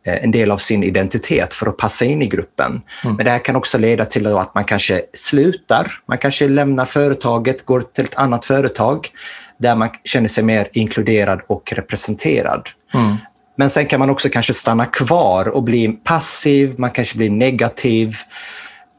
en 0.06 0.32
del 0.32 0.51
av 0.51 0.58
sin 0.58 0.84
identitet 0.84 1.53
för 1.53 1.68
att 1.68 1.78
passa 1.78 2.06
in 2.06 2.22
i 2.22 2.28
gruppen. 2.28 2.82
Mm. 3.03 3.16
Men 3.16 3.26
det 3.26 3.32
här 3.32 3.39
kan 3.39 3.56
också 3.56 3.78
leda 3.78 4.06
till 4.06 4.28
att 4.28 4.56
man 4.56 4.64
kanske 4.64 5.01
slutar, 5.14 5.91
man 6.06 6.18
kanske 6.18 6.47
lämnar 6.47 6.86
företaget, 6.86 7.66
går 7.66 7.82
till 7.82 8.03
ett 8.03 8.16
annat 8.16 8.45
företag 8.45 9.10
där 9.58 9.76
man 9.76 9.89
känner 10.03 10.28
sig 10.28 10.43
mer 10.43 10.68
inkluderad 10.74 11.41
och 11.47 11.74
representerad. 11.74 12.70
Mm. 12.93 13.16
Men 13.58 13.70
sen 13.70 13.86
kan 13.86 13.99
man 13.99 14.10
också 14.10 14.30
kanske 14.30 14.53
stanna 14.53 14.86
kvar 14.86 15.47
och 15.47 15.64
bli 15.64 15.88
passiv, 15.88 16.76
man 16.78 16.91
kanske 16.91 17.18
blir 17.18 17.30
negativ. 17.30 18.16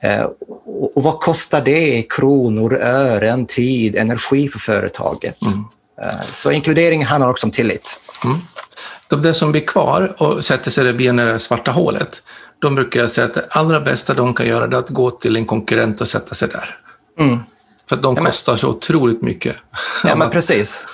Eh, 0.02 0.22
och, 0.94 1.02
vad 1.02 1.20
kostar 1.20 1.60
det? 1.60 1.98
i 1.98 2.02
Kronor, 2.02 2.74
ören, 2.74 3.46
tid, 3.46 3.96
energi 3.96 4.48
för 4.48 4.58
företaget. 4.58 5.38
Eh, 6.02 6.10
så 6.32 6.50
inkludering 6.50 7.04
handlar 7.04 7.30
också 7.30 7.46
om 7.46 7.50
tillit. 7.50 8.00
De 9.08 9.22
där 9.22 9.32
som 9.32 9.52
blir 9.52 9.66
kvar 9.66 10.14
och 10.22 10.44
sätter 10.44 10.70
sig 10.70 10.84
där 10.84 11.00
i 11.02 11.06
det 11.32 11.38
svarta 11.38 11.70
hålet, 11.70 12.22
de 12.58 12.74
brukar 12.74 13.00
jag 13.00 13.10
säga 13.10 13.24
att 13.26 13.34
det 13.34 13.46
allra 13.50 13.80
bästa 13.80 14.14
de 14.14 14.34
kan 14.34 14.46
göra 14.46 14.64
är 14.64 14.74
att 14.74 14.88
gå 14.90 15.10
till 15.10 15.36
en 15.36 15.46
konkurrent 15.46 16.00
och 16.00 16.08
sätta 16.08 16.34
sig 16.34 16.48
där. 16.48 16.76
Mm. 17.20 17.38
För 17.88 17.96
att 17.96 18.02
de 18.02 18.14
men- 18.14 18.24
kostar 18.24 18.56
så 18.56 18.68
otroligt 18.68 19.22
mycket. 19.22 19.56
Ja, 20.04 20.16
men 20.16 20.30
precis. 20.36 20.86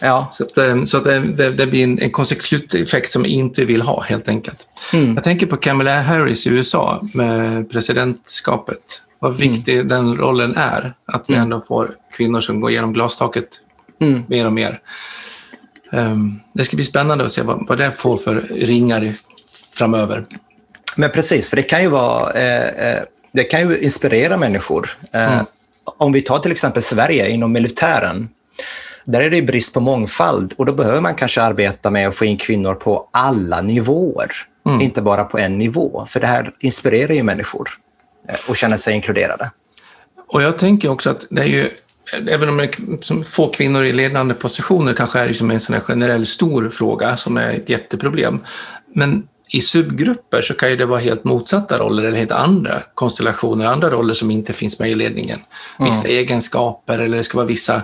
Ja. 0.00 0.28
Så, 0.30 0.44
att, 0.44 0.58
eh, 0.58 0.84
så 0.84 0.96
att 0.98 1.04
det, 1.04 1.20
det, 1.20 1.50
det 1.50 1.66
blir 1.66 1.84
en, 1.84 1.98
en 1.98 2.10
konsekvenseffekt 2.10 3.10
som 3.10 3.22
vi 3.22 3.28
inte 3.28 3.64
vill 3.64 3.82
ha, 3.82 4.02
helt 4.02 4.28
enkelt. 4.28 4.66
Mm. 4.92 5.14
Jag 5.14 5.24
tänker 5.24 5.46
på 5.46 5.56
Kamala 5.56 6.02
Harris 6.02 6.46
i 6.46 6.50
USA 6.50 7.00
med 7.14 7.70
presidentskapet. 7.70 9.02
Vad 9.18 9.30
Mm. 9.34 9.52
viktig 9.52 9.88
den 9.88 10.16
rollen 10.16 10.56
är. 10.56 10.94
Att 11.06 11.24
vi 11.28 11.34
ändå 11.34 11.60
får 11.60 11.94
kvinnor 12.16 12.40
som 12.40 12.60
går 12.60 12.70
igenom 12.70 12.92
glastaket 12.92 13.48
Mm. 14.00 14.22
mer 14.28 14.46
och 14.46 14.52
mer. 14.52 14.80
Ehm, 15.92 16.40
det 16.52 16.64
ska 16.64 16.76
bli 16.76 16.84
spännande 16.84 17.26
att 17.26 17.32
se 17.32 17.42
vad, 17.42 17.68
vad 17.68 17.78
det 17.78 17.90
får 17.90 18.16
för 18.16 18.34
ringar 18.50 19.14
framöver. 19.72 20.24
Men 20.96 21.10
precis, 21.10 21.50
för 21.50 21.56
det 21.56 21.62
kan 21.62 21.82
ju 21.82 21.88
vara... 21.88 22.32
Eh, 22.32 22.90
eh, 22.90 23.02
det 23.32 23.44
kan 23.44 23.68
ju 23.68 23.78
inspirera 23.78 24.36
människor. 24.36 24.88
Eh, 25.12 25.32
Mm. 25.32 25.46
Om 25.98 26.12
vi 26.12 26.22
tar 26.22 26.38
till 26.38 26.52
exempel 26.52 26.82
Sverige 26.82 27.28
inom 27.28 27.52
militären. 27.52 28.28
Där 29.04 29.20
är 29.20 29.30
det 29.30 29.42
brist 29.42 29.74
på 29.74 29.80
mångfald 29.80 30.54
och 30.56 30.66
då 30.66 30.72
behöver 30.72 31.00
man 31.00 31.14
kanske 31.14 31.42
arbeta 31.42 31.90
med 31.90 32.08
att 32.08 32.16
få 32.16 32.24
in 32.24 32.36
kvinnor 32.36 32.74
på 32.74 33.08
alla 33.10 33.60
nivåer. 33.60 34.30
Mm. 34.66 34.80
Inte 34.80 35.02
bara 35.02 35.24
på 35.24 35.38
en 35.38 35.58
nivå, 35.58 36.04
för 36.08 36.20
det 36.20 36.26
här 36.26 36.50
inspirerar 36.60 37.14
ju 37.14 37.22
människor 37.22 37.68
och 38.48 38.56
känner 38.56 38.76
sig 38.76 38.94
inkluderade. 38.94 39.50
Och 40.28 40.42
jag 40.42 40.58
tänker 40.58 40.88
också 40.88 41.10
att 41.10 41.26
det 41.30 41.42
är 41.42 41.46
ju, 41.46 41.70
även 42.12 42.48
om 42.48 42.56
det 42.56 42.64
är 42.64 43.02
som 43.02 43.24
få 43.24 43.48
kvinnor 43.48 43.84
i 43.84 43.92
ledande 43.92 44.34
positioner 44.34 44.94
kanske 44.94 45.18
är 45.18 45.26
liksom 45.26 45.50
en 45.50 45.60
sån 45.60 45.74
här 45.74 45.80
generell 45.80 46.26
stor 46.26 46.70
fråga 46.70 47.16
som 47.16 47.36
är 47.36 47.50
ett 47.50 47.68
jätteproblem. 47.68 48.40
Men 48.94 49.22
i 49.50 49.60
subgrupper 49.60 50.40
så 50.40 50.54
kan 50.54 50.70
ju 50.70 50.76
det 50.76 50.86
vara 50.86 51.00
helt 51.00 51.24
motsatta 51.24 51.78
roller 51.78 52.04
eller 52.04 52.18
helt 52.18 52.32
andra 52.32 52.82
konstellationer, 52.94 53.66
andra 53.66 53.90
roller 53.90 54.14
som 54.14 54.30
inte 54.30 54.52
finns 54.52 54.78
med 54.78 54.90
i 54.90 54.94
ledningen. 54.94 55.40
Vissa 55.78 56.08
egenskaper 56.08 56.98
eller 56.98 57.16
det 57.16 57.24
ska 57.24 57.36
vara 57.38 57.46
vissa, 57.46 57.82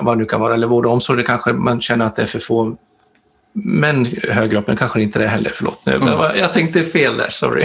vad 0.00 0.14
det 0.14 0.18
nu 0.18 0.24
kan 0.24 0.40
vara, 0.40 0.54
eller 0.54 0.66
vård 0.66 0.86
och 0.86 0.92
omsorg, 0.92 1.18
det 1.18 1.24
kanske 1.24 1.52
man 1.52 1.80
känner 1.80 2.06
att 2.06 2.16
det 2.16 2.22
är 2.22 2.26
för 2.26 2.38
få 2.38 2.76
män 3.52 4.08
högre 4.28 4.58
upp, 4.58 4.66
men 4.66 4.76
kanske 4.76 5.02
inte 5.02 5.18
det 5.18 5.26
heller, 5.26 5.52
förlåt. 5.54 5.86
Nu, 5.86 5.98
men 5.98 6.38
Jag 6.38 6.52
tänkte 6.52 6.84
fel 6.84 7.16
där, 7.16 7.28
sorry. 7.30 7.64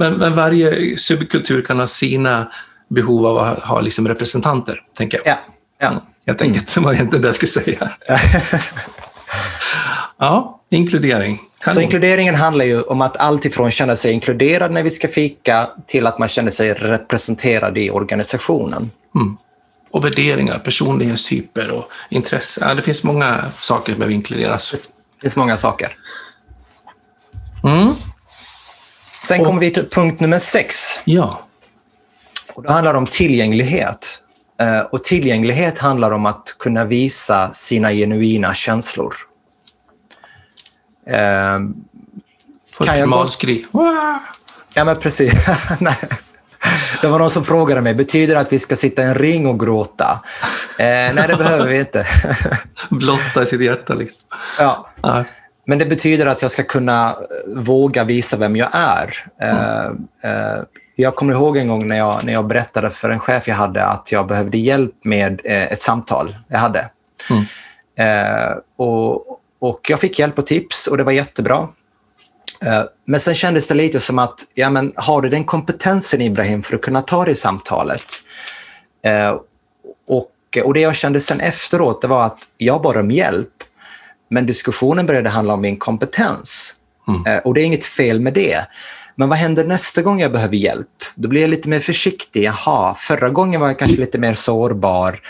men, 0.00 0.14
men 0.14 0.36
varje 0.36 0.96
subkultur 0.96 1.62
kan 1.62 1.80
ha 1.80 1.86
sina 1.86 2.46
behov 2.88 3.26
av 3.26 3.38
att 3.38 3.58
ha 3.58 3.80
liksom 3.80 4.08
representanter, 4.08 4.82
tänker 4.96 5.20
jag. 5.24 5.26
Ja, 5.26 5.38
ja. 5.80 6.06
Helt 6.26 6.42
enkelt, 6.42 6.74
det 6.74 6.80
var 6.80 6.92
egentligen 6.92 7.22
det 7.22 7.28
jag 7.28 7.36
skulle 7.36 7.50
säga. 7.50 7.92
ja, 10.18 10.60
inkludering. 10.70 11.36
Så 11.36 11.64
Kanon. 11.64 11.82
inkluderingen 11.82 12.34
handlar 12.34 12.64
ju 12.64 12.82
om 12.82 13.00
att 13.00 13.16
alltifrån 13.16 13.70
känna 13.70 13.96
sig 13.96 14.12
inkluderad 14.12 14.72
när 14.72 14.82
vi 14.82 14.90
ska 14.90 15.08
fika 15.08 15.70
till 15.86 16.06
att 16.06 16.18
man 16.18 16.28
känner 16.28 16.50
sig 16.50 16.74
representerad 16.74 17.78
i 17.78 17.90
organisationen. 17.90 18.90
Och 19.90 20.04
värderingar, 20.04 20.58
personlighetstyper 20.58 21.70
och 21.70 21.90
intressen. 22.10 22.68
Ja, 22.68 22.74
det 22.74 22.82
finns 22.82 23.02
många 23.02 23.44
saker 23.60 23.92
som 23.92 23.98
behöver 23.98 24.14
inkluderas. 24.14 24.70
Det 24.70 25.20
finns 25.20 25.36
många 25.36 25.56
saker. 25.56 25.96
Mm. 27.64 27.94
Sen 29.24 29.44
kommer 29.44 29.60
vi 29.60 29.70
till 29.70 29.88
punkt 29.88 30.20
nummer 30.20 30.38
sex. 30.38 31.00
Ja. 31.04 31.40
Och 32.58 32.64
då 32.64 32.72
handlar 32.72 32.92
det 32.92 32.98
om 32.98 33.06
tillgänglighet. 33.06 34.22
Eh, 34.60 34.80
Och 34.80 35.04
tillgänglighet 35.04 35.78
handlar 35.78 36.10
om 36.10 36.26
att 36.26 36.56
kunna 36.58 36.84
visa 36.84 37.52
sina 37.52 37.92
genuina 37.92 38.54
känslor. 38.54 39.14
Eh, 41.06 41.58
Får 42.72 42.84
Kan 42.84 42.98
jag. 42.98 43.08
Wah! 43.70 44.16
Ja, 44.74 44.84
men 44.84 44.96
precis. 44.96 45.32
Det 47.00 47.08
var 47.08 47.18
någon 47.18 47.30
som 47.30 47.44
frågade 47.44 47.80
mig, 47.80 47.94
betyder 47.94 48.34
det 48.34 48.40
att 48.40 48.52
vi 48.52 48.58
ska 48.58 48.76
sitta 48.76 49.02
i 49.02 49.04
en 49.04 49.14
ring 49.14 49.46
och 49.46 49.60
gråta? 49.60 50.20
Eh, 50.78 50.84
nej, 50.86 51.24
det 51.28 51.36
behöver 51.36 51.66
vi 51.66 51.78
inte. 51.78 52.06
Blotta 52.90 53.44
sitt 53.44 53.60
hjärta. 53.60 53.94
Liksom. 53.94 54.28
ja. 54.58 54.88
Ja. 55.02 55.24
Men 55.66 55.78
det 55.78 55.86
betyder 55.86 56.26
att 56.26 56.42
jag 56.42 56.50
ska 56.50 56.62
kunna 56.62 57.16
våga 57.56 58.04
visa 58.04 58.36
vem 58.36 58.56
jag 58.56 58.68
är. 58.72 59.14
Eh, 59.42 59.84
eh, 60.30 60.62
jag 61.00 61.16
kommer 61.16 61.32
ihåg 61.32 61.56
en 61.56 61.68
gång 61.68 61.88
när 61.88 61.96
jag, 61.96 62.24
när 62.24 62.32
jag 62.32 62.46
berättade 62.46 62.90
för 62.90 63.10
en 63.10 63.20
chef 63.20 63.48
jag 63.48 63.54
hade 63.54 63.84
att 63.84 64.12
jag 64.12 64.26
behövde 64.26 64.58
hjälp 64.58 64.94
med 65.04 65.40
eh, 65.44 65.62
ett 65.72 65.82
samtal 65.82 66.36
jag 66.48 66.58
hade. 66.58 66.90
Mm. 67.30 67.44
Eh, 67.98 68.56
och, 68.76 69.14
och 69.60 69.80
jag 69.88 70.00
fick 70.00 70.18
hjälp 70.18 70.38
och 70.38 70.46
tips 70.46 70.86
och 70.86 70.96
det 70.96 71.04
var 71.04 71.12
jättebra. 71.12 71.68
Eh, 72.66 72.82
Men 73.06 73.20
sen 73.20 73.34
kändes 73.34 73.68
det 73.68 73.74
lite 73.74 74.00
som 74.00 74.18
att, 74.18 74.40
ja 74.54 74.70
men 74.70 74.92
har 74.96 75.22
du 75.22 75.28
den 75.28 75.44
kompetensen 75.44 76.20
Ibrahim 76.20 76.62
för 76.62 76.74
att 76.74 76.82
kunna 76.82 77.02
ta 77.02 77.24
det 77.24 77.34
samtalet? 77.34 78.04
Eh, 79.04 79.36
Och, 80.08 80.30
och 80.64 80.74
det 80.74 80.80
jag 80.80 80.96
kände 80.96 81.20
sen 81.20 81.40
efteråt, 81.40 82.02
det 82.02 82.08
var 82.08 82.24
att 82.26 82.38
jag 82.56 82.82
bad 82.82 82.96
om 82.96 83.10
hjälp, 83.10 83.54
men 84.30 84.46
diskussionen 84.46 85.06
började 85.06 85.28
handla 85.28 85.54
om 85.54 85.60
min 85.60 85.78
kompetens. 85.78 86.74
Mm. 87.08 87.26
Eh, 87.26 87.38
Och 87.42 87.54
det 87.54 87.60
är 87.60 87.64
inget 87.64 87.84
fel 87.84 88.20
med 88.20 88.34
det. 88.34 88.66
Men 89.18 89.28
vad 89.28 89.38
händer 89.38 89.64
nästa 89.64 90.02
gång 90.02 90.20
jag 90.20 90.32
behöver 90.32 90.56
hjälp? 90.56 90.88
Då 91.14 91.28
blir 91.28 91.40
jag 91.40 91.50
lite 91.50 91.68
mer 91.68 91.80
försiktig. 91.80 92.42
Jaha, 92.42 92.94
förra 92.94 93.30
gången 93.30 93.60
var 93.60 93.68
jag 93.68 93.78
kanske 93.78 94.00
lite 94.00 94.18
mer 94.18 94.34
sårbar 94.34 95.20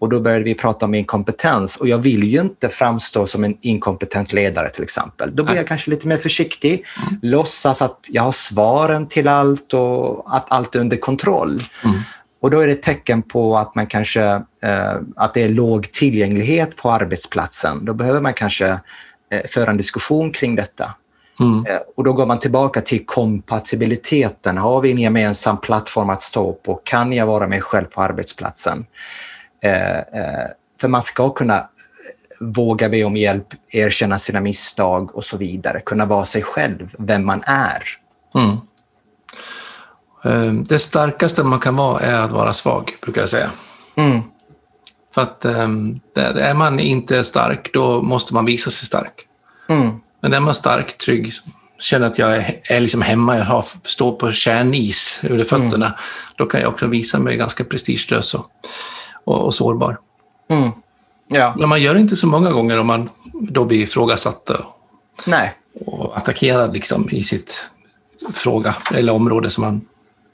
och 0.00 0.08
då 0.08 0.20
började 0.20 0.44
vi 0.44 0.54
prata 0.54 0.84
om 0.84 0.90
min 0.90 1.04
kompetens 1.04 1.76
och 1.76 1.88
jag 1.88 1.98
vill 1.98 2.24
ju 2.24 2.40
inte 2.40 2.68
framstå 2.68 3.26
som 3.26 3.44
en 3.44 3.56
inkompetent 3.60 4.32
ledare 4.32 4.70
till 4.70 4.82
exempel. 4.82 5.30
Då 5.32 5.44
blir 5.44 5.56
jag 5.56 5.66
kanske 5.66 5.90
lite 5.90 6.08
mer 6.08 6.16
försiktig, 6.16 6.84
låtsas 7.22 7.82
att 7.82 7.98
jag 8.10 8.22
har 8.22 8.32
svaren 8.32 9.06
till 9.08 9.28
allt 9.28 9.74
och 9.74 10.36
att 10.36 10.52
allt 10.52 10.74
är 10.74 10.80
under 10.80 10.96
kontroll. 10.96 11.64
Och 12.42 12.50
då 12.50 12.60
är 12.60 12.66
det 12.66 12.72
ett 12.72 12.82
tecken 12.82 13.22
på 13.22 13.56
att 13.56 13.74
man 13.74 13.86
kanske 13.86 14.22
eh, 14.62 14.94
att 15.16 15.34
det 15.34 15.42
är 15.42 15.48
låg 15.48 15.92
tillgänglighet 15.92 16.76
på 16.76 16.90
arbetsplatsen. 16.90 17.84
Då 17.84 17.94
behöver 17.94 18.20
man 18.20 18.34
kanske 18.34 18.68
eh, 19.32 19.40
föra 19.48 19.70
en 19.70 19.76
diskussion 19.76 20.32
kring 20.32 20.56
detta. 20.56 20.94
Mm. 21.40 21.66
Eh, 21.66 21.78
Och 21.96 22.04
då 22.04 22.12
går 22.12 22.26
man 22.26 22.38
tillbaka 22.38 22.80
till 22.80 23.06
kompatibiliteten. 23.06 24.58
Har 24.58 24.80
vi 24.80 24.90
en 24.90 24.98
gemensam 24.98 25.60
plattform 25.60 26.10
att 26.10 26.22
stå 26.22 26.52
på? 26.52 26.80
Kan 26.84 27.12
jag 27.12 27.26
vara 27.26 27.46
mig 27.46 27.60
själv 27.60 27.86
på 27.86 28.02
arbetsplatsen? 28.02 28.86
Eh, 29.62 29.98
eh, 29.98 30.46
för 30.80 30.88
man 30.88 31.02
ska 31.02 31.30
kunna 31.30 31.68
våga 32.40 32.88
be 32.88 33.04
om 33.04 33.16
hjälp, 33.16 33.46
erkänna 33.68 34.18
sina 34.18 34.40
misstag 34.40 35.16
och 35.16 35.24
så 35.24 35.36
vidare. 35.36 35.80
Kunna 35.80 36.06
vara 36.06 36.24
sig 36.24 36.42
själv, 36.42 36.94
vem 36.98 37.26
man 37.26 37.42
är. 37.46 37.82
Mm. 38.34 38.56
Det 40.64 40.78
starkaste 40.78 41.44
man 41.44 41.60
kan 41.60 41.76
vara 41.76 42.00
är 42.00 42.20
att 42.20 42.30
vara 42.30 42.52
svag, 42.52 42.96
brukar 43.02 43.20
jag 43.20 43.30
säga. 43.30 43.50
Mm. 43.94 44.20
För 45.14 45.22
att 45.22 45.44
är 46.14 46.54
man 46.54 46.80
inte 46.80 47.24
stark, 47.24 47.70
då 47.72 48.02
måste 48.02 48.34
man 48.34 48.44
visa 48.44 48.70
sig 48.70 48.86
stark. 48.86 49.26
Mm. 49.68 49.99
Men 50.20 50.32
är 50.32 50.40
man 50.40 50.54
stark, 50.54 50.98
trygg, 50.98 51.32
känner 51.78 52.06
att 52.06 52.18
jag 52.18 52.36
är, 52.36 52.60
är 52.64 52.80
liksom 52.80 53.02
hemma, 53.02 53.36
jag 53.36 53.44
har, 53.44 53.64
står 53.84 54.12
på 54.12 54.32
kärnis 54.32 55.20
under 55.30 55.44
fötterna, 55.44 55.94
då 56.36 56.46
kan 56.46 56.60
jag 56.60 56.72
också 56.72 56.86
visa 56.86 57.18
mig 57.18 57.36
ganska 57.36 57.64
prestigelös 57.64 58.34
och, 58.34 58.46
och, 59.24 59.44
och 59.44 59.54
sårbar. 59.54 59.98
Mm. 60.50 60.70
Ja, 61.28 61.54
Men 61.58 61.68
man 61.68 61.82
gör 61.82 61.94
det 61.94 62.00
inte 62.00 62.16
så 62.16 62.26
många 62.26 62.50
gånger 62.50 62.78
om 62.78 62.86
man 62.86 63.08
då 63.32 63.64
blir 63.64 63.80
ifrågasatt 63.82 64.50
och, 64.50 64.64
nej. 65.26 65.54
och 65.86 66.16
attackerad 66.18 66.72
liksom, 66.72 67.08
i 67.10 67.22
sitt 67.22 67.64
fråga 68.32 68.74
eller 68.94 69.12
område 69.12 69.50
som 69.50 69.64
man 69.64 69.80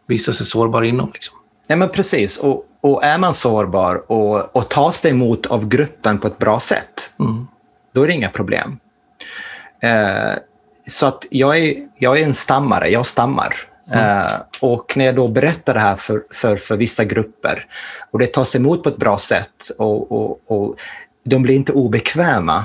visa 0.07 0.33
sig 0.33 0.47
sårbar 0.47 0.83
inom. 0.83 1.11
Liksom. 1.13 1.37
Ja, 1.69 1.77
men 1.77 1.89
precis. 1.89 2.37
Och, 2.37 2.65
och 2.81 3.05
är 3.05 3.19
man 3.19 3.35
sårbar 3.35 4.13
och, 4.13 4.57
och 4.57 4.69
tas 4.69 5.01
det 5.01 5.09
emot 5.09 5.47
av 5.47 5.69
gruppen 5.69 6.19
på 6.19 6.27
ett 6.27 6.39
bra 6.39 6.61
sätt, 6.61 7.13
Mm. 7.19 7.47
då 7.95 8.03
är 8.03 8.07
det 8.07 8.13
inga 8.13 8.29
problem. 8.29 8.79
Eh, 9.87 10.35
så 10.87 11.07
att 11.07 11.27
jag 11.31 11.59
är, 11.59 11.75
jag 11.99 12.19
är 12.19 12.25
en 12.25 12.35
stammare, 12.35 12.89
jag 12.89 13.07
stammar. 13.07 13.55
Eh, 13.95 14.35
och 14.61 14.97
när 14.97 15.05
jag 15.05 15.17
då 15.17 15.29
berättar 15.29 15.75
det 15.75 15.81
här 15.81 15.97
för, 15.97 16.23
för, 16.31 16.57
för 16.57 16.77
vissa 16.77 17.05
grupper 17.05 17.67
och 18.11 18.19
det 18.19 18.27
tas 18.27 18.57
emot 18.57 18.83
på 18.83 18.89
ett 18.89 18.97
bra 18.97 19.19
sätt 19.19 19.71
och, 19.79 20.13
och, 20.13 20.41
och 20.47 20.75
de 21.25 21.43
blir 21.43 21.55
inte 21.55 21.73
obekväma, 21.73 22.65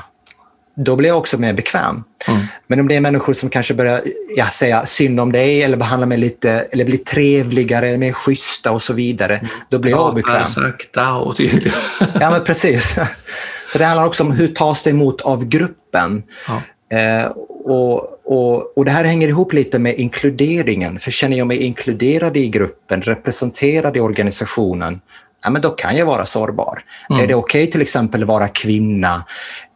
då 0.75 0.95
blir 0.95 1.09
jag 1.09 1.17
också 1.17 1.37
mer 1.37 1.53
bekväm. 1.53 2.03
Mm. 2.27 2.41
Men 2.67 2.79
om 2.79 2.87
det 2.87 2.95
är 2.95 3.01
människor 3.01 3.33
som 3.33 3.49
kanske 3.49 3.73
börjar 3.73 4.01
ja, 4.35 4.47
säga 4.47 4.85
synd 4.85 5.19
om 5.19 5.31
dig 5.31 5.63
eller 5.63 5.77
behandla 5.77 6.05
mig 6.05 6.17
lite, 6.17 6.51
eller 6.51 6.85
blir 6.85 6.97
trevligare, 6.97 7.87
eller 7.87 7.97
mer 7.97 8.13
schyssta 8.13 8.71
och 8.71 8.81
så 8.81 8.93
vidare, 8.93 9.41
då 9.69 9.79
blir 9.79 9.91
jag 9.91 10.09
obekväm. 10.09 10.47
Sakta 10.47 11.13
och 11.13 11.37
tydligt. 11.37 11.75
Ja, 12.19 12.31
men 12.31 12.43
precis. 12.43 12.99
Så 13.71 13.77
det 13.77 13.85
handlar 13.85 14.05
också 14.05 14.23
om 14.23 14.31
hur 14.31 14.47
tas 14.47 14.83
det 14.83 14.89
emot 14.89 15.21
av 15.21 15.45
gruppen. 15.45 16.23
Ja. 16.47 16.61
Eh, 16.91 17.25
och, 17.65 18.21
och, 18.23 18.77
och 18.77 18.85
Det 18.85 18.91
här 18.91 19.03
hänger 19.03 19.27
ihop 19.27 19.53
lite 19.53 19.79
med 19.79 19.99
inkluderingen. 19.99 20.99
För 20.99 21.11
känner 21.11 21.37
jag 21.37 21.47
mig 21.47 21.57
inkluderad 21.57 22.37
i 22.37 22.47
gruppen, 22.47 23.01
representerad 23.01 23.97
i 23.97 23.99
organisationen, 23.99 25.01
ja, 25.43 25.49
men 25.49 25.61
då 25.61 25.69
kan 25.69 25.95
jag 25.95 26.05
vara 26.05 26.25
sårbar. 26.25 26.79
Mm. 27.09 27.23
Är 27.23 27.27
det 27.27 27.35
okej 27.35 27.69
till 27.69 27.81
exempel 27.81 28.21
att 28.21 28.27
vara 28.27 28.47
kvinna, 28.47 29.25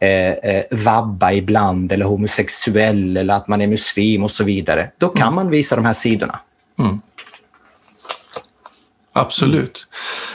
eh, 0.00 0.30
eh, 0.30 0.64
vabba 0.70 1.32
ibland 1.32 1.92
eller 1.92 2.04
homosexuell 2.04 3.16
eller 3.16 3.34
att 3.34 3.48
man 3.48 3.60
är 3.60 3.66
muslim 3.66 4.22
och 4.22 4.30
så 4.30 4.44
vidare, 4.44 4.90
då 4.98 5.08
kan 5.08 5.34
man 5.34 5.50
visa 5.50 5.76
de 5.76 5.84
här 5.84 5.92
sidorna. 5.92 6.38
Mm. 6.78 7.00
Absolut. 9.16 9.86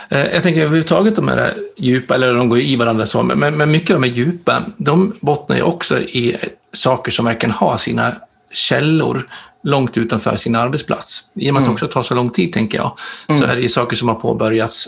Eh, 0.10 0.26
Jag 0.26 0.44
tänker 0.44 0.62
överhuvudtaget 0.62 1.16
de 1.16 1.28
här 1.28 1.54
djupa, 1.78 2.16
eller 2.16 2.34
de 2.34 2.50
går 2.50 2.60
i 2.60 2.76
varandra 2.76 3.06
så, 3.06 3.24
men, 3.24 3.58
men 3.58 3.72
mycket 3.72 3.96
av 3.96 4.02
de 4.02 4.08
här 4.08 4.16
djupa, 4.16 4.64
de 4.78 5.16
bottnar 5.20 5.56
ju 5.56 5.62
också 5.62 6.00
i 6.00 6.38
saker 6.74 7.12
som 7.12 7.26
verkligen 7.26 7.56
har 7.56 7.78
sina 7.78 8.14
källor 8.54 9.26
långt 9.64 9.98
utanför 9.98 10.36
sin 10.36 10.56
arbetsplats. 10.56 11.22
I 11.34 11.50
och 11.50 11.54
med 11.54 11.62
att 11.62 11.66
det 11.66 11.72
också 11.72 11.88
tar 11.88 12.04
så 12.04 12.16
lång 12.16 12.30
tid, 12.30 12.54
tänker 12.54 12.78
jag, 12.78 12.94
så 13.38 13.44
är 13.44 13.56
det 13.56 13.62
ju 13.62 13.70
saker 13.70 13.96
som 13.96 14.08
har 14.08 14.16
påbörjats 14.16 14.88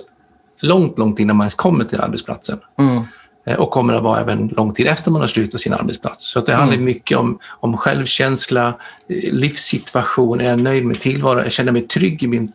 långt, 0.59 0.99
långt 0.99 1.19
innan 1.19 1.35
man 1.35 1.45
ens 1.45 1.55
kommer 1.55 1.85
till 1.85 2.01
arbetsplatsen. 2.01 2.59
Mm. 2.79 3.03
Eh, 3.45 3.55
och 3.55 3.71
kommer 3.71 3.93
att 3.93 4.03
vara 4.03 4.19
även 4.19 4.47
lång 4.47 4.73
tid 4.73 4.87
efter 4.87 5.11
man 5.11 5.21
har 5.21 5.27
slutat 5.27 5.61
sin 5.61 5.73
arbetsplats. 5.73 6.31
Så 6.31 6.39
att 6.39 6.45
det 6.45 6.53
handlar 6.53 6.77
mycket 6.77 7.17
om, 7.17 7.39
om 7.59 7.77
självkänsla, 7.77 8.67
eh, 8.67 9.33
livssituation, 9.33 10.41
är 10.41 10.45
jag 10.45 10.59
nöjd 10.59 10.85
med 10.85 10.99
tillvaron, 10.99 11.43
jag 11.43 11.51
känner 11.51 11.71
mig 11.71 11.87
trygg 11.87 12.23
i 12.23 12.27
min 12.27 12.51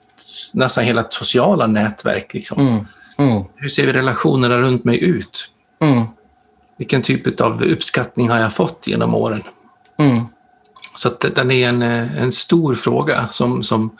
nästan 0.53 0.84
hela 0.84 1.05
sociala 1.11 1.66
nätverk. 1.66 2.34
Liksom. 2.34 2.68
Mm. 2.68 2.84
Mm. 3.18 3.45
Hur 3.57 3.68
ser 3.68 3.93
relationerna 3.93 4.59
runt 4.59 4.84
mig 4.84 5.05
ut? 5.05 5.51
Mm. 5.80 6.05
Vilken 6.78 7.03
typ 7.03 7.41
av 7.41 7.62
uppskattning 7.62 8.28
har 8.28 8.39
jag 8.39 8.53
fått 8.53 8.86
genom 8.86 9.14
åren? 9.14 9.43
Mm. 9.99 10.24
Så 10.95 11.09
att 11.09 11.24
den 11.34 11.51
är 11.51 11.68
en, 11.68 11.82
eh, 11.82 12.22
en 12.22 12.32
stor 12.32 12.74
fråga 12.74 13.28
som, 13.30 13.62
som 13.62 13.91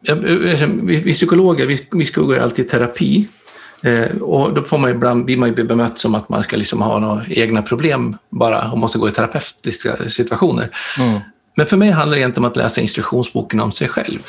jag, 0.00 0.16
vi, 0.16 1.00
vi 1.04 1.14
psykologer, 1.14 1.66
vi, 1.66 1.88
vi 1.92 2.04
gå 2.04 2.42
alltid 2.42 2.66
i 2.66 2.68
terapi. 2.68 3.28
Eh, 3.82 4.16
och 4.16 4.54
då 4.54 4.62
får 4.62 4.78
man 4.78 4.90
ibland, 4.90 5.24
blir 5.24 5.36
man 5.36 5.48
ju 5.48 5.64
bemött 5.64 5.98
som 5.98 6.14
att 6.14 6.28
man 6.28 6.42
ska 6.42 6.56
liksom 6.56 6.82
ha 6.82 6.98
några 6.98 7.24
egna 7.28 7.62
problem 7.62 8.16
bara 8.30 8.70
och 8.70 8.78
måste 8.78 8.98
gå 8.98 9.08
i 9.08 9.12
terapeutiska 9.12 9.96
situationer. 10.08 10.70
Mm. 10.98 11.20
Men 11.54 11.66
för 11.66 11.76
mig 11.76 11.90
handlar 11.90 12.16
det 12.16 12.20
egentligen 12.20 12.44
om 12.44 12.50
att 12.50 12.56
läsa 12.56 12.80
instruktionsboken 12.80 13.60
om 13.60 13.72
sig 13.72 13.88
själv. 13.88 14.20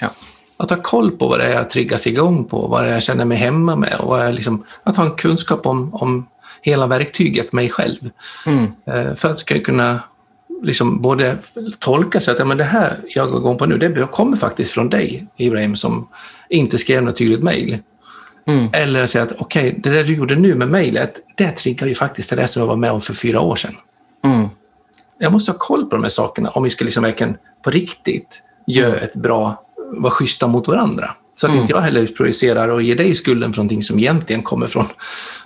Ja. 0.00 0.10
Att 0.56 0.70
ha 0.70 0.76
koll 0.82 1.10
på 1.10 1.28
vad 1.28 1.38
det 1.38 1.44
är 1.44 1.54
jag 1.54 1.70
triggas 1.70 2.06
igång 2.06 2.44
på, 2.44 2.66
vad 2.66 2.84
det 2.84 2.88
är 2.88 2.92
jag 2.92 3.02
känner 3.02 3.24
mig 3.24 3.38
hemma 3.38 3.76
med 3.76 3.94
och 4.00 4.08
vad 4.08 4.34
liksom, 4.34 4.64
att 4.82 4.96
ha 4.96 5.04
en 5.04 5.16
kunskap 5.16 5.66
om, 5.66 5.94
om 5.94 6.26
hela 6.62 6.86
verktyget, 6.86 7.52
mig 7.52 7.70
själv. 7.70 8.10
Mm. 8.46 8.64
Eh, 8.86 9.14
För 9.14 9.30
att 9.30 9.38
ska 9.38 9.60
kunna 9.60 10.00
liksom 10.62 11.02
både 11.02 11.38
tolka 11.78 12.20
sig 12.20 12.32
att 12.32 12.38
ja, 12.38 12.44
men 12.44 12.56
det 12.56 12.64
här 12.64 12.96
jag 13.08 13.30
går 13.30 13.40
igång 13.40 13.58
på 13.58 13.66
nu, 13.66 13.78
det 13.78 14.06
kommer 14.12 14.36
faktiskt 14.36 14.72
från 14.72 14.90
dig, 14.90 15.26
Ibrahim, 15.36 15.76
som 15.76 16.08
inte 16.48 16.78
skrev 16.78 17.02
något 17.02 17.16
tydligt 17.16 17.42
mejl. 17.42 17.78
Mm. 18.46 18.68
Eller 18.72 19.06
säga 19.06 19.24
att 19.24 19.32
okej, 19.38 19.80
det 19.82 19.90
där 19.90 20.04
du 20.04 20.16
gjorde 20.16 20.36
nu 20.36 20.54
med 20.54 20.68
mejlet, 20.68 21.20
det 21.36 21.50
triggar 21.50 21.86
ju 21.86 21.94
faktiskt 21.94 22.30
det 22.30 22.36
där 22.36 22.46
som 22.46 22.60
jag 22.60 22.66
var 22.66 22.76
med 22.76 22.90
om 22.90 23.00
för 23.00 23.14
fyra 23.14 23.40
år 23.40 23.56
sedan. 23.56 23.74
Mm. 24.24 24.48
Jag 25.18 25.32
måste 25.32 25.52
ha 25.52 25.58
koll 25.58 25.86
på 25.86 25.96
de 25.96 26.02
här 26.02 26.08
sakerna 26.08 26.50
om 26.50 26.62
vi 26.62 26.70
ska 26.70 26.84
liksom 26.84 27.02
verkligen 27.02 27.36
på 27.64 27.70
riktigt 27.70 28.42
göra 28.66 28.96
ett 28.96 29.14
bra, 29.14 29.62
vara 29.92 30.10
schyssta 30.10 30.46
mot 30.46 30.68
varandra. 30.68 31.14
Så 31.34 31.46
att 31.46 31.50
Mm. 31.50 31.62
inte 31.62 31.72
jag 31.72 31.80
heller 31.80 32.06
projicerar 32.06 32.68
och 32.68 32.82
ger 32.82 32.96
dig 32.96 33.14
skulden 33.14 33.52
för 33.52 33.56
någonting 33.58 33.82
som 33.82 33.98
egentligen 33.98 34.42
kommer 34.42 34.66
från, 34.66 34.86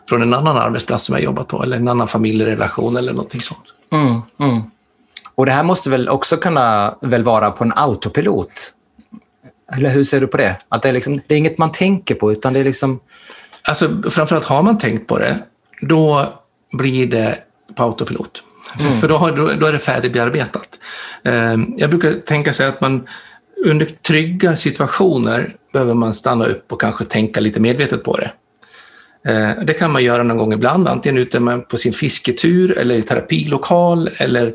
från 0.08 0.22
en 0.22 0.34
annan 0.34 0.56
arbetsplats 0.56 1.04
som 1.04 1.14
jag 1.14 1.24
jobbat 1.24 1.48
på 1.48 1.62
eller 1.62 1.76
en 1.76 1.88
annan 1.88 2.08
familjerelation 2.08 2.96
eller 2.96 3.12
någonting 3.12 3.40
sånt. 3.40 3.64
Mm, 3.92 4.20
mm. 4.40 4.62
Och 5.34 5.46
det 5.46 5.52
här 5.52 5.64
måste 5.64 5.90
väl 5.90 6.08
också 6.08 6.36
kunna 6.36 6.94
väl 7.00 7.22
vara 7.22 7.50
på 7.50 7.64
en 7.64 7.72
autopilot? 7.76 8.72
Eller 9.76 9.90
hur 9.90 10.04
ser 10.04 10.20
du 10.20 10.26
på 10.26 10.36
det? 10.36 10.56
Att 10.68 10.82
det, 10.82 10.88
är 10.88 10.92
liksom, 10.92 11.20
det 11.26 11.34
är 11.34 11.38
inget 11.38 11.58
man 11.58 11.72
tänker 11.72 12.14
på, 12.14 12.32
utan 12.32 12.52
det 12.52 12.60
är 12.60 12.64
liksom... 12.64 13.00
Alltså, 13.62 14.10
framförallt 14.10 14.44
har 14.44 14.62
man 14.62 14.78
tänkt 14.78 15.06
på 15.06 15.18
det, 15.18 15.38
då 15.82 16.26
blir 16.72 17.06
det 17.06 17.38
på 17.76 17.82
autopilot. 17.82 18.42
För 19.00 19.08
då, 19.08 19.16
har, 19.16 19.32
då, 19.32 19.50
då 19.60 19.66
är 19.66 19.72
det 19.72 19.78
färdigbearbetat. 19.78 20.78
Eh, 21.22 21.56
jag 21.76 21.90
brukar 21.90 22.12
tänka 22.12 22.52
sig 22.52 22.66
att 22.66 22.80
man 22.80 23.08
under 23.64 23.86
trygga 23.86 24.56
situationer 24.56 25.54
behöver 25.72 25.94
man 25.94 26.14
stanna 26.14 26.44
upp 26.44 26.72
och 26.72 26.80
kanske 26.80 27.04
tänka 27.04 27.40
lite 27.40 27.60
medvetet 27.60 28.04
på 28.04 28.16
det. 28.16 28.32
Eh, 29.28 29.64
det 29.64 29.74
kan 29.74 29.92
man 29.92 30.04
göra 30.04 30.22
någon 30.22 30.36
gång 30.36 30.52
ibland, 30.52 30.88
antingen 30.88 31.18
ute 31.18 31.62
på 31.70 31.76
sin 31.76 31.92
fisketur 31.92 32.78
eller 32.78 32.94
i 32.94 33.02
terapilokal 33.02 34.10
eller 34.16 34.54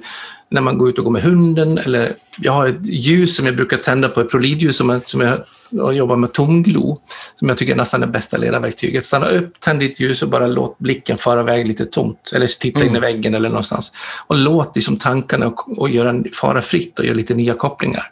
när 0.51 0.61
man 0.61 0.77
går 0.77 0.89
ut 0.89 0.97
och 0.97 1.03
går 1.03 1.11
med 1.11 1.21
hunden. 1.21 1.77
Eller 1.77 2.13
jag 2.37 2.51
har 2.51 2.67
ett 2.67 2.85
ljus 2.85 3.35
som 3.35 3.45
jag 3.45 3.55
brukar 3.55 3.77
tända 3.77 4.09
på, 4.09 4.21
ett 4.21 4.29
prolidljus 4.29 4.77
som 4.77 4.89
jag, 4.89 5.07
som 5.07 5.21
jag 5.69 5.95
jobbar 5.95 6.15
med 6.15 6.33
tomglo, 6.33 6.97
som 7.35 7.47
jag 7.47 7.57
tycker 7.57 7.73
är 7.73 7.77
nästan 7.77 8.01
det 8.01 8.07
bästa 8.07 8.37
ledarverktyget. 8.37 9.05
Stanna 9.05 9.29
upp, 9.29 9.59
tänd 9.59 9.79
ditt 9.79 9.99
ljus 9.99 10.21
och 10.21 10.29
bara 10.29 10.47
låt 10.47 10.77
blicken 10.77 11.17
fara 11.17 11.41
iväg 11.41 11.67
lite 11.67 11.85
tomt. 11.85 12.31
Eller 12.35 12.47
titta 12.47 12.85
in 12.85 12.95
i 12.95 12.99
väggen 12.99 13.35
eller 13.35 13.49
någonstans. 13.49 13.91
Och 14.27 14.35
låt 14.35 14.75
liksom 14.75 14.97
tankarna 14.97 15.47
och, 15.47 15.79
och 15.79 15.89
göra 15.89 16.09
en, 16.09 16.25
fara 16.33 16.61
fritt 16.61 16.99
och 16.99 17.05
göra 17.05 17.15
lite 17.15 17.33
nya 17.33 17.53
kopplingar. 17.53 18.11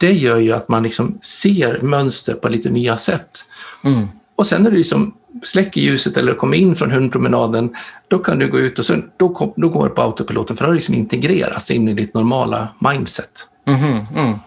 Det 0.00 0.12
gör 0.12 0.36
ju 0.36 0.52
att 0.52 0.68
man 0.68 0.82
liksom 0.82 1.18
ser 1.22 1.80
mönster 1.80 2.34
på 2.34 2.48
lite 2.48 2.70
nya 2.70 2.98
sätt. 2.98 3.44
Mm. 3.84 4.08
Och 4.36 4.46
sen 4.46 4.62
när 4.62 4.70
du 4.70 4.76
liksom 4.76 5.14
släcker 5.42 5.80
ljuset 5.80 6.16
eller 6.16 6.34
kommer 6.34 6.56
in 6.56 6.76
från 6.76 6.90
hundpromenaden, 6.90 7.74
då 8.08 8.18
kan 8.18 8.38
du 8.38 8.50
gå 8.50 8.58
ut 8.58 8.78
och 8.78 8.84
så, 8.84 8.96
då, 9.16 9.28
kom, 9.28 9.52
då 9.56 9.68
går 9.68 9.88
det 9.88 9.94
på 9.94 10.02
autopiloten 10.02 10.56
för 10.56 10.64
då 10.64 10.68
har 10.68 10.72
det 10.72 10.76
liksom 10.76 10.94
integrerats 10.94 11.70
in 11.70 11.88
i 11.88 11.94
ditt 11.94 12.14
normala 12.14 12.68
mindset. 12.78 13.46
Mhm, 13.66 14.06
mm. 14.16 14.38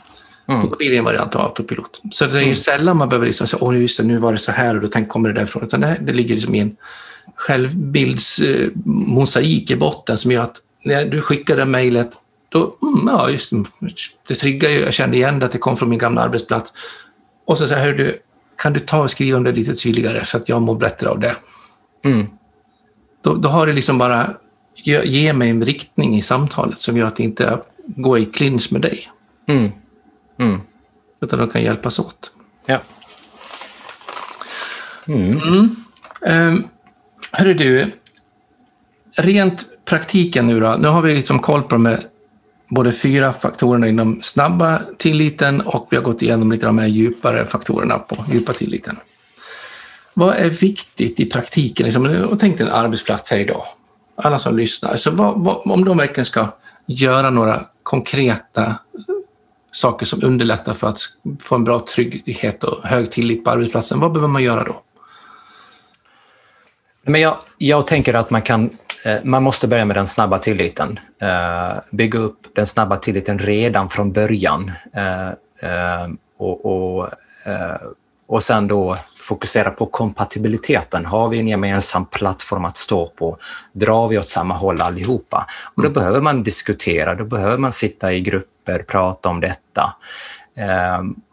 Och 0.64 0.70
då 0.70 0.76
blir 0.78 0.90
det 0.90 0.98
en 0.98 1.04
variant 1.04 1.36
av 1.36 1.42
autopilot. 1.42 2.02
Så 2.12 2.26
det 2.26 2.40
är 2.40 2.44
ju 2.44 2.56
sällan 2.56 2.98
man 2.98 3.10
behöver 3.10 3.26
liksom 3.26 3.48
säga, 3.48 3.64
åh 3.64 3.82
just 3.82 3.98
det, 3.98 4.04
nu 4.04 4.20
var 4.20 4.34
det 4.34 4.40
så 4.40 4.52
här 4.52 4.76
och 4.76 4.82
då 4.82 4.88
tänk, 4.88 5.10
kommer 5.10 5.30
det 5.30 5.36
därifrån. 5.36 5.64
Utan 5.64 5.82
det, 5.82 5.88
här, 5.88 5.98
det 6.02 6.14
ligger 6.14 6.36
liksom 6.36 6.56
i 6.56 6.60
en 6.60 6.76
självbildsmosaik 7.36 9.72
i 9.72 9.76
botten 9.76 10.18
som 10.18 10.32
gör 10.32 10.44
att 10.44 10.58
när 10.86 11.06
du 11.06 11.22
skickar 11.22 11.58
det 11.58 11.66
mejlet, 11.66 12.10
då, 12.54 12.76
mm, 12.82 13.08
ja 13.08 13.30
just 13.30 13.54
det, 14.28 14.36
triggar 14.36 14.70
ju, 14.70 14.80
jag 14.80 14.94
kände 14.94 15.18
igen 15.18 15.40
det, 15.40 15.46
att 15.46 15.52
det 15.52 15.58
kom 15.58 15.78
från 15.78 15.90
min 15.90 16.00
gamla 16.00 16.22
arbetsplats. 16.22 16.74
Och 17.46 17.58
så 17.58 17.68
säger 17.68 17.94
du, 17.94 18.20
kan 18.56 18.74
du 18.74 18.80
ta 18.80 19.04
och 19.04 19.12
skriva 19.12 19.38
om 19.38 19.44
det 19.44 19.52
lite 19.52 19.76
tydligare 19.76 20.26
så 20.26 20.38
att 20.38 20.50
jag 20.50 20.62
mår 20.62 20.76
bättre 20.76 21.10
av 21.10 21.20
det? 21.20 21.36
Mm. 22.04 22.28
Då, 23.22 23.36
då 23.36 23.50
har 23.50 23.68
det 23.68 23.74
liksom 23.74 23.98
bara, 23.98 24.34
ge, 24.76 25.04
ge 25.04 25.34
mig 25.34 25.50
en 25.50 25.66
riktning 25.66 26.16
i 26.16 26.22
samtalet 26.22 26.80
som 26.80 26.98
gör 26.98 27.08
att 27.08 27.16
det 27.16 27.24
inte 27.24 27.60
går 27.86 28.20
i 28.20 28.26
clinch 28.26 28.72
med 28.72 28.82
dig. 28.82 29.10
Mm. 29.48 29.72
Mm. 30.40 30.62
Utan 31.22 31.40
de 31.40 31.50
kan 31.50 31.64
hjälpas 31.64 32.00
åt. 32.00 32.32
Ja. 32.68 32.82
Mm. 35.08 35.40
Um, 36.22 36.68
hörru 37.32 37.54
du, 37.54 37.92
rent 39.16 39.86
praktiken 39.86 40.48
nu 40.48 40.60
då. 40.60 40.76
Nu 40.80 40.88
har 40.88 41.02
vi 41.02 41.16
liksom 41.16 41.40
koll 41.40 41.62
på 41.62 41.70
de 41.70 41.86
här 41.86 42.04
både 42.70 42.92
fyra 42.92 43.34
faktorerna 43.34 43.88
inom 43.88 44.20
snabba 44.22 44.82
tilliten 44.98 45.62
och 45.62 45.88
vi 45.90 45.98
har 45.98 46.04
gått 46.04 46.22
igenom 46.22 46.52
lite 46.52 46.68
av 46.68 46.76
de 46.76 46.82
här 46.82 46.88
djupare 46.88 47.46
faktorerna 47.46 48.00
på 48.00 48.26
djupa 48.32 48.54
tilliten. 48.54 48.98
Vad 50.14 50.36
är 50.36 50.50
viktigt 50.50 51.20
i 51.20 51.26
praktiken? 51.26 51.84
Liksom, 51.84 52.38
tänk 52.40 52.58
dig 52.58 52.68
en 52.68 52.74
arbetsplats 52.74 53.32
här 53.32 53.38
idag. 53.38 53.64
Alla 54.16 54.40
som 54.40 54.58
lyssnar. 54.58 54.96
Så 54.96 55.12
vad, 55.12 55.40
vad, 55.40 55.72
om 55.72 55.86
de 55.86 55.98
verkligen 55.98 56.26
ska 56.26 56.48
göra 56.86 57.30
några 57.30 57.66
konkreta 57.84 58.76
saker 59.72 60.06
som 60.06 60.24
underlättar 60.24 60.74
för 60.74 60.88
att 60.88 61.00
få 61.40 61.56
en 61.56 61.64
bra 61.64 61.80
trygghet 61.80 62.64
och 62.64 62.88
hög 62.88 63.12
tillit 63.12 63.44
på 63.44 63.52
arbetsplatsen, 63.52 64.00
vad 64.00 64.12
behöver 64.12 64.28
man 64.28 64.44
göra 64.44 64.64
då? 64.64 64.84
Men 67.06 67.22
jag, 67.22 67.38
jag 67.58 67.88
tänker 67.88 68.14
att 68.14 68.30
man 68.30 68.42
kan 68.42 68.70
man 69.24 69.44
måste 69.44 69.68
börja 69.68 69.86
med 69.86 69.98
den 69.98 70.08
snabba 70.08 70.38
tilliten. 70.38 71.00
Eh, 71.22 71.78
bygga 71.92 72.20
upp 72.20 72.40
den 72.56 72.66
snabba 72.66 72.98
tilliten 72.98 73.40
redan 73.40 73.90
från 73.90 74.12
början. 74.12 74.72
Eh, 74.96 75.28
eh, 75.72 76.08
och, 76.38 76.66
och, 76.66 77.10
och 78.28 78.44
sen 78.44 78.68
då 78.68 78.98
fokusera 79.22 79.72
på 79.72 79.86
kompatibiliteten. 79.86 81.06
Har 81.06 81.30
vi 81.30 81.40
en 81.40 81.48
gemensam 81.48 82.06
plattform 82.06 82.66
att 82.66 82.78
stå 82.78 83.08
på? 83.08 83.38
Drar 83.74 84.08
vi 84.08 84.18
åt 84.18 84.28
samma 84.28 84.54
håll 84.54 84.82
allihopa? 84.82 85.48
Och 85.76 85.84
då 85.84 85.88
mm. 85.88 85.94
behöver 85.94 86.22
man 86.22 86.44
diskutera, 86.44 87.16
då 87.16 87.26
behöver 87.26 87.58
man 87.58 87.72
sitta 87.72 88.14
i 88.14 88.22
grupper, 88.22 88.80
prata 88.80 89.30
om 89.30 89.42
detta. 89.42 89.96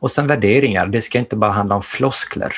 Och 0.01 0.11
sen 0.11 0.27
värderingar, 0.27 0.87
det 0.87 1.03
ska 1.03 1.19
inte 1.19 1.37
bara 1.37 1.51
handla 1.51 1.75
om 1.75 1.83
floskler. 1.83 2.53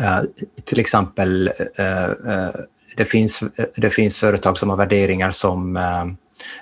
Uh, 0.00 0.20
till 0.64 0.80
exempel, 0.80 1.52
uh, 1.80 2.30
uh, 2.32 2.50
det, 2.96 3.04
finns, 3.04 3.42
det 3.76 3.90
finns 3.90 4.18
företag 4.18 4.58
som 4.58 4.70
har 4.70 4.76
värderingar 4.76 5.30
som 5.30 5.78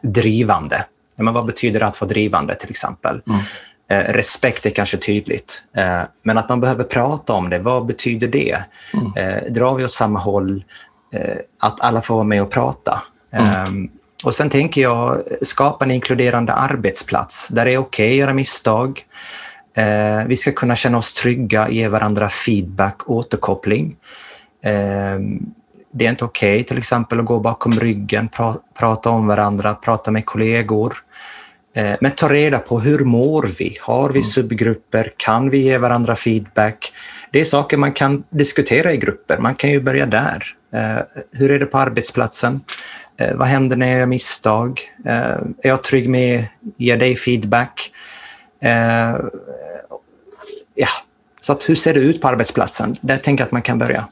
drivande. 0.03 0.85
Men 1.19 1.35
vad 1.35 1.47
betyder 1.47 1.81
det 1.81 1.87
att 1.87 2.01
vara 2.01 2.09
drivande 2.09 2.55
till 2.55 2.71
exempel? 2.71 3.23
Mm. 3.27 3.41
Eh, 3.91 4.13
respekt 4.13 4.67
är 4.67 4.71
kanske 4.71 4.97
tydligt, 4.97 5.63
eh, 5.77 6.03
men 6.23 6.39
att 6.39 6.49
man 6.49 6.61
behöver 6.61 6.85
prata 6.85 7.33
om 7.33 7.51
det. 7.51 7.59
Vad 7.59 7.87
betyder 7.87 8.29
det? 8.29 8.59
Mm. 8.95 9.13
Eh, 9.17 9.53
drar 9.53 9.75
vi 9.75 9.85
åt 9.85 9.93
samma 9.93 10.19
håll? 10.19 10.65
Eh, 11.13 11.37
att 11.61 11.81
alla 11.81 12.03
får 12.03 12.15
vara 12.15 12.25
med 12.25 12.43
och 12.43 12.51
prata. 12.51 13.03
Mm. 13.33 13.55
Ehm, 13.55 13.89
och 14.25 14.35
Sen 14.35 14.49
tänker 14.49 14.81
jag 14.81 15.23
skapa 15.43 15.85
en 15.85 15.91
inkluderande 15.91 16.53
arbetsplats 16.53 17.49
där 17.49 17.65
det 17.65 17.73
är 17.73 17.79
okej 17.79 18.07
okay 18.07 18.13
att 18.13 18.19
göra 18.19 18.35
misstag. 18.35 19.03
Eh, 19.77 20.27
vi 20.27 20.37
ska 20.37 20.53
kunna 20.53 20.77
känna 20.77 20.99
oss 20.99 21.15
trygga, 21.15 21.71
ge 21.71 21.89
varandra 21.89 22.29
feedback, 22.29 23.11
återkoppling. 23.11 23.97
Det 25.93 26.07
är 26.07 26.11
inte 26.11 26.25
okej 26.25 26.55
okay, 26.55 26.65
till 26.65 26.79
exempel 26.79 27.21
att 27.21 27.25
gå 27.25 27.41
bakom 27.41 27.73
ryggen, 27.73 28.29
pra 28.29 28.55
prata 28.79 29.11
om 29.11 29.27
varandra, 29.27 29.75
prata 29.75 30.11
med 30.11 30.27
kollegor. 30.27 30.95
Eh, 31.75 31.95
men 32.01 32.11
ta 32.11 32.29
reda 32.29 32.59
på 32.59 32.81
hur 32.81 32.99
mår 32.99 33.47
vi? 33.59 33.77
Har 33.81 34.09
vi 34.09 34.19
mm. 34.19 34.23
subgrupper? 34.23 35.13
Kan 35.17 35.51
vi 35.51 35.59
ge 35.59 35.79
varandra 35.79 36.17
feedback? 36.17 36.93
Det 37.31 37.41
är 37.41 37.45
saker 37.45 37.77
man 37.77 37.93
kan 37.93 38.25
diskutera 38.31 38.93
i 38.93 38.97
grupper. 38.97 39.39
Man 39.39 39.55
kan 39.55 39.71
ju 39.71 39.81
börja 39.81 40.07
där. 40.07 40.45
Eh, 40.73 40.99
hur 41.33 41.51
är 41.51 41.59
det 41.59 41.67
på 41.67 41.79
arbetsplatsen? 41.79 42.61
Eh, 43.17 43.35
vad 43.35 43.49
händer 43.49 43.77
när 43.77 43.89
jag 43.91 43.99
gör 43.99 44.07
misstag? 44.07 44.81
Är 45.05 45.53
jag 45.63 45.83
trygg 45.83 46.09
med 46.09 46.41
att 46.41 46.47
ge 46.77 46.97
dig 46.97 47.17
feedback? 47.17 47.93
Ja, 50.75 50.89
så 51.41 51.53
att 51.53 51.69
hur 51.69 51.75
ser 51.75 51.95
det 51.95 52.01
ut 52.01 52.23
på 52.23 52.29
arbetsplatsen? 52.29 52.95
Där 53.01 53.17
tänker 53.17 53.43
jag 53.43 53.47
att 53.47 53.53
man 53.53 53.63
kan 53.63 53.79
börja. 53.79 54.09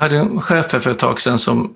Jag 0.00 0.08
hade 0.08 0.18
en 0.18 0.42
chef 0.42 0.66
för 0.66 0.90
ett 0.90 0.98
tag 0.98 1.20
sedan 1.20 1.38
som 1.38 1.74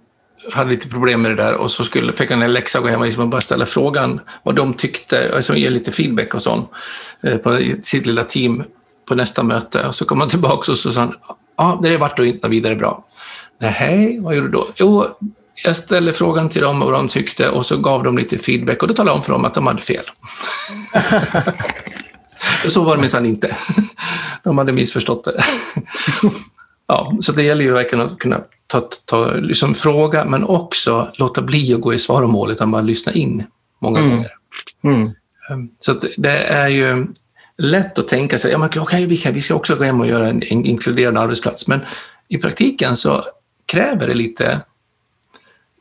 hade 0.53 0.71
lite 0.71 0.89
problem 0.89 1.23
med 1.23 1.31
det 1.31 1.43
där 1.43 1.55
och 1.55 1.71
så 1.71 1.85
skulle, 1.85 2.13
fick 2.13 2.31
han 2.31 2.43
en 2.43 2.53
läxa 2.53 2.79
att 2.79 2.85
gå 2.85 2.91
hem 2.91 3.01
och 3.01 3.07
liksom 3.07 3.31
bara 3.31 3.41
ställa 3.41 3.67
frågan 3.67 4.21
vad 4.43 4.55
de 4.55 4.75
tyckte, 4.75 5.33
alltså 5.37 5.57
ge 5.57 5.71
lite 5.71 5.93
feedback 5.93 6.35
och 6.35 6.43
sånt 6.43 6.71
eh, 7.23 7.37
på 7.37 7.59
sitt 7.83 8.07
lilla 8.07 8.25
team 8.25 8.65
på 9.09 9.15
nästa 9.15 9.43
möte. 9.43 9.87
Och 9.87 9.95
så 9.95 10.05
kom 10.05 10.21
han 10.21 10.29
tillbaka 10.29 10.73
och 10.73 10.79
så 10.79 10.93
sa 10.93 11.01
han, 11.01 11.15
ja, 11.57 11.81
det 11.83 11.97
vart 11.97 12.17
då 12.17 12.25
inte 12.25 12.49
vidare 12.49 12.77
bra. 12.77 13.05
Nej, 13.61 14.19
vad 14.21 14.35
gjorde 14.35 14.49
du 14.49 14.53
då? 14.53 14.69
Jo, 14.77 15.07
jag 15.65 15.77
ställde 15.77 16.13
frågan 16.13 16.49
till 16.49 16.63
dem 16.63 16.81
vad 16.81 16.93
de 16.93 17.09
tyckte 17.09 17.49
och 17.49 17.67
så 17.67 17.77
gav 17.77 18.03
de 18.03 18.19
lite 18.19 18.39
feedback 18.39 18.83
och 18.83 18.89
då 18.89 18.95
talade 18.95 19.11
jag 19.11 19.17
om 19.17 19.23
för 19.23 19.33
dem 19.33 19.45
att 19.45 19.55
de 19.55 19.67
hade 19.67 19.83
fel. 19.83 20.05
så 22.69 22.85
var 22.85 22.97
det 22.97 23.01
minsann 23.01 23.27
inte. 23.27 23.57
De 24.43 24.59
hade 24.59 24.73
missförstått 24.73 25.25
det. 25.25 25.43
Ja, 26.87 27.17
så 27.21 27.33
det 27.33 27.43
gäller 27.43 27.65
ju 27.65 27.73
verkligen 27.73 28.05
att 28.05 28.19
kunna 28.19 28.41
ta, 28.67 28.81
ta 28.81 29.33
liksom 29.33 29.75
fråga, 29.75 30.25
men 30.25 30.45
också 30.45 31.13
låta 31.15 31.43
bli 31.43 31.75
att 31.75 31.81
gå 31.81 31.95
i 31.95 31.99
svaromål, 31.99 32.51
utan 32.51 32.71
bara 32.71 32.83
lyssna 32.83 33.13
in 33.13 33.45
många 33.79 33.99
mm. 33.99 34.11
gånger. 34.11 34.31
Mm. 34.85 35.11
Ehm, 35.51 35.69
så 35.79 36.01
det 36.17 36.39
är 36.39 36.69
ju 36.69 37.07
lätt 37.59 37.99
att 37.99 38.09
tänka 38.09 38.39
sig, 38.39 38.53
ja, 38.53 38.59
men, 38.59 38.79
okay, 38.79 39.07
vi, 39.07 39.17
kan, 39.17 39.35
vi 39.35 39.41
ska 39.41 39.55
också 39.55 39.77
gå 39.77 39.85
hem 39.85 40.01
och 40.01 40.07
göra 40.07 40.29
en, 40.29 40.43
en 40.43 40.67
inkluderande 40.67 41.21
arbetsplats, 41.21 41.69
men 41.69 41.81
i 42.29 42.39
praktiken 42.39 42.97
så 42.97 43.25
kräver 43.67 44.07
det 44.07 44.15
lite 44.15 44.61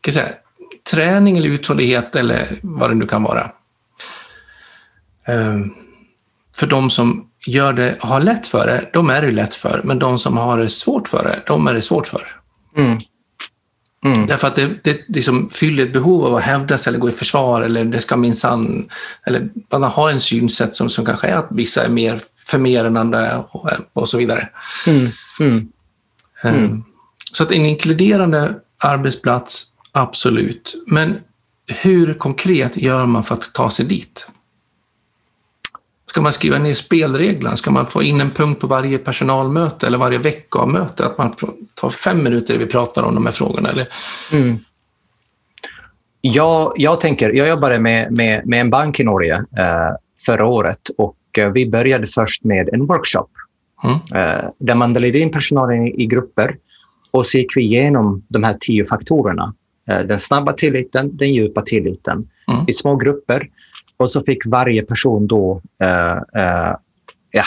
kan 0.04 0.14
säga, 0.14 0.30
träning 0.92 1.38
eller 1.38 1.50
uthållighet 1.50 2.16
eller 2.16 2.60
vad 2.62 2.90
det 2.90 2.96
nu 2.96 3.08
kan 3.08 3.24
vara. 3.24 3.52
Um, 5.28 5.76
för 6.56 6.68
de 6.68 6.90
som 6.90 7.30
gör 7.48 7.74
det, 7.74 7.98
har 8.00 8.20
lätt 8.20 8.48
för 8.48 8.68
det, 8.68 8.90
de 8.94 9.10
är 9.10 9.22
det 9.22 9.32
lätt 9.32 9.56
för. 9.56 9.82
Men 9.84 10.00
de 10.00 10.20
som 10.20 10.38
har 10.38 10.58
det 10.58 10.70
svårt 10.70 11.08
för 11.08 11.24
det, 11.24 11.44
de 11.48 11.68
är 11.68 11.74
det 11.74 11.82
svårt 11.82 12.08
för. 12.08 12.28
Mm. 12.78 13.00
Mm. 14.06 14.28
Därför 14.28 14.48
att 14.48 14.56
det, 14.56 14.84
det 14.84 15.02
liksom 15.08 15.50
fyller 15.50 15.84
ett 15.84 15.94
behov 15.94 16.26
av 16.26 16.36
att 16.36 16.44
hävda 16.44 16.78
sig 16.78 16.92
eller 16.92 17.00
gå 17.00 17.10
i 17.10 17.12
försvar 17.12 17.62
eller 17.62 17.86
det 17.86 18.00
ska 18.00 18.18
minsann, 18.18 18.90
eller 19.26 19.50
man 19.72 19.84
har 19.84 20.12
en 20.12 20.22
synsätt 20.22 20.76
som, 20.76 20.90
som 20.90 21.06
kanske 21.06 21.28
är 21.28 21.36
att 21.36 21.48
vissa 21.52 21.84
är 21.84 21.90
mer 21.90 22.22
för 22.46 22.58
mer 22.58 22.86
än 22.86 22.98
andra 22.98 23.40
och, 23.40 23.70
och 23.94 24.10
så 24.10 24.18
vidare. 24.18 24.50
Mm. 24.88 25.68
Um, 26.44 26.84
så 27.32 27.44
att 27.44 27.52
en 27.52 27.66
inkluderande 27.66 28.56
arbetsplats, 28.78 29.66
absolut. 29.92 30.76
Men 30.88 31.18
hur 31.68 32.14
konkret 32.14 32.78
gör 32.78 33.06
man 33.06 33.24
för 33.24 33.36
att 33.36 33.54
ta 33.54 33.70
sig 33.70 33.86
dit? 33.86 34.28
Ska 36.14 36.22
man 36.22 36.34
skriva 36.34 36.58
ner 36.58 36.74
spelreglerna? 36.74 37.58
Ska 37.58 37.72
man 37.72 37.88
få 37.88 38.04
in 38.04 38.22
en 38.22 38.32
punkt 38.32 38.60
på 38.60 38.68
varje 38.68 38.98
personalmöte 38.98 39.88
eller 39.88 39.98
varje 39.98 40.18
veckomöte? 40.18 41.06
Att 41.06 41.18
man 41.18 41.34
tar 41.74 41.90
fem 41.90 42.24
minuter 42.24 42.58
vi 42.58 42.66
pratar 42.66 43.04
om 43.04 43.16
de 43.16 43.26
här 43.26 43.34
frågorna? 43.34 43.70
Eller? 43.70 43.88
Mm. 44.32 44.58
Ja, 46.22 46.74
jag 46.76 47.00
tänker, 47.00 47.34
jag 47.34 47.50
jobbade 47.50 47.80
med, 47.80 48.12
med, 48.12 48.48
med 48.48 48.62
en 48.62 48.70
bank 48.70 49.00
i 49.00 49.04
Norge 49.04 49.36
eh, 49.36 49.96
förra 50.26 50.46
året 50.46 50.80
och 50.98 51.18
eh, 51.38 51.52
vi 51.52 51.70
började 51.70 52.08
först 52.08 52.44
med 52.44 52.70
en 52.74 52.86
workshop 52.86 53.30
mm. 53.84 53.96
eh, 53.96 54.46
där 54.60 54.76
man 54.76 54.94
delade 54.94 55.20
in 55.20 55.32
personalen 55.32 55.88
i, 55.88 56.04
i, 56.04 56.06
grupper 56.06 56.58
och 57.12 57.26
så 57.26 57.38
gick 57.38 57.58
vi 57.58 57.62
igenom 57.62 58.24
de 58.28 58.44
här 58.44 58.56
tio 58.60 58.86
faktorerna. 58.86 59.54
Eh, 59.90 60.00
den 60.00 60.20
snabba 60.20 60.54
tilliten, 60.54 61.18
den 61.18 61.34
djupa 61.34 61.62
tilliten 61.62 62.28
mm. 62.52 62.66
i 62.68 62.74
små 62.74 62.96
grupper 62.96 63.50
och 63.98 64.12
så 64.12 64.24
fick 64.24 64.46
varje 64.46 64.84
person 64.84 65.28
då, 65.28 65.62
eh, 65.84 66.12
eh, 66.12 66.76
ja, 67.32 67.44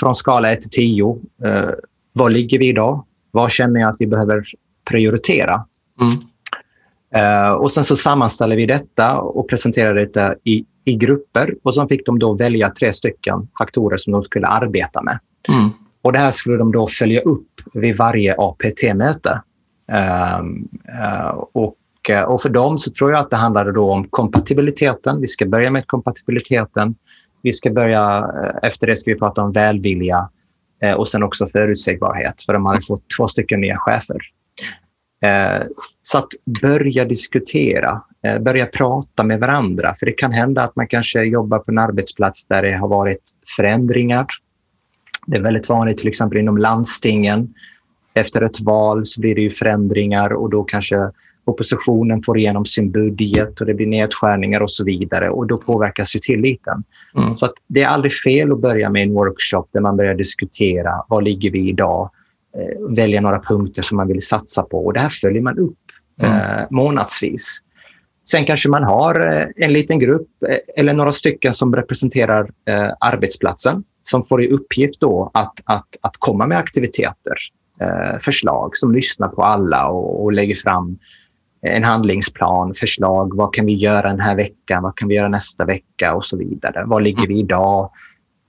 från 0.00 0.14
skala 0.14 0.52
1 0.52 0.60
till 0.60 0.70
10, 0.70 1.18
eh, 1.44 1.70
var 2.12 2.30
ligger 2.30 2.58
vi 2.58 2.68
idag? 2.68 3.04
Vad 3.30 3.50
känner 3.50 3.80
jag 3.80 3.90
att 3.90 3.96
vi 3.98 4.06
behöver 4.06 4.44
prioritera? 4.90 5.64
Mm. 6.00 6.16
Uh, 7.16 7.52
och 7.52 7.72
Sen 7.72 7.84
så 7.84 7.96
sammanställer 7.96 8.56
vi 8.56 8.66
detta 8.66 9.18
och 9.20 9.48
presenterar 9.48 9.94
detta 9.94 10.34
i, 10.44 10.64
i 10.84 10.94
grupper. 10.94 11.54
och 11.62 11.74
så 11.74 11.88
fick 11.88 12.06
de 12.06 12.18
då 12.18 12.34
välja 12.34 12.70
tre 12.70 12.92
stycken 12.92 13.48
faktorer 13.58 13.96
som 13.96 14.12
de 14.12 14.22
skulle 14.22 14.46
arbeta 14.46 15.02
med. 15.02 15.18
Mm. 15.48 15.70
Och 16.02 16.12
Det 16.12 16.18
här 16.18 16.30
skulle 16.30 16.56
de 16.56 16.72
då 16.72 16.86
följa 16.86 17.20
upp 17.20 17.48
vid 17.74 17.96
varje 17.96 18.34
APT-möte. 18.38 19.42
Uh, 19.92 20.40
uh, 21.02 21.44
och 21.52 21.74
Eh, 22.08 22.22
och 22.22 22.40
för 22.40 22.48
dem 22.48 22.78
så 22.78 22.90
tror 22.90 23.12
jag 23.12 23.20
att 23.20 23.30
det 23.30 23.36
handlade 23.36 23.72
då 23.72 23.90
om 23.90 24.04
kompatibiliteten. 24.04 25.20
Vi 25.20 25.26
ska 25.26 25.46
börja 25.46 25.70
med 25.70 25.86
kompatibiliteten. 25.86 26.94
Vi 27.42 27.52
ska 27.52 27.70
börja, 27.70 28.18
eh, 28.18 28.68
efter 28.68 28.86
det 28.86 28.96
ska 28.96 29.10
vi 29.10 29.18
prata 29.18 29.42
om 29.42 29.52
välvilja 29.52 30.30
eh, 30.82 30.92
och 30.92 31.08
sen 31.08 31.22
också 31.22 31.46
förutsägbarhet, 31.46 32.42
för 32.46 32.52
de 32.52 32.66
hade 32.66 32.80
fått 32.88 33.04
två 33.18 33.28
stycken 33.28 33.60
nya 33.60 33.76
chefer. 33.76 34.18
Så 36.02 36.18
att 36.18 36.28
börja 36.62 37.04
diskutera, 37.04 38.02
börja 38.40 38.66
prata 38.66 39.24
med 39.24 39.40
varandra. 39.40 39.94
För 39.94 40.06
det 40.06 40.12
kan 40.12 40.32
hända 40.32 40.62
att 40.62 40.76
man 40.76 40.86
kanske 40.86 41.22
jobbar 41.22 41.58
på 41.58 41.70
en 41.70 41.78
arbetsplats 41.78 42.46
där 42.46 42.62
det 42.62 42.76
har 42.76 42.88
varit 42.88 43.30
förändringar. 43.56 44.26
Det 45.26 45.36
är 45.36 45.40
väldigt 45.40 45.68
vanligt 45.68 45.98
till 45.98 46.08
exempel 46.08 46.38
inom 46.38 46.58
landstingen. 46.58 47.54
Efter 48.14 48.42
ett 48.42 48.60
val 48.60 49.04
så 49.04 49.20
blir 49.20 49.34
det 49.34 49.40
ju 49.40 49.50
förändringar 49.50 50.32
och 50.32 50.50
då 50.50 50.64
kanske 50.64 51.10
oppositionen 51.50 52.22
får 52.22 52.38
igenom 52.38 52.64
sin 52.64 52.90
budget 52.90 53.60
och 53.60 53.66
det 53.66 53.74
blir 53.74 53.86
nedskärningar 53.86 54.60
och 54.60 54.70
så 54.70 54.84
vidare 54.84 55.30
och 55.30 55.46
då 55.46 55.58
påverkas 55.58 56.16
ju 56.16 56.20
tilliten. 56.20 56.84
Mm. 57.16 57.36
Så 57.36 57.46
att 57.46 57.52
det 57.66 57.82
är 57.82 57.88
aldrig 57.88 58.12
fel 58.12 58.52
att 58.52 58.60
börja 58.60 58.90
med 58.90 59.02
en 59.02 59.12
workshop 59.12 59.64
där 59.72 59.80
man 59.80 59.96
börjar 59.96 60.14
diskutera 60.14 61.04
var 61.08 61.22
ligger 61.22 61.50
vi 61.50 61.68
idag, 61.68 62.10
eh, 62.56 62.96
välja 62.96 63.20
några 63.20 63.40
punkter 63.40 63.82
som 63.82 63.96
man 63.96 64.08
vill 64.08 64.20
satsa 64.20 64.62
på 64.62 64.86
och 64.86 64.92
det 64.92 65.00
här 65.00 65.08
följer 65.08 65.42
man 65.42 65.58
upp 65.58 65.78
mm. 66.22 66.36
eh, 66.36 66.66
månadsvis. 66.70 67.60
Sen 68.28 68.44
kanske 68.44 68.68
man 68.68 68.82
har 68.82 69.36
eh, 69.36 69.46
en 69.56 69.72
liten 69.72 69.98
grupp 69.98 70.28
eh, 70.48 70.56
eller 70.76 70.94
några 70.94 71.12
stycken 71.12 71.54
som 71.54 71.76
representerar 71.76 72.50
eh, 72.68 72.90
arbetsplatsen 73.00 73.84
som 74.02 74.24
får 74.24 74.44
i 74.44 74.48
uppgift 74.48 75.00
då 75.00 75.30
att, 75.34 75.52
att, 75.64 75.88
att 76.00 76.16
komma 76.18 76.46
med 76.46 76.58
aktiviteter, 76.58 77.34
eh, 77.80 78.18
förslag 78.20 78.76
som 78.76 78.94
lyssnar 78.94 79.28
på 79.28 79.42
alla 79.42 79.88
och, 79.88 80.24
och 80.24 80.32
lägger 80.32 80.54
fram 80.54 80.98
en 81.62 81.84
handlingsplan, 81.84 82.74
förslag. 82.74 83.36
Vad 83.36 83.54
kan 83.54 83.66
vi 83.66 83.74
göra 83.74 84.08
den 84.08 84.20
här 84.20 84.36
veckan? 84.36 84.82
Vad 84.82 84.96
kan 84.96 85.08
vi 85.08 85.14
göra 85.14 85.28
nästa 85.28 85.64
vecka? 85.64 86.14
Och 86.14 86.24
så 86.24 86.36
vidare. 86.36 86.84
Var 86.86 87.00
ligger 87.00 87.26
vi 87.26 87.38
idag? 87.38 87.90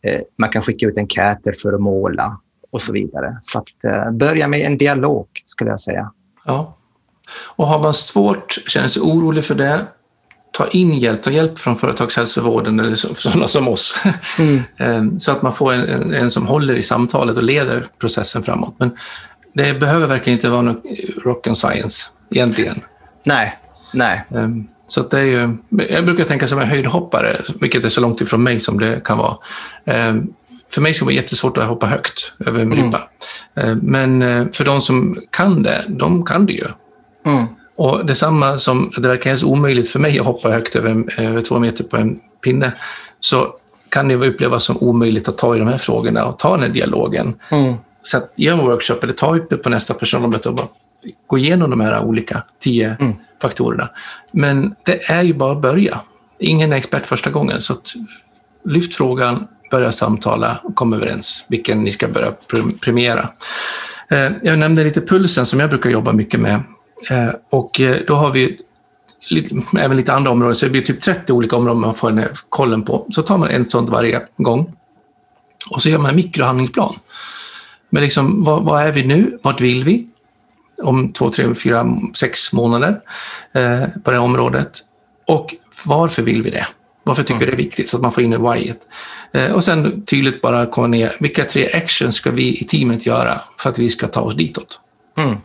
Eh, 0.04 0.22
man 0.38 0.50
kan 0.50 0.62
skicka 0.62 0.86
ut 0.86 0.98
enkäter 0.98 1.54
för 1.62 1.74
att 1.74 1.82
måla 1.82 2.40
och 2.72 2.82
så 2.82 2.94
vidare. 2.94 3.38
Så 3.42 3.60
att 3.60 3.84
eh, 3.88 4.12
börja 4.12 4.48
med 4.48 4.62
en 4.62 4.78
dialog 4.78 5.28
skulle 5.44 5.70
jag 5.70 5.80
säga. 5.80 6.12
Ja. 6.46 6.78
Och 7.56 7.68
har 7.68 7.80
man 7.80 7.94
svårt, 7.94 8.58
känner 8.68 8.88
sig 8.88 9.02
orolig 9.02 9.44
för 9.44 9.56
det, 9.56 9.88
ta 10.52 10.68
in 10.68 10.92
hjälp, 10.92 11.24
ta 11.24 11.32
hjälp 11.32 11.58
från 11.58 11.76
företagshälsovården 11.76 12.80
eller 12.80 12.96
sådana 12.96 13.48
som 13.48 13.68
oss. 13.68 14.04
Mm. 14.80 15.20
så 15.20 15.32
att 15.32 15.42
man 15.42 15.54
får 15.54 15.74
en, 15.74 15.90
en, 15.90 16.14
en, 16.14 16.32
som 16.32 16.48
håller 16.48 16.76
i 16.76 16.84
samtalet 16.84 17.38
och 17.38 17.44
leder 17.44 17.86
processen 18.00 18.44
framåt. 18.44 18.76
Men 18.78 18.98
det 19.54 19.80
behöver 19.80 20.08
verkligen 20.08 20.38
inte 20.38 20.50
vara 20.50 20.62
någon 20.62 20.82
rock 21.24 21.48
and 21.48 21.58
science 21.58 22.06
egentligen. 22.30 22.82
Nej, 23.24 23.58
nej. 23.94 24.26
Ehm, 24.36 24.68
så 24.88 25.02
det 25.02 25.20
är 25.20 25.24
ju, 25.24 25.58
jag 25.90 26.06
brukar 26.06 26.26
tänka 26.26 26.48
som 26.48 26.60
en 26.60 26.68
höjdhoppare, 26.68 27.42
vilket 27.60 27.86
är 27.86 27.90
så 27.90 28.02
långt 28.02 28.22
ifrån 28.22 28.44
mig 28.44 28.60
som 28.60 28.80
det 28.80 29.04
kan 29.04 29.18
vara. 29.18 29.38
Ehm, 29.86 30.34
för 30.74 30.82
mig 30.82 30.94
ska 30.94 31.06
det 31.06 31.06
vara 31.06 31.16
jättesvårt 31.16 31.58
att 31.58 31.68
hoppa 31.68 31.86
högt 31.86 32.34
över 32.46 32.60
en 32.60 32.72
ribba. 32.72 33.02
Mm. 33.56 33.80
Men 33.82 34.22
eh, 34.22 34.46
för 34.54 34.66
de 34.66 34.82
som 34.82 35.22
kan 35.30 35.64
det, 35.64 35.86
de 35.88 36.26
kan 36.26 36.46
det 36.46 36.54
ju. 36.54 36.66
Mm. 37.26 37.46
Och 37.76 38.06
detsamma 38.06 38.58
som 38.58 38.92
det 38.98 39.08
verkar 39.08 39.30
helt 39.30 39.44
omöjligt 39.44 39.90
för 39.90 40.00
mig 40.00 40.20
att 40.20 40.26
hoppa 40.26 40.50
högt 40.50 40.76
över, 40.76 41.20
över 41.20 41.42
två 41.42 41.60
meter 41.60 41.84
på 41.84 41.98
en 41.98 42.20
pinne, 42.44 42.72
så 43.20 43.56
kan 43.90 44.08
det 44.08 44.16
upplevas 44.16 44.64
som 44.64 44.78
omöjligt 44.78 45.28
att 45.28 45.38
ta 45.38 45.56
i 45.56 45.60
de 45.60 45.68
här 45.68 45.78
frågorna 45.78 46.26
och 46.26 46.40
ta 46.40 46.52
den 46.52 46.60
här 46.60 46.70
dialogen. 46.70 47.34
Mm. 47.50 47.74
Så 48.02 48.18
att 48.18 48.34
gör 48.36 48.54
en 48.54 48.60
workshop 48.60 48.98
eller 49.04 49.14
ta 49.14 49.36
upp 49.36 49.50
det 49.50 49.58
på 49.58 49.70
nästa 49.70 49.94
personalmöte 49.94 50.50
och 50.50 50.56
bara 50.56 50.68
gå 51.28 51.38
igenom 51.38 51.70
de 51.70 51.80
här 51.80 52.02
olika 52.02 52.44
tio 52.60 52.96
mm. 53.00 53.14
faktorerna. 53.42 53.90
Men 54.32 54.76
det 54.84 55.10
är 55.12 55.22
ju 55.22 55.34
bara 55.34 55.52
att 55.52 55.62
börja. 55.62 56.02
Ingen 56.40 56.74
är 56.74 56.78
expert 56.78 57.06
första 57.06 57.30
gången, 57.30 57.62
så 57.62 57.78
lyft 58.66 58.94
frågan, 58.94 59.48
börja 59.72 59.92
samtala 59.92 60.60
och 60.64 60.76
kom 60.76 60.94
överens 60.94 61.46
vilken 61.48 61.84
ni 61.84 61.92
ska 61.92 62.08
börja 62.08 62.32
premiera. 62.82 63.30
Eh, 64.10 64.32
jag 64.44 64.60
nämnde 64.60 64.84
lite 64.84 65.02
pulsen 65.02 65.46
som 65.46 65.60
jag 65.60 65.70
brukar 65.70 65.90
jobba 65.90 66.14
mycket 66.14 66.40
med 66.40 66.64
Eh, 67.10 67.30
och 67.50 67.82
eh, 67.82 67.98
då 68.08 68.16
har 68.16 68.32
vi 68.32 68.62
även 69.80 69.98
lite 69.98 70.14
andra 70.14 70.32
områden, 70.32 70.56
så 70.56 70.66
det 70.66 70.72
blir 70.72 70.82
typ 70.82 71.02
30 71.02 71.34
olika 71.34 71.56
områden 71.56 71.82
man 71.82 71.96
får 71.96 72.10
en 72.10 72.26
kollen 72.50 72.84
på. 72.84 73.08
Så 73.10 73.22
tar 73.22 73.38
man 73.38 73.50
en 73.50 73.70
sånt 73.70 73.90
varje 73.90 74.22
gång. 74.38 74.74
Och 75.70 75.82
så 75.82 75.90
gör 75.90 75.98
man 75.98 76.10
en 76.10 76.16
mikrohandlingsplan. 76.16 76.96
Men 77.90 78.04
liksom, 78.04 78.44
vad, 78.44 78.64
vad, 78.64 78.84
är 78.84 78.92
vi 78.92 79.04
nu? 79.04 79.40
Vart 79.42 79.62
vill 79.62 79.84
vi? 79.84 80.08
Om 80.82 81.14
två, 81.14 81.30
tre, 81.30 81.56
fyra, 81.56 81.86
sex 82.16 82.54
månader 82.54 83.02
eh, 83.54 83.84
på 84.04 84.12
det 84.12 84.18
här 84.18 84.24
området. 84.24 84.72
Och 85.28 85.56
varför 85.86 86.22
vill 86.22 86.44
vi 86.44 86.50
det? 86.50 86.68
Varför 87.04 87.24
tycker 87.24 87.34
mm. 87.34 87.40
vi 87.40 87.46
det 87.46 87.52
är 87.52 87.66
viktigt? 87.66 87.90
Så 87.90 87.98
att 87.98 88.02
man 88.02 88.12
får 88.12 88.24
in 88.24 88.52
whyet. 88.52 88.88
Eh, 89.34 89.52
och 89.52 89.64
sen 89.64 90.06
tydligt 90.06 90.42
bara 90.42 90.66
komma 90.66 90.88
ner, 90.88 91.16
vilka 91.20 91.44
tre 91.44 91.70
actions 91.74 92.16
ska 92.16 92.32
vi 92.32 92.62
i 92.62 92.64
teamet 92.64 93.06
göra 93.06 93.42
för 93.58 93.70
att 93.70 93.80
vi 93.80 93.90
ska 93.90 94.08
ta 94.08 94.22
oss 94.22 94.36
ditåt? 94.36 94.80
Mm. 95.18 95.38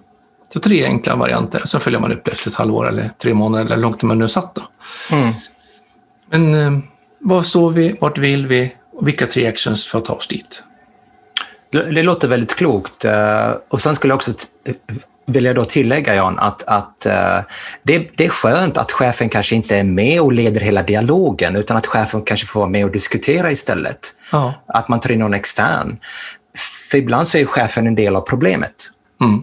Så 0.53 0.61
tre 0.61 0.85
enkla 0.85 1.17
varianter. 1.17 1.63
Sen 1.65 1.81
följer 1.81 2.01
man 2.01 2.13
upp 2.13 2.25
det 2.25 2.31
efter 2.31 2.51
ett 2.51 2.57
halvår 2.57 2.89
eller 2.89 3.11
tre 3.23 3.35
månader 3.35 3.65
eller 3.65 3.77
hur 3.77 3.83
långt 3.83 4.03
man 4.03 4.19
nu 4.19 4.29
satt. 4.29 4.55
Då. 4.55 4.63
Mm. 5.13 5.35
Men 6.31 6.55
eh, 6.55 6.83
var 7.21 7.43
står 7.43 7.71
vi? 7.71 7.97
Vart 8.01 8.19
vill 8.19 8.47
vi? 8.47 8.75
Och 8.93 9.09
vilka 9.09 9.27
tre 9.27 9.47
actions 9.47 9.87
för 9.87 9.99
att 9.99 10.05
ta 10.05 10.13
oss 10.13 10.29
dit? 10.29 10.63
Det 11.71 12.03
låter 12.03 12.29
väldigt 12.29 12.55
klokt. 12.55 13.05
Eh, 13.05 13.51
och 13.69 13.81
sen 13.81 13.95
skulle 13.95 14.11
jag 14.11 14.17
också 14.17 14.33
vilja 15.27 15.55
då 15.55 15.65
tillägga, 15.65 16.15
Jan, 16.15 16.39
att, 16.39 16.63
att 16.63 17.07
uh, 17.07 17.41
det, 17.83 18.11
det, 18.17 18.25
är 18.25 18.29
skönt 18.29 18.79
att 18.79 18.93
chefen 18.93 19.29
kanske 19.29 19.57
inte 19.57 19.77
är 19.77 19.85
med 19.85 20.21
och 20.21 20.33
leder 20.33 20.61
hela 20.61 20.83
dialogen, 20.83 21.57
utan 21.57 21.77
att 21.77 21.87
chefen 21.87 22.23
kanske 22.23 22.47
får 22.47 22.61
vara 22.61 22.71
med 22.71 22.85
och 22.85 22.93
diskutera 22.93 23.51
istället. 23.51 24.01
Ja. 24.33 24.55
Att 24.67 24.89
man 24.89 25.01
tar 25.01 25.13
in 25.13 25.19
någon 25.19 25.35
extern. 25.35 25.99
För 26.91 26.99
ibland 26.99 27.29
så 27.29 27.39
är 27.39 27.45
chefen 27.45 27.87
en 27.87 27.95
del 27.95 28.17
av 28.17 28.21
problemet. 28.21 28.75
Mm. 29.21 29.43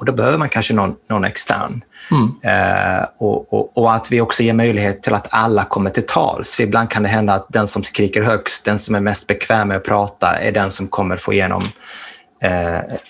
Och 0.00 0.06
då 0.06 0.12
behöver 0.12 0.38
man 0.38 0.48
kanske 0.48 0.74
någon, 0.74 0.94
någon 1.08 1.24
extern. 1.24 1.82
Mm. 2.10 2.34
Eh, 2.44 3.04
och, 3.18 3.52
och, 3.52 3.78
och, 3.78 3.94
att 3.94 4.12
vi 4.12 4.20
också 4.20 4.42
ger 4.42 4.54
möjlighet 4.54 5.02
till 5.02 5.14
att 5.14 5.26
alla 5.30 5.64
kommer 5.64 5.90
till 5.90 6.06
tals. 6.06 6.56
För 6.56 6.62
ibland 6.62 6.90
kan 6.90 7.02
det 7.02 7.08
hända 7.08 7.34
att 7.34 7.46
den 7.48 7.66
som 7.66 7.82
skriker 7.82 8.22
högst, 8.22 8.64
den 8.64 8.78
som 8.78 8.94
är 8.94 9.00
mest 9.00 9.26
bekväm 9.26 9.68
med 9.68 9.76
att 9.76 9.84
prata, 9.84 10.38
är 10.38 10.52
den 10.52 10.70
som 10.70 10.88
kommer 10.88 11.16
få 11.16 11.32
igenom 11.32 11.68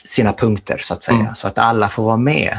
sina 0.04 0.32
punkter, 0.32 0.78
så 0.80 0.94
att 0.94 1.02
säga. 1.02 1.18
Mm. 1.18 1.34
Så 1.34 1.46
att 1.46 1.58
alla 1.58 1.88
får 1.88 2.02
vara 2.02 2.16
med. 2.16 2.58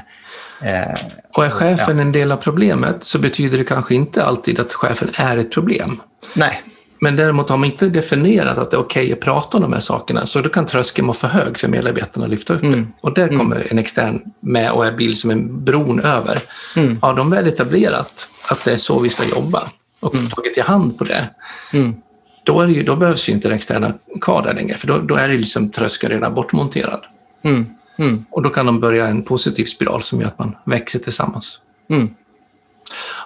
Eh, 0.61 0.99
och 1.33 1.45
är 1.45 1.49
chefen 1.49 1.97
ja. 1.97 2.01
en 2.01 2.11
del 2.11 2.31
av 2.31 2.37
problemet 2.37 2.97
så 3.01 3.19
betyder 3.19 3.57
det 3.57 3.63
kanske 3.63 3.95
inte 3.95 4.23
alltid 4.23 4.59
att 4.59 4.73
chefen 4.73 5.09
är 5.15 5.37
ett 5.37 5.51
problem. 5.51 6.01
Nej. 6.33 6.61
Men 7.03 7.15
däremot 7.15 7.49
har 7.49 7.57
man 7.57 7.71
inte 7.71 7.89
definierat 7.89 8.57
att 8.57 8.71
det 8.71 8.77
är 8.77 8.81
okej 8.81 9.03
okay 9.03 9.13
att 9.13 9.19
prata 9.19 9.57
om 9.57 9.63
de 9.63 9.73
här 9.73 9.79
sakerna, 9.79 10.25
så 10.25 10.41
då 10.41 10.49
kan 10.49 10.65
tröskeln 10.65 11.07
vara 11.07 11.17
för 11.17 11.27
hög 11.27 11.57
för 11.57 11.67
medarbetarna 11.67 12.25
att 12.25 12.31
lyfta 12.31 12.53
upp 12.53 12.63
mm. 12.63 12.81
det. 12.81 12.87
Och 13.01 13.13
där 13.13 13.27
kommer 13.27 13.55
mm. 13.55 13.67
en 13.71 13.79
extern 13.79 14.21
med 14.39 14.71
och 14.71 14.85
är 14.85 14.91
bild 14.91 15.17
som 15.17 15.31
en 15.31 15.63
bron 15.63 15.99
över. 15.99 16.39
Mm. 16.75 16.99
Har 17.01 17.13
de 17.13 17.29
väl 17.29 17.47
etablerat 17.47 18.27
att 18.47 18.65
det 18.65 18.73
är 18.73 18.77
så 18.77 18.99
vi 18.99 19.09
ska 19.09 19.25
jobba 19.25 19.69
och 19.99 20.15
mm. 20.15 20.29
tagit 20.29 20.57
i 20.57 20.61
hand 20.61 20.97
på 20.97 21.03
det, 21.03 21.29
mm. 21.73 21.95
Då, 22.43 22.61
är 22.61 22.67
ju, 22.67 22.83
då 22.83 22.95
behövs 22.95 23.29
ju 23.29 23.33
inte 23.33 23.47
den 23.47 23.55
externa 23.55 23.93
där 24.25 24.53
längre, 24.53 24.77
för 24.77 24.87
då, 24.87 24.97
då 24.97 25.15
är 25.15 25.27
det 25.27 25.37
liksom 25.37 25.69
tröskeln 25.69 26.13
redan 26.13 26.33
bortmonterad. 26.33 27.01
Mm. 27.43 27.65
Mm. 27.97 28.25
Och 28.29 28.41
då 28.41 28.49
kan 28.49 28.65
de 28.65 28.79
börja 28.79 29.07
en 29.07 29.23
positiv 29.23 29.65
spiral 29.65 30.03
som 30.03 30.21
gör 30.21 30.27
att 30.27 30.39
man 30.39 30.55
växer 30.65 30.99
tillsammans. 30.99 31.59
Mm. 31.89 32.09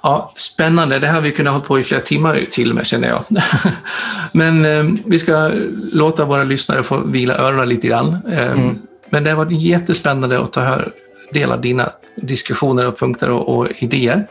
Ja, 0.04 0.34
spännande. 0.36 1.00
Det 1.00 1.08
här 1.08 1.14
har 1.14 1.22
vi 1.22 1.32
kunnat 1.32 1.54
hålla 1.54 1.66
på 1.66 1.80
i 1.80 1.84
flera 1.84 2.02
timmar 2.02 2.46
till 2.52 2.74
med 2.74 2.88
känner 2.88 3.08
jag. 3.08 3.24
Men 4.32 4.66
eh, 4.66 5.02
vi 5.06 5.20
ska 5.20 5.52
låta 5.92 6.26
våra 6.26 6.44
lyssnare 6.44 6.84
få 6.84 6.98
vila 6.98 7.38
öronen 7.38 7.70
lite 7.70 7.88
grann. 7.88 8.18
Eh, 8.30 8.52
mm. 8.52 8.78
Men 9.10 9.24
det 9.24 9.30
har 9.30 9.38
varit 9.38 9.62
jättespännande 9.62 10.40
att 10.40 10.54
ta 10.54 10.62
hör, 10.62 10.92
del 11.32 11.52
av 11.52 11.62
dina 11.62 11.90
diskussioner 12.16 12.88
och 12.88 13.00
punkter 13.00 13.30
och, 13.30 13.58
och 13.58 13.68
idéer. 13.78 14.28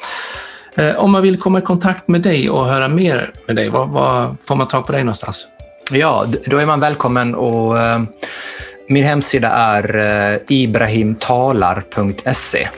Eh, 0.76 0.96
om 0.96 1.12
man 1.12 1.22
vill 1.22 1.38
komma 1.38 1.58
i 1.58 1.62
kontakt 1.62 2.08
med 2.08 2.20
dig 2.20 2.50
och 2.50 2.66
höra 2.66 2.88
mer 2.88 3.32
med 3.46 3.56
dig, 3.56 3.68
var, 3.68 3.86
var 3.86 4.36
får 4.44 4.56
man 4.56 4.68
tag 4.68 4.86
på 4.86 4.92
dig 4.92 5.04
någonstans? 5.04 5.46
Ja, 5.92 6.26
då 6.46 6.58
är 6.58 6.66
man 6.66 6.80
välkommen 6.80 7.34
och 7.34 7.78
eh, 7.78 8.02
min 8.88 9.04
hemsida 9.04 9.48
är 9.48 9.96
eh, 9.96 10.36
ibrahimtalar.se. 10.48 12.68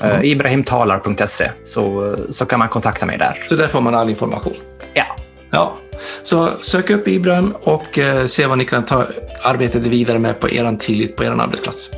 Mm. 0.00 0.24
Ibrahimtalar.se 0.24 1.50
så, 1.64 2.16
så 2.30 2.46
kan 2.46 2.58
man 2.58 2.68
kontakta 2.68 3.06
mig 3.06 3.18
där. 3.18 3.34
Så 3.48 3.54
där 3.54 3.68
får 3.68 3.80
man 3.80 3.94
all 3.94 4.08
information? 4.08 4.54
Ja. 4.94 5.04
ja. 5.50 5.76
Så 6.22 6.50
sök 6.60 6.90
upp 6.90 7.08
Ibrahim 7.08 7.54
och 7.62 7.98
se 8.26 8.46
vad 8.46 8.58
ni 8.58 8.64
kan 8.64 8.84
ta 8.84 9.06
arbetet 9.42 9.86
vidare 9.86 10.18
med 10.18 10.40
på 10.40 10.50
er 10.50 10.76
tillit 10.76 11.16
på 11.16 11.24
er 11.24 11.30
arbetsplats. 11.30 11.90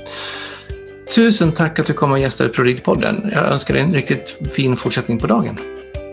Tusen 1.12 1.52
tack 1.52 1.78
att 1.78 1.86
du 1.86 1.92
kom 1.92 2.12
och 2.12 2.18
gästade 2.18 2.50
ProRid-podden. 2.50 3.30
Jag 3.32 3.44
önskar 3.44 3.74
dig 3.74 3.82
en 3.82 3.94
riktigt 3.94 4.38
fin 4.54 4.76
fortsättning 4.76 5.18
på 5.18 5.26
dagen. 5.26 5.58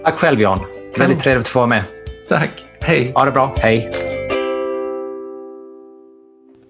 Tack 0.04 0.18
själv 0.18 0.42
Jan. 0.42 0.60
Väldigt 0.98 1.20
trevligt 1.20 1.46
att 1.46 1.48
få 1.48 1.60
vara 1.60 1.68
med. 1.68 1.84
Tack. 2.30 2.50
Hej. 2.82 3.12
Ha 3.16 3.26
det 3.26 3.32
bra. 3.32 3.56
Hej. 3.58 3.92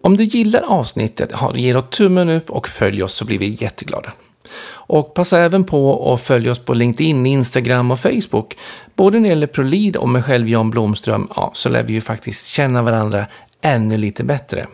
Om 0.03 0.17
du 0.17 0.23
gillar 0.23 0.61
avsnittet, 0.61 1.31
ge 1.55 1.73
då 1.73 1.81
tummen 1.81 2.29
upp 2.29 2.49
och 2.49 2.67
följ 2.67 3.03
oss 3.03 3.13
så 3.13 3.25
blir 3.25 3.39
vi 3.39 3.47
jätteglada. 3.47 4.13
Och 4.69 5.13
passa 5.13 5.39
även 5.39 5.63
på 5.63 6.13
att 6.13 6.21
följa 6.21 6.51
oss 6.51 6.59
på 6.59 6.73
LinkedIn, 6.73 7.25
Instagram 7.25 7.91
och 7.91 7.99
Facebook. 7.99 8.57
Både 8.95 9.19
när 9.19 9.23
det 9.23 9.29
gäller 9.29 9.47
ProLead 9.47 9.95
och 9.95 10.09
mig 10.09 10.23
själv 10.23 10.49
Jan 10.49 10.69
Blomström, 10.69 11.27
ja, 11.35 11.51
så 11.53 11.69
lär 11.69 11.83
vi 11.83 11.93
ju 11.93 12.01
faktiskt 12.01 12.47
känna 12.47 12.83
varandra 12.83 13.25
ännu 13.61 13.97
lite 13.97 14.23
bättre. 14.23 14.67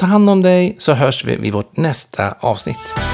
Ta 0.00 0.06
hand 0.06 0.30
om 0.30 0.42
dig 0.42 0.76
så 0.78 0.92
hörs 0.92 1.24
vi 1.24 1.36
vid 1.36 1.52
vårt 1.52 1.76
nästa 1.76 2.34
avsnitt. 2.40 3.05